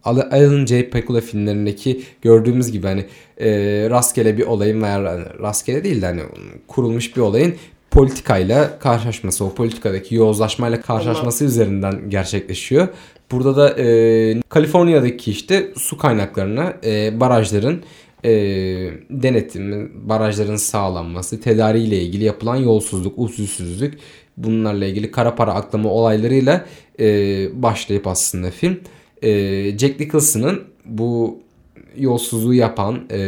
Alan 0.04 0.66
J. 0.66 0.90
Pakula 0.90 1.20
filmlerindeki 1.20 2.02
gördüğümüz 2.22 2.70
gibi 2.72 2.86
hani 2.86 3.06
e, 3.40 3.50
rastgele 3.90 4.38
bir 4.38 4.46
olayın 4.46 4.82
veya 4.82 4.94
hani 4.94 5.24
rastgele 5.42 5.84
değil 5.84 6.02
de 6.02 6.06
hani 6.06 6.22
kurulmuş 6.68 7.16
bir 7.16 7.20
olayın 7.20 7.54
politikayla 7.90 8.78
karşılaşması, 8.78 9.44
o 9.44 9.54
politikadaki 9.54 10.14
yozlaşmayla 10.14 10.80
karşılaşması 10.80 11.44
üzerinden 11.44 12.10
gerçekleşiyor. 12.10 12.88
Burada 13.30 13.56
da 13.56 13.82
e, 13.82 14.40
Kaliforniya'daki 14.48 15.30
işte 15.30 15.72
su 15.76 15.98
kaynaklarına 15.98 16.74
e, 16.84 17.20
barajların 17.20 17.82
e, 18.24 18.30
denetimi, 19.10 19.90
barajların 19.94 20.56
sağlanması, 20.56 21.40
tedariğiyle 21.40 22.02
ilgili 22.02 22.24
yapılan 22.24 22.56
yolsuzluk, 22.56 23.18
usulsüzlük 23.18 23.98
bunlarla 24.36 24.86
ilgili 24.86 25.10
kara 25.10 25.34
para 25.34 25.54
aklama 25.54 25.90
olaylarıyla 25.90 26.66
e, 27.00 27.06
başlayıp 27.62 28.06
aslında 28.06 28.50
film 28.50 28.80
e, 29.22 29.30
Jack 29.78 30.00
Nicholson'ın 30.00 30.64
bu 30.84 31.38
yolsuzluğu 31.96 32.54
yapan 32.54 33.00
e, 33.10 33.20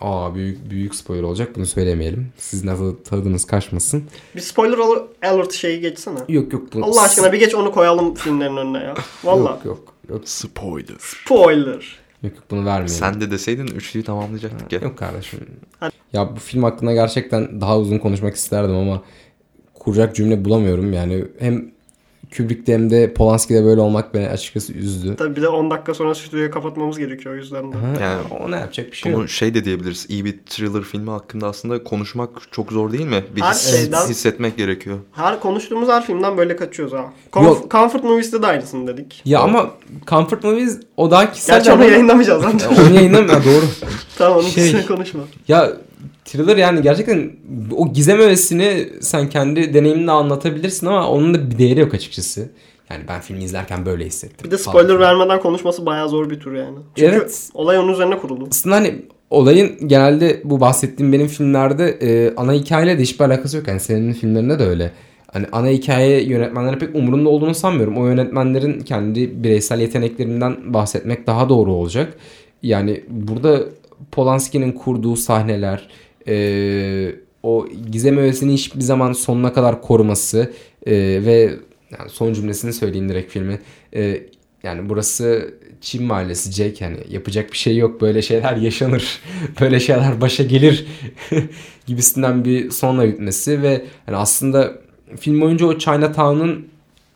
aa 0.00 0.34
büyük 0.34 0.70
büyük 0.70 0.94
spoiler 0.94 1.22
olacak 1.22 1.56
bunu 1.56 1.66
söylemeyelim. 1.66 2.28
Sizin 2.36 2.66
nasıl 2.66 2.96
tadınız 2.96 3.44
kaçmasın. 3.44 4.04
Bir 4.36 4.40
spoiler 4.40 4.78
alert 5.22 5.52
şeyi 5.52 5.80
geçsene. 5.80 6.18
Yok 6.28 6.52
yok. 6.52 6.74
Bu, 6.74 6.84
Allah 6.84 7.02
aşkına 7.02 7.32
bir 7.32 7.38
geç 7.38 7.54
onu 7.54 7.72
koyalım 7.72 8.14
filmlerin 8.14 8.56
önüne 8.56 8.78
ya. 8.78 8.94
Valla. 9.24 9.50
Yok 9.50 9.64
yok. 9.64 9.94
Yok 10.08 10.28
Spoiler. 10.28 10.96
Spoiler. 10.98 11.98
Yok, 12.22 12.34
yok 12.36 12.44
bunu 12.50 12.64
vermeyelim. 12.64 12.94
Sen 12.94 13.20
de 13.20 13.30
deseydin 13.30 13.66
üçlüyü 13.66 14.04
tamamlayacaktık 14.04 14.72
ya. 14.72 14.80
Yok 14.80 14.98
kardeşim. 14.98 15.40
Hadi. 15.80 15.94
Ya 16.12 16.36
bu 16.36 16.40
film 16.40 16.62
hakkında 16.62 16.92
gerçekten 16.92 17.60
daha 17.60 17.78
uzun 17.78 17.98
konuşmak 17.98 18.34
isterdim 18.34 18.74
ama 18.74 19.02
kuracak 19.74 20.16
cümle 20.16 20.44
bulamıyorum. 20.44 20.92
Yani 20.92 21.24
hem 21.38 21.70
Kubrick'te 22.36 22.72
hem 22.74 22.90
de 22.90 23.14
Polanski'de 23.14 23.64
böyle 23.64 23.80
olmak 23.80 24.14
beni 24.14 24.28
açıkçası 24.28 24.72
üzdü. 24.72 25.16
Tabii 25.16 25.36
bir 25.36 25.42
de 25.42 25.48
10 25.48 25.70
dakika 25.70 25.94
sonra 25.94 26.14
stüdyoyu 26.14 26.50
kapatmamız 26.50 26.98
gerekiyor 26.98 27.34
o 27.34 27.38
yüzden 27.38 27.72
de. 27.72 27.76
Ha, 27.76 27.86
Yani 28.04 28.22
ona 28.40 28.56
yapacak 28.58 28.90
bir 28.92 28.96
şey 28.96 29.12
yok. 29.12 29.18
Bunu 29.20 29.28
şey 29.28 29.54
de 29.54 29.64
diyebiliriz. 29.64 30.06
İyi 30.08 30.24
bir 30.24 30.38
thriller 30.46 30.82
filmi 30.82 31.10
hakkında 31.10 31.46
aslında 31.46 31.84
konuşmak 31.84 32.30
çok 32.52 32.72
zor 32.72 32.92
değil 32.92 33.06
mi? 33.06 33.24
Bir 33.36 33.40
Her 33.40 33.52
his- 33.52 33.70
şeyden- 33.76 34.08
hissetmek 34.08 34.56
gerekiyor. 34.56 34.98
Her 35.12 35.40
konuştuğumuz 35.40 35.88
her 35.88 36.06
filmden 36.06 36.36
böyle 36.38 36.56
kaçıyoruz 36.56 36.94
ha. 36.94 37.12
Comf- 37.32 37.44
Yok. 37.44 37.70
Comfort 37.70 38.04
Movies'te 38.04 38.42
de 38.42 38.46
aynısını 38.46 38.86
dedik. 38.86 39.22
Ya 39.24 39.40
ama 39.40 39.70
Comfort 40.06 40.44
Movies 40.44 40.78
o 40.96 41.10
daha 41.10 41.32
kişisel. 41.32 41.56
Gerçi 41.56 41.70
onu 41.72 41.82
ama- 41.82 41.90
yayınlamayacağız. 41.90 42.44
Onu 42.88 42.94
yayınlamıyor 42.94 43.44
doğru. 43.44 43.64
tamam 44.18 44.38
onun 44.38 44.48
Şey- 44.48 44.64
üstüne 44.66 44.86
konuşma. 44.86 45.20
Ya 45.48 45.72
thriller 46.28 46.56
yani 46.56 46.82
gerçekten 46.82 47.30
o 47.76 47.92
gizem 47.92 48.20
öğesini 48.20 48.88
sen 49.00 49.28
kendi 49.28 49.74
deneyiminle 49.74 50.10
anlatabilirsin 50.10 50.86
ama 50.86 51.08
onun 51.10 51.34
da 51.34 51.50
bir 51.50 51.58
değeri 51.58 51.80
yok 51.80 51.94
açıkçası. 51.94 52.50
Yani 52.90 53.02
ben 53.08 53.20
filmi 53.20 53.44
izlerken 53.44 53.86
böyle 53.86 54.04
hissettim. 54.06 54.46
Bir 54.46 54.50
de 54.50 54.56
falan. 54.56 54.72
spoiler 54.78 55.00
vermeden 55.00 55.40
konuşması 55.40 55.86
bayağı 55.86 56.08
zor 56.08 56.30
bir 56.30 56.40
tür 56.40 56.54
yani. 56.54 56.76
Çünkü 56.96 57.16
Evet. 57.16 57.50
olay 57.54 57.78
onun 57.78 57.92
üzerine 57.92 58.18
kuruldu. 58.18 58.46
Aslında 58.50 58.76
hani 58.76 58.94
olayın 59.30 59.88
genelde 59.88 60.40
bu 60.44 60.60
bahsettiğim 60.60 61.12
benim 61.12 61.26
filmlerde 61.26 61.88
e, 61.88 62.34
ana 62.36 62.52
hikayeyle 62.52 62.98
de 62.98 63.02
hiçbir 63.02 63.24
alakası 63.24 63.56
yok. 63.56 63.68
Yani 63.68 63.80
senin 63.80 64.12
filmlerinde 64.12 64.58
de 64.58 64.64
öyle. 64.64 64.92
Hani 65.32 65.46
ana 65.52 65.68
hikaye 65.68 66.22
yönetmenlerin 66.24 66.78
pek 66.78 66.94
umurunda 66.96 67.28
olduğunu 67.28 67.54
sanmıyorum. 67.54 67.96
O 67.96 68.06
yönetmenlerin 68.06 68.80
kendi 68.80 69.44
bireysel 69.44 69.80
yeteneklerinden 69.80 70.74
bahsetmek 70.74 71.26
daha 71.26 71.48
doğru 71.48 71.72
olacak. 71.72 72.14
Yani 72.62 73.04
burada 73.08 73.60
Polanski'nin 74.12 74.72
kurduğu 74.72 75.16
sahneler, 75.16 75.88
e, 76.28 77.14
o 77.42 77.66
gizem 77.90 78.18
öğesini 78.18 78.52
hiçbir 78.52 78.80
zaman 78.80 79.12
sonuna 79.12 79.52
kadar 79.52 79.82
koruması 79.82 80.52
e, 80.86 80.92
ve 81.24 81.54
yani 81.98 82.10
son 82.10 82.32
cümlesini 82.32 82.72
söyleyeyim 82.72 83.08
direkt 83.08 83.32
filmi. 83.32 83.58
E, 83.94 84.22
yani 84.62 84.88
burası 84.88 85.54
Çin 85.80 86.04
mahallesi 86.04 86.52
Jack 86.52 86.80
yani 86.80 86.96
yapacak 87.10 87.52
bir 87.52 87.56
şey 87.56 87.76
yok 87.76 88.00
böyle 88.00 88.22
şeyler 88.22 88.56
yaşanır 88.56 89.20
böyle 89.60 89.80
şeyler 89.80 90.20
başa 90.20 90.42
gelir 90.42 90.86
gibisinden 91.86 92.44
bir 92.44 92.70
sonla 92.70 93.08
bitmesi 93.08 93.62
ve 93.62 93.84
yani 94.06 94.16
aslında 94.16 94.78
film 95.20 95.40
boyunca 95.40 95.66
o 95.66 95.78
Chinatown'un 95.78 96.68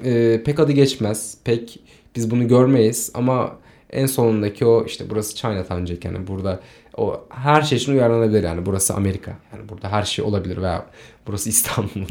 e, 0.04 0.42
pek 0.44 0.60
adı 0.60 0.72
geçmez 0.72 1.36
pek 1.44 1.78
biz 2.16 2.30
bunu 2.30 2.48
görmeyiz 2.48 3.10
ama 3.14 3.56
en 3.90 4.06
sonundaki 4.06 4.64
o 4.66 4.86
işte 4.86 5.04
burası 5.10 5.36
Chinatown 5.36 5.84
Jack 5.84 6.04
yani 6.04 6.26
burada 6.26 6.60
o 6.96 7.20
her 7.30 7.62
şey 7.62 7.78
için 7.78 7.92
uyarlanabilir 7.92 8.42
yani 8.44 8.66
burası 8.66 8.94
Amerika 8.94 9.30
yani 9.52 9.68
burada 9.68 9.88
her 9.92 10.02
şey 10.02 10.24
olabilir 10.24 10.62
veya 10.62 10.86
burası 11.26 11.48
İstanbul 11.48 11.90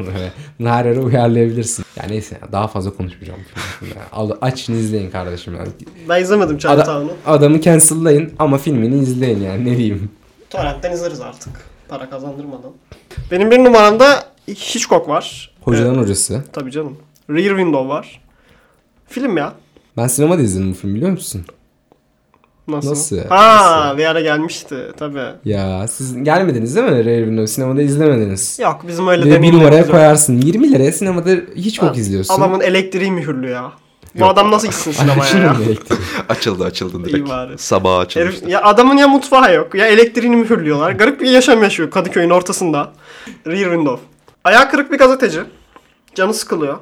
bunu 0.60 0.70
her 0.70 0.86
yere 0.86 1.00
uyarlayabilirsin. 1.00 1.86
Yani 1.96 2.12
neyse 2.12 2.40
daha 2.52 2.68
fazla 2.68 2.94
konuşmayacağım. 2.94 3.40
Al, 4.12 4.32
açın 4.42 4.74
izleyin 4.74 5.10
kardeşim 5.12 5.56
yani. 5.56 5.70
Ben 6.10 6.22
izlemedim 6.22 6.58
Chinatown'u. 6.58 7.12
adamı 7.26 7.62
cancel'layın 7.62 8.34
ama 8.40 8.58
filmini 8.58 9.00
izleyin 9.00 9.42
yani 9.42 9.66
ne 9.66 9.78
diyeyim. 9.78 10.10
Torrent'ten 10.50 10.92
izleriz 10.92 11.22
artık. 11.22 11.54
Para 11.88 12.10
kazandırmadan. 12.10 12.72
Benim 13.32 13.52
bir 13.52 13.60
numaramda 13.60 14.24
Hitchcock 14.48 15.08
var. 15.10 15.52
Hocadan 15.62 15.94
Evet, 15.94 16.04
hocası. 16.04 16.44
tabii 16.54 16.72
canım. 16.72 16.98
Rear 17.30 17.50
Window 17.58 17.88
var. 17.90 18.22
Film 19.08 19.38
ya. 19.38 19.54
Ben 19.98 20.08
sinemada 20.08 20.42
izledim 20.42 20.70
bu 20.72 20.74
filmi 20.76 20.96
biliyor 20.96 21.12
musun? 21.12 21.46
Nasıl? 22.68 22.90
Nasıl? 22.90 23.18
Ha 23.30 23.82
Nasıl? 23.86 23.98
bir 23.98 24.06
ara 24.06 24.22
gelmişti 24.22 24.76
tabii. 24.98 25.26
Ya 25.46 25.88
siz 25.88 26.24
gelmediniz 26.24 26.76
değil 26.76 26.88
mi 26.88 27.06
Rear 27.06 27.20
Window? 27.20 27.48
Sinemada 27.48 27.82
izlemediniz. 27.82 28.60
Yok 28.60 28.82
bizim 28.88 29.08
öyle 29.08 29.32
de 29.32 29.42
bir 29.42 29.54
numaraya 29.54 29.88
koyarsın. 29.88 30.38
20 30.42 30.72
liraya 30.72 30.92
sinemada 30.92 31.30
hiç 31.56 31.76
çok 31.76 31.98
izliyorsun. 31.98 32.34
Adamın 32.34 32.60
elektriği 32.60 33.12
mühürlü 33.12 33.50
ya. 33.50 33.72
Bu 34.16 34.20
Yok. 34.20 34.30
adam 34.32 34.52
nasıl 34.52 34.68
gitsin 34.68 34.92
sinemaya 34.92 35.38
ya? 35.38 35.56
Açıldı 36.30 36.64
açıldı 36.66 37.00
direkt. 37.06 37.18
İyi 37.18 37.30
bari. 37.30 37.58
Sabah. 37.58 38.16
Herif, 38.16 38.48
ya 38.48 38.62
adamın 38.64 38.98
ya 38.98 39.08
mutfağı 39.08 39.54
yok 39.54 39.76
ya 39.76 39.88
elektriğini 39.88 40.36
mühürlüyorlar. 40.36 40.92
Garip 40.92 41.22
bir 41.22 41.30
yaşam 41.30 41.64
yaşıyor 41.64 41.92
Kadıköy'ün 41.92 42.30
ortasında. 42.30 42.92
Rear 43.48 43.64
Window. 43.72 44.06
Ayağı 44.44 44.72
kırık 44.72 44.92
bir 44.92 44.98
gazeteci. 44.98 45.40
Canı 46.16 46.34
sıkılıyor. 46.34 46.78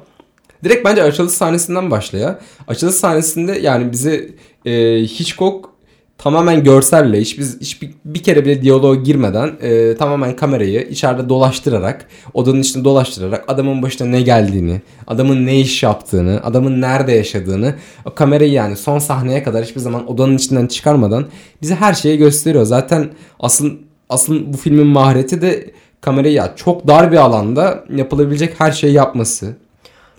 Direkt 0.64 0.84
bence 0.84 1.02
açılış 1.02 1.32
sahnesinden 1.32 1.90
başla 1.90 2.18
ya. 2.18 2.38
Açılış 2.68 2.94
sahnesinde 2.94 3.58
yani 3.58 3.92
bize 3.92 4.28
e, 4.64 5.02
Hitchcock 5.02 5.70
tamamen 6.18 6.64
görselle 6.64 7.20
hiç 7.20 7.38
biz 7.38 7.60
hiçbir 7.60 7.90
bir 8.04 8.22
kere 8.22 8.44
bile 8.44 8.62
diyaloğa 8.62 8.94
girmeden 8.94 9.52
e, 9.60 9.96
tamamen 9.96 10.36
kamerayı 10.36 10.82
içeride 10.82 11.28
dolaştırarak 11.28 12.06
odanın 12.34 12.60
içinde 12.60 12.84
dolaştırarak 12.84 13.44
adamın 13.48 13.82
başına 13.82 14.08
ne 14.08 14.22
geldiğini, 14.22 14.80
adamın 15.06 15.46
ne 15.46 15.60
iş 15.60 15.82
yaptığını, 15.82 16.40
adamın 16.44 16.80
nerede 16.80 17.12
yaşadığını 17.12 17.74
o 18.04 18.14
kamerayı 18.14 18.52
yani 18.52 18.76
son 18.76 18.98
sahneye 18.98 19.42
kadar 19.42 19.64
hiçbir 19.64 19.80
zaman 19.80 20.10
odanın 20.10 20.36
içinden 20.36 20.66
çıkarmadan 20.66 21.26
bize 21.62 21.74
her 21.74 21.94
şeyi 21.94 22.18
gösteriyor. 22.18 22.64
Zaten 22.64 23.10
asıl 23.40 23.70
asıl 24.08 24.52
bu 24.52 24.56
filmin 24.56 24.86
mahareti 24.86 25.42
de 25.42 25.70
kamerayı 26.00 26.34
ya 26.34 26.52
çok 26.56 26.86
dar 26.86 27.12
bir 27.12 27.16
alanda 27.16 27.84
yapılabilecek 27.96 28.60
her 28.60 28.72
şeyi 28.72 28.92
yapması 28.92 29.56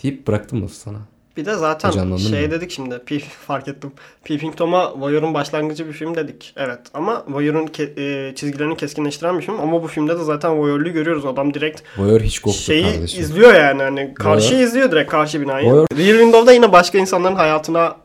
deyip 0.03 0.27
bıraktım 0.27 0.63
lafı 0.63 0.75
sana. 0.75 0.97
Bir 1.37 1.45
de 1.45 1.55
zaten 1.55 1.91
şey 1.91 2.03
mı? 2.45 2.51
dedik 2.51 2.71
şimdi 2.71 2.99
Peep, 3.05 3.21
fark 3.21 3.67
ettim. 3.67 3.91
Peeping 4.23 4.55
Tom'a 4.55 4.99
Voyeur'un 4.99 5.33
başlangıcı 5.33 5.87
bir 5.87 5.93
film 5.93 6.15
dedik. 6.15 6.53
Evet 6.57 6.79
ama 6.93 7.23
Voyeur'un 7.29 7.67
ke- 7.67 7.99
e, 8.29 8.35
çizgilerini 8.35 8.77
keskinleştiren 8.77 9.37
bir 9.37 9.43
film 9.43 9.59
ama 9.59 9.83
bu 9.83 9.87
filmde 9.87 10.19
de 10.19 10.23
zaten 10.23 10.59
Voyeur'lü 10.59 10.89
görüyoruz. 10.93 11.25
Adam 11.25 11.53
direkt 11.53 11.81
Voyeur 11.97 12.21
hiç 12.21 12.39
koktu 12.39 12.59
şeyi 12.59 12.83
kardeşim. 12.93 13.21
izliyor 13.21 13.53
yani 13.53 13.81
hani 13.83 14.13
karşı 14.13 14.53
Voyeur- 14.55 14.63
izliyor 14.63 14.91
direkt 14.91 15.11
karşı 15.11 15.41
binayı. 15.41 15.67
Voyeur- 15.69 15.97
Rear 15.97 16.17
Window'da 16.19 16.51
yine 16.53 16.71
başka 16.71 16.97
insanların 16.97 17.35
hayatına 17.35 17.95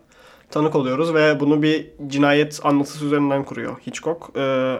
tanık 0.50 0.74
oluyoruz 0.74 1.14
ve 1.14 1.40
bunu 1.40 1.62
bir 1.62 1.86
cinayet 2.06 2.60
anlatısı 2.64 3.04
üzerinden 3.06 3.44
kuruyor 3.44 3.76
Hitchcock. 3.86 4.36
Ee, 4.36 4.76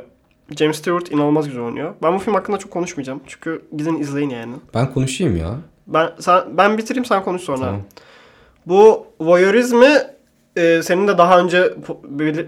James 0.59 0.77
Stewart 0.79 1.13
inanılmaz 1.13 1.47
güzel 1.49 1.63
oynuyor. 1.63 1.95
Ben 2.03 2.15
bu 2.15 2.19
film 2.19 2.35
hakkında 2.35 2.59
çok 2.59 2.71
konuşmayacağım. 2.71 3.21
Çünkü 3.27 3.63
gidin 3.77 3.99
izleyin 4.01 4.31
yani. 4.31 4.53
Ben 4.75 4.93
konuşayım 4.95 5.37
ya. 5.37 5.55
Ben 5.87 6.11
sen 6.19 6.43
ben 6.57 6.79
bitireyim 6.79 7.05
sen 7.05 7.25
konuş 7.25 7.43
sonra. 7.43 7.59
Tamam. 7.59 7.81
Bu 8.67 9.07
voyeurizmi 9.21 10.17
e, 10.57 10.83
senin 10.83 11.09
de 11.09 11.19
daha 11.19 11.41
önce 11.41 11.75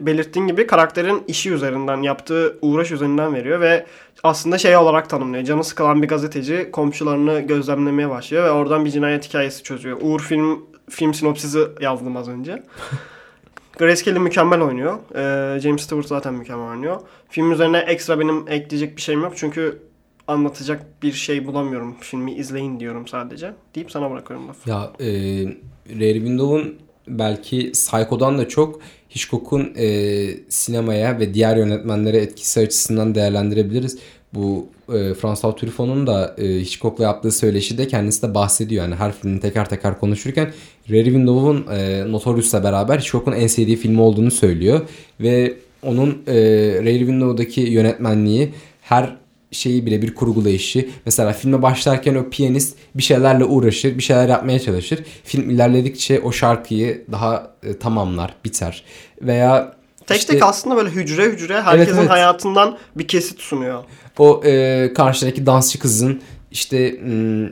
belirttiğin 0.00 0.46
gibi 0.46 0.66
karakterin 0.66 1.24
işi 1.28 1.52
üzerinden 1.52 2.02
yaptığı 2.02 2.58
uğraş 2.62 2.90
üzerinden 2.90 3.34
veriyor 3.34 3.60
ve 3.60 3.86
aslında 4.22 4.58
şey 4.58 4.76
olarak 4.76 5.10
tanımlıyor. 5.10 5.44
Canı 5.44 5.64
sıkılan 5.64 6.02
bir 6.02 6.08
gazeteci 6.08 6.68
komşularını 6.72 7.40
gözlemlemeye 7.40 8.10
başlıyor 8.10 8.44
ve 8.44 8.50
oradan 8.50 8.84
bir 8.84 8.90
cinayet 8.90 9.28
hikayesi 9.28 9.62
çözüyor. 9.62 9.98
Uğur 10.00 10.20
film 10.20 10.66
film 10.90 11.14
sinopsisi 11.14 11.58
yazdım 11.80 12.16
az 12.16 12.28
önce. 12.28 12.62
Grace 13.78 14.04
Kelly 14.04 14.18
mükemmel 14.18 14.60
oynuyor. 14.60 14.98
Ee, 15.14 15.60
James 15.60 15.82
Stewart 15.82 16.06
zaten 16.06 16.34
mükemmel 16.34 16.70
oynuyor. 16.70 17.00
Film 17.28 17.52
üzerine 17.52 17.78
ekstra 17.78 18.20
benim 18.20 18.44
ekleyecek 18.48 18.96
bir 18.96 19.02
şeyim 19.02 19.22
yok 19.22 19.32
çünkü 19.36 19.82
anlatacak 20.28 21.02
bir 21.02 21.12
şey 21.12 21.46
bulamıyorum. 21.46 21.96
Filmi 22.00 22.34
izleyin 22.34 22.80
diyorum 22.80 23.08
sadece. 23.08 23.52
Deyip 23.74 23.90
sana 23.90 24.10
bırakıyorum 24.10 24.48
lafı. 24.48 24.70
Ya 24.70 24.92
e, 25.00 25.06
Rear 26.00 26.14
Window'un 26.14 26.78
belki 27.08 27.72
Psycho'dan 27.72 28.38
da 28.38 28.48
çok 28.48 28.80
Hitchcock'un 29.10 29.72
e, 29.76 29.86
sinemaya 30.48 31.18
ve 31.18 31.34
diğer 31.34 31.56
yönetmenlere 31.56 32.16
etkisi 32.16 32.60
açısından 32.60 33.14
değerlendirebiliriz. 33.14 33.98
Bu 34.34 34.68
e, 34.88 35.14
François 35.14 35.56
Truffaut'un 35.56 36.06
da 36.06 36.34
e, 36.38 36.44
Hitchcock'la 36.60 37.04
yaptığı 37.04 37.32
söyleşide 37.32 37.88
kendisi 37.88 38.22
de 38.22 38.34
bahsediyor. 38.34 38.84
Yani 38.84 38.94
her 38.94 39.12
filmi 39.12 39.40
teker 39.40 39.68
teker 39.68 39.98
konuşurken 39.98 40.52
Rear 40.90 41.04
Window'un 41.04 41.66
e, 41.76 42.04
Notorious'la 42.12 42.64
beraber 42.64 42.98
Hitchcock'un 42.98 43.32
en 43.32 43.46
sevdiği 43.46 43.76
filmi 43.76 44.00
olduğunu 44.00 44.30
söylüyor. 44.30 44.80
Ve 45.20 45.54
onun 45.82 46.22
e, 46.26 46.34
Rear 46.84 46.98
Window'daki 46.98 47.60
yönetmenliği 47.60 48.54
her 48.80 49.16
şeyi 49.52 49.86
bile 49.86 50.02
bir 50.02 50.14
kurgulayışı. 50.14 50.88
Mesela 51.04 51.32
filme 51.32 51.62
başlarken 51.62 52.14
o 52.14 52.30
piyanist 52.30 52.76
bir 52.94 53.02
şeylerle 53.02 53.44
uğraşır, 53.44 53.98
bir 53.98 54.02
şeyler 54.02 54.28
yapmaya 54.28 54.58
çalışır. 54.58 55.04
Film 55.24 55.50
ilerledikçe 55.50 56.20
o 56.20 56.32
şarkıyı 56.32 57.04
daha 57.12 57.50
e, 57.62 57.78
tamamlar, 57.78 58.34
biter. 58.44 58.84
Veya 59.22 59.78
Tek 60.06 60.20
işte 60.20 60.32
tek 60.32 60.42
aslında 60.42 60.76
böyle 60.76 60.90
hücre 60.90 61.24
hücre 61.24 61.62
herkesin 61.62 61.98
evet. 61.98 62.10
hayatından 62.10 62.78
bir 62.96 63.08
kesit 63.08 63.40
sunuyor. 63.40 63.84
o 64.18 64.42
e, 64.44 64.92
karşıdaki 64.94 65.46
dansçı 65.46 65.78
kızın 65.78 66.22
işte 66.50 66.76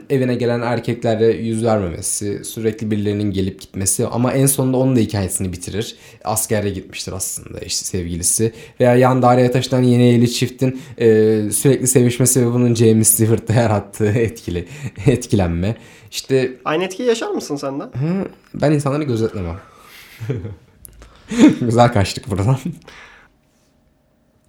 evine 0.09 0.35
gelen 0.35 0.61
erkeklerle 0.61 1.25
yüz 1.25 1.65
vermemesi, 1.65 2.45
sürekli 2.45 2.91
birilerinin 2.91 3.31
gelip 3.31 3.61
gitmesi 3.61 4.07
ama 4.07 4.33
en 4.33 4.45
sonunda 4.45 4.77
onun 4.77 4.95
da 4.95 4.99
hikayesini 4.99 5.53
bitirir. 5.53 5.95
Askere 6.23 6.69
gitmiştir 6.69 7.11
aslında 7.11 7.59
işte 7.59 7.85
sevgilisi. 7.85 8.53
Veya 8.79 8.95
yan 8.95 9.21
daireye 9.21 9.51
taşınan 9.51 9.83
yeni 9.83 10.09
evli 10.09 10.31
çiftin 10.31 10.81
e, 10.97 11.05
sürekli 11.51 11.87
sevişmesi 11.87 12.41
ve 12.47 12.53
bunun 12.53 12.75
James 12.75 13.07
Stewart'ta 13.07 13.53
yarattığı 13.53 14.09
etkili 14.09 14.67
etkilenme. 15.07 15.75
İşte 16.11 16.53
Aynı 16.65 16.83
etkiyi 16.83 17.07
yaşar 17.07 17.31
mısın 17.31 17.55
sen 17.55 17.79
de? 17.79 17.83
Hı, 17.83 18.27
ben 18.53 18.71
insanları 18.71 19.03
gözetlemem. 19.03 19.59
Güzel 21.61 21.93
kaçtık 21.93 22.29
buradan. 22.29 22.57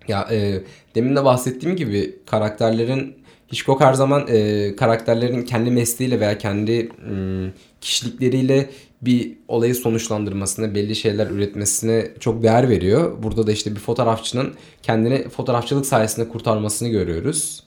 ya 0.08 0.28
e, 0.30 0.62
demin 0.94 1.16
de 1.16 1.24
bahsettiğim 1.24 1.76
gibi 1.76 2.16
karakterlerin 2.26 3.18
Hitchcock 3.52 3.80
her 3.80 3.94
zaman 3.94 4.26
e, 4.28 4.76
karakterlerin 4.76 5.42
kendi 5.42 5.70
mesleğiyle 5.70 6.20
veya 6.20 6.38
kendi 6.38 6.88
m, 7.10 7.50
kişilikleriyle 7.80 8.70
bir 9.02 9.32
olayı 9.48 9.74
sonuçlandırmasına, 9.74 10.74
belli 10.74 10.96
şeyler 10.96 11.26
üretmesine 11.26 12.08
çok 12.20 12.42
değer 12.42 12.68
veriyor. 12.68 13.22
Burada 13.22 13.46
da 13.46 13.52
işte 13.52 13.74
bir 13.74 13.80
fotoğrafçının 13.80 14.54
kendini 14.82 15.28
fotoğrafçılık 15.28 15.86
sayesinde 15.86 16.28
kurtarmasını 16.28 16.88
görüyoruz. 16.88 17.64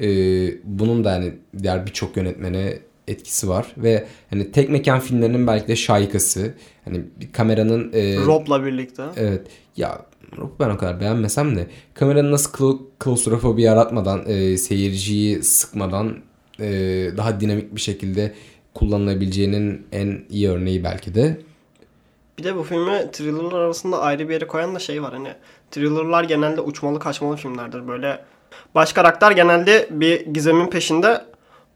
E, 0.00 0.08
bunun 0.64 1.04
da 1.04 1.12
yani 1.12 1.32
diğer 1.62 1.86
birçok 1.86 2.16
yönetmene 2.16 2.78
etkisi 3.08 3.48
var 3.48 3.66
ve 3.76 4.06
hani 4.30 4.52
tek 4.52 4.70
mekan 4.70 5.00
filmlerinin 5.00 5.46
belki 5.46 5.68
de 5.68 5.76
şaikası. 5.76 6.54
Hani 6.84 7.00
bir 7.20 7.32
kameranın 7.32 7.92
e, 7.92 8.16
Rob'la 8.16 8.64
birlikte. 8.64 9.02
Evet. 9.16 9.46
Ya 9.76 10.06
Rob 10.36 10.50
ben 10.60 10.70
o 10.70 10.76
kadar 10.76 11.00
beğenmesem 11.00 11.56
de 11.56 11.66
kameranın 11.94 12.32
nasıl 12.32 12.52
klo- 12.52 12.80
klostrofobi 12.98 13.62
yaratmadan, 13.62 14.22
e, 14.26 14.56
seyirciyi 14.56 15.42
sıkmadan 15.42 16.16
e, 16.60 16.66
daha 17.16 17.40
dinamik 17.40 17.74
bir 17.74 17.80
şekilde 17.80 18.34
kullanılabileceğinin 18.74 19.86
en 19.92 20.24
iyi 20.30 20.48
örneği 20.50 20.84
belki 20.84 21.14
de. 21.14 21.40
Bir 22.38 22.44
de 22.44 22.56
bu 22.56 22.62
filmi 22.62 23.10
thrillerlar 23.12 23.58
arasında 23.58 24.00
ayrı 24.00 24.28
bir 24.28 24.34
yere 24.34 24.46
koyan 24.46 24.74
da 24.74 24.78
şey 24.78 25.02
var 25.02 25.12
hani 25.12 25.28
thrillerlar 25.70 26.24
genelde 26.24 26.60
uçmalı 26.60 26.98
kaçmalı 26.98 27.36
filmlerdir. 27.36 27.88
Böyle 27.88 28.24
baş 28.74 28.92
karakter 28.92 29.30
genelde 29.30 29.88
bir 29.90 30.26
gizemin 30.26 30.66
peşinde 30.66 31.24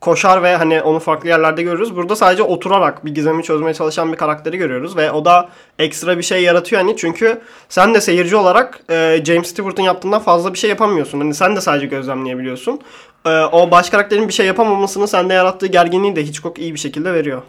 koşar 0.02 0.42
ve 0.42 0.56
hani 0.56 0.82
onu 0.82 0.98
farklı 0.98 1.28
yerlerde 1.28 1.62
görürüz. 1.62 1.96
Burada 1.96 2.16
sadece 2.16 2.42
oturarak 2.42 3.04
bir 3.04 3.14
gizemi 3.14 3.42
çözmeye 3.42 3.74
çalışan 3.74 4.12
bir 4.12 4.16
karakteri 4.16 4.56
görüyoruz 4.56 4.96
ve 4.96 5.10
o 5.10 5.24
da 5.24 5.48
ekstra 5.78 6.18
bir 6.18 6.22
şey 6.22 6.42
yaratıyor 6.42 6.82
hani 6.82 6.96
çünkü 6.96 7.40
sen 7.68 7.94
de 7.94 8.00
seyirci 8.00 8.36
olarak 8.36 8.80
e, 8.90 9.22
James 9.24 9.48
Stewart'ın 9.48 9.82
yaptığından 9.82 10.20
fazla 10.20 10.52
bir 10.52 10.58
şey 10.58 10.70
yapamıyorsun. 10.70 11.20
Hani 11.20 11.34
sen 11.34 11.56
de 11.56 11.60
sadece 11.60 11.86
gözlemleyebiliyorsun. 11.86 12.80
E, 13.26 13.30
o 13.30 13.70
baş 13.70 13.90
karakterin 13.90 14.28
bir 14.28 14.32
şey 14.32 14.46
yapamamasını 14.46 15.08
sende 15.08 15.34
yarattığı 15.34 15.66
gerginliği 15.66 16.16
de 16.16 16.22
Hitchcock 16.24 16.58
iyi 16.58 16.74
bir 16.74 16.78
şekilde 16.78 17.14
veriyor. 17.14 17.42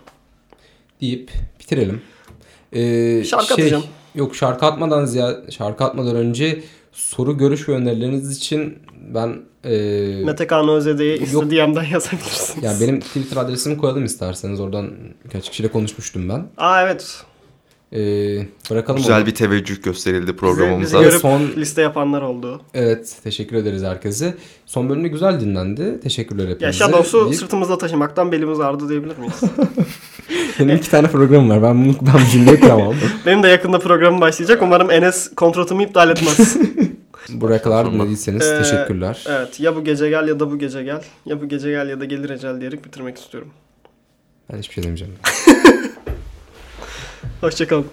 deyip 1.02 1.32
bitirelim. 1.60 2.02
Ee, 2.74 3.24
Şarkı 3.24 3.54
atacağım. 3.54 3.84
Yok 4.16 4.36
şarkı 4.36 4.66
atmadan 4.66 5.06
ziyade 5.06 5.52
şarkı 5.52 5.84
atmadan 5.84 6.16
önce 6.16 6.64
soru 6.94 7.38
görüş 7.38 7.70
ve 7.70 7.74
önerileriniz 7.74 8.38
için 8.38 8.80
ben 9.14 9.42
e, 9.64 9.72
Mete 10.26 10.48
Kaan 10.48 10.70
Özede'ye 10.70 11.12
Yok. 11.18 11.22
Instagram'dan 11.22 11.84
yazabilirsiniz. 11.92 12.64
yani 12.64 12.82
benim 12.82 13.00
Twitter 13.00 13.38
adresimi 13.38 13.78
koyalım 13.78 14.06
isterseniz 14.06 14.60
oradan 14.60 14.90
birkaç 15.26 15.50
kişiyle 15.50 15.68
konuşmuştum 15.72 16.30
ben. 16.30 16.46
Aa 16.58 16.82
evet. 16.84 17.24
Ee, 17.94 18.48
bırakalım 18.72 18.98
Güzel 18.98 19.18
onu. 19.18 19.26
bir 19.26 19.36
teveccüh 19.36 19.84
gösterildi 19.84 20.28
Bizi, 20.28 20.36
programımıza. 20.36 21.00
bizi 21.00 21.10
görüp 21.10 21.22
Son- 21.22 21.42
liste 21.58 21.82
yapanlar 21.82 22.22
oldu. 22.22 22.62
Evet 22.74 23.16
teşekkür 23.24 23.56
ederiz 23.56 23.84
herkese. 23.84 24.34
Son 24.66 24.90
bölümde 24.90 25.08
güzel 25.08 25.40
dinlendi. 25.40 26.00
Teşekkürler 26.04 26.44
hepinize. 26.44 26.66
Ya 26.66 26.72
Shadows'u 26.74 27.26
deyip- 27.26 27.36
sırtımızda 27.36 27.78
taşımaktan 27.78 28.32
belimiz 28.32 28.60
ağrıdı 28.60 28.90
diyebilir 28.90 29.18
miyiz? 29.18 29.42
Benim 30.60 30.76
iki 30.76 30.90
tane 30.92 31.08
programım 31.08 31.50
var. 31.50 31.64
Ben 31.64 31.86
bunu 31.86 31.96
ben 32.02 32.26
cümleyi 32.32 32.60
kuramam. 32.60 32.94
Benim 33.26 33.44
de 33.44 33.48
yakında 33.48 33.80
programım 33.80 34.22
başlayacak. 34.22 34.62
Umarım 34.62 34.92
Enes 34.92 35.36
kontratımı 35.36 35.84
iptal 35.84 36.10
etmez. 36.10 36.58
Buraya 37.30 37.62
kadar 37.62 37.92
dinlediyseniz 37.94 38.48
Ee, 38.48 38.58
teşekkürler. 38.58 39.24
evet. 39.30 39.60
Ya 39.60 39.76
bu 39.76 39.84
gece 39.84 40.10
gel 40.10 40.28
ya 40.28 40.40
da 40.40 40.52
bu 40.52 40.60
gece 40.60 40.84
gel. 40.84 41.02
Ya 41.26 41.42
bu 41.42 41.48
gece 41.50 41.70
gel 41.70 41.90
ya 41.90 42.00
da 42.00 42.06
gelir 42.06 42.30
ecel 42.30 42.62
diyerek 42.62 42.86
bitirmek 42.86 43.18
istiyorum. 43.18 43.50
Ben 44.54 44.58
hiçbir 44.58 44.74
şey 44.74 44.84
demeyeceğim. 44.84 45.14
Hoşçakalın. 47.44 47.86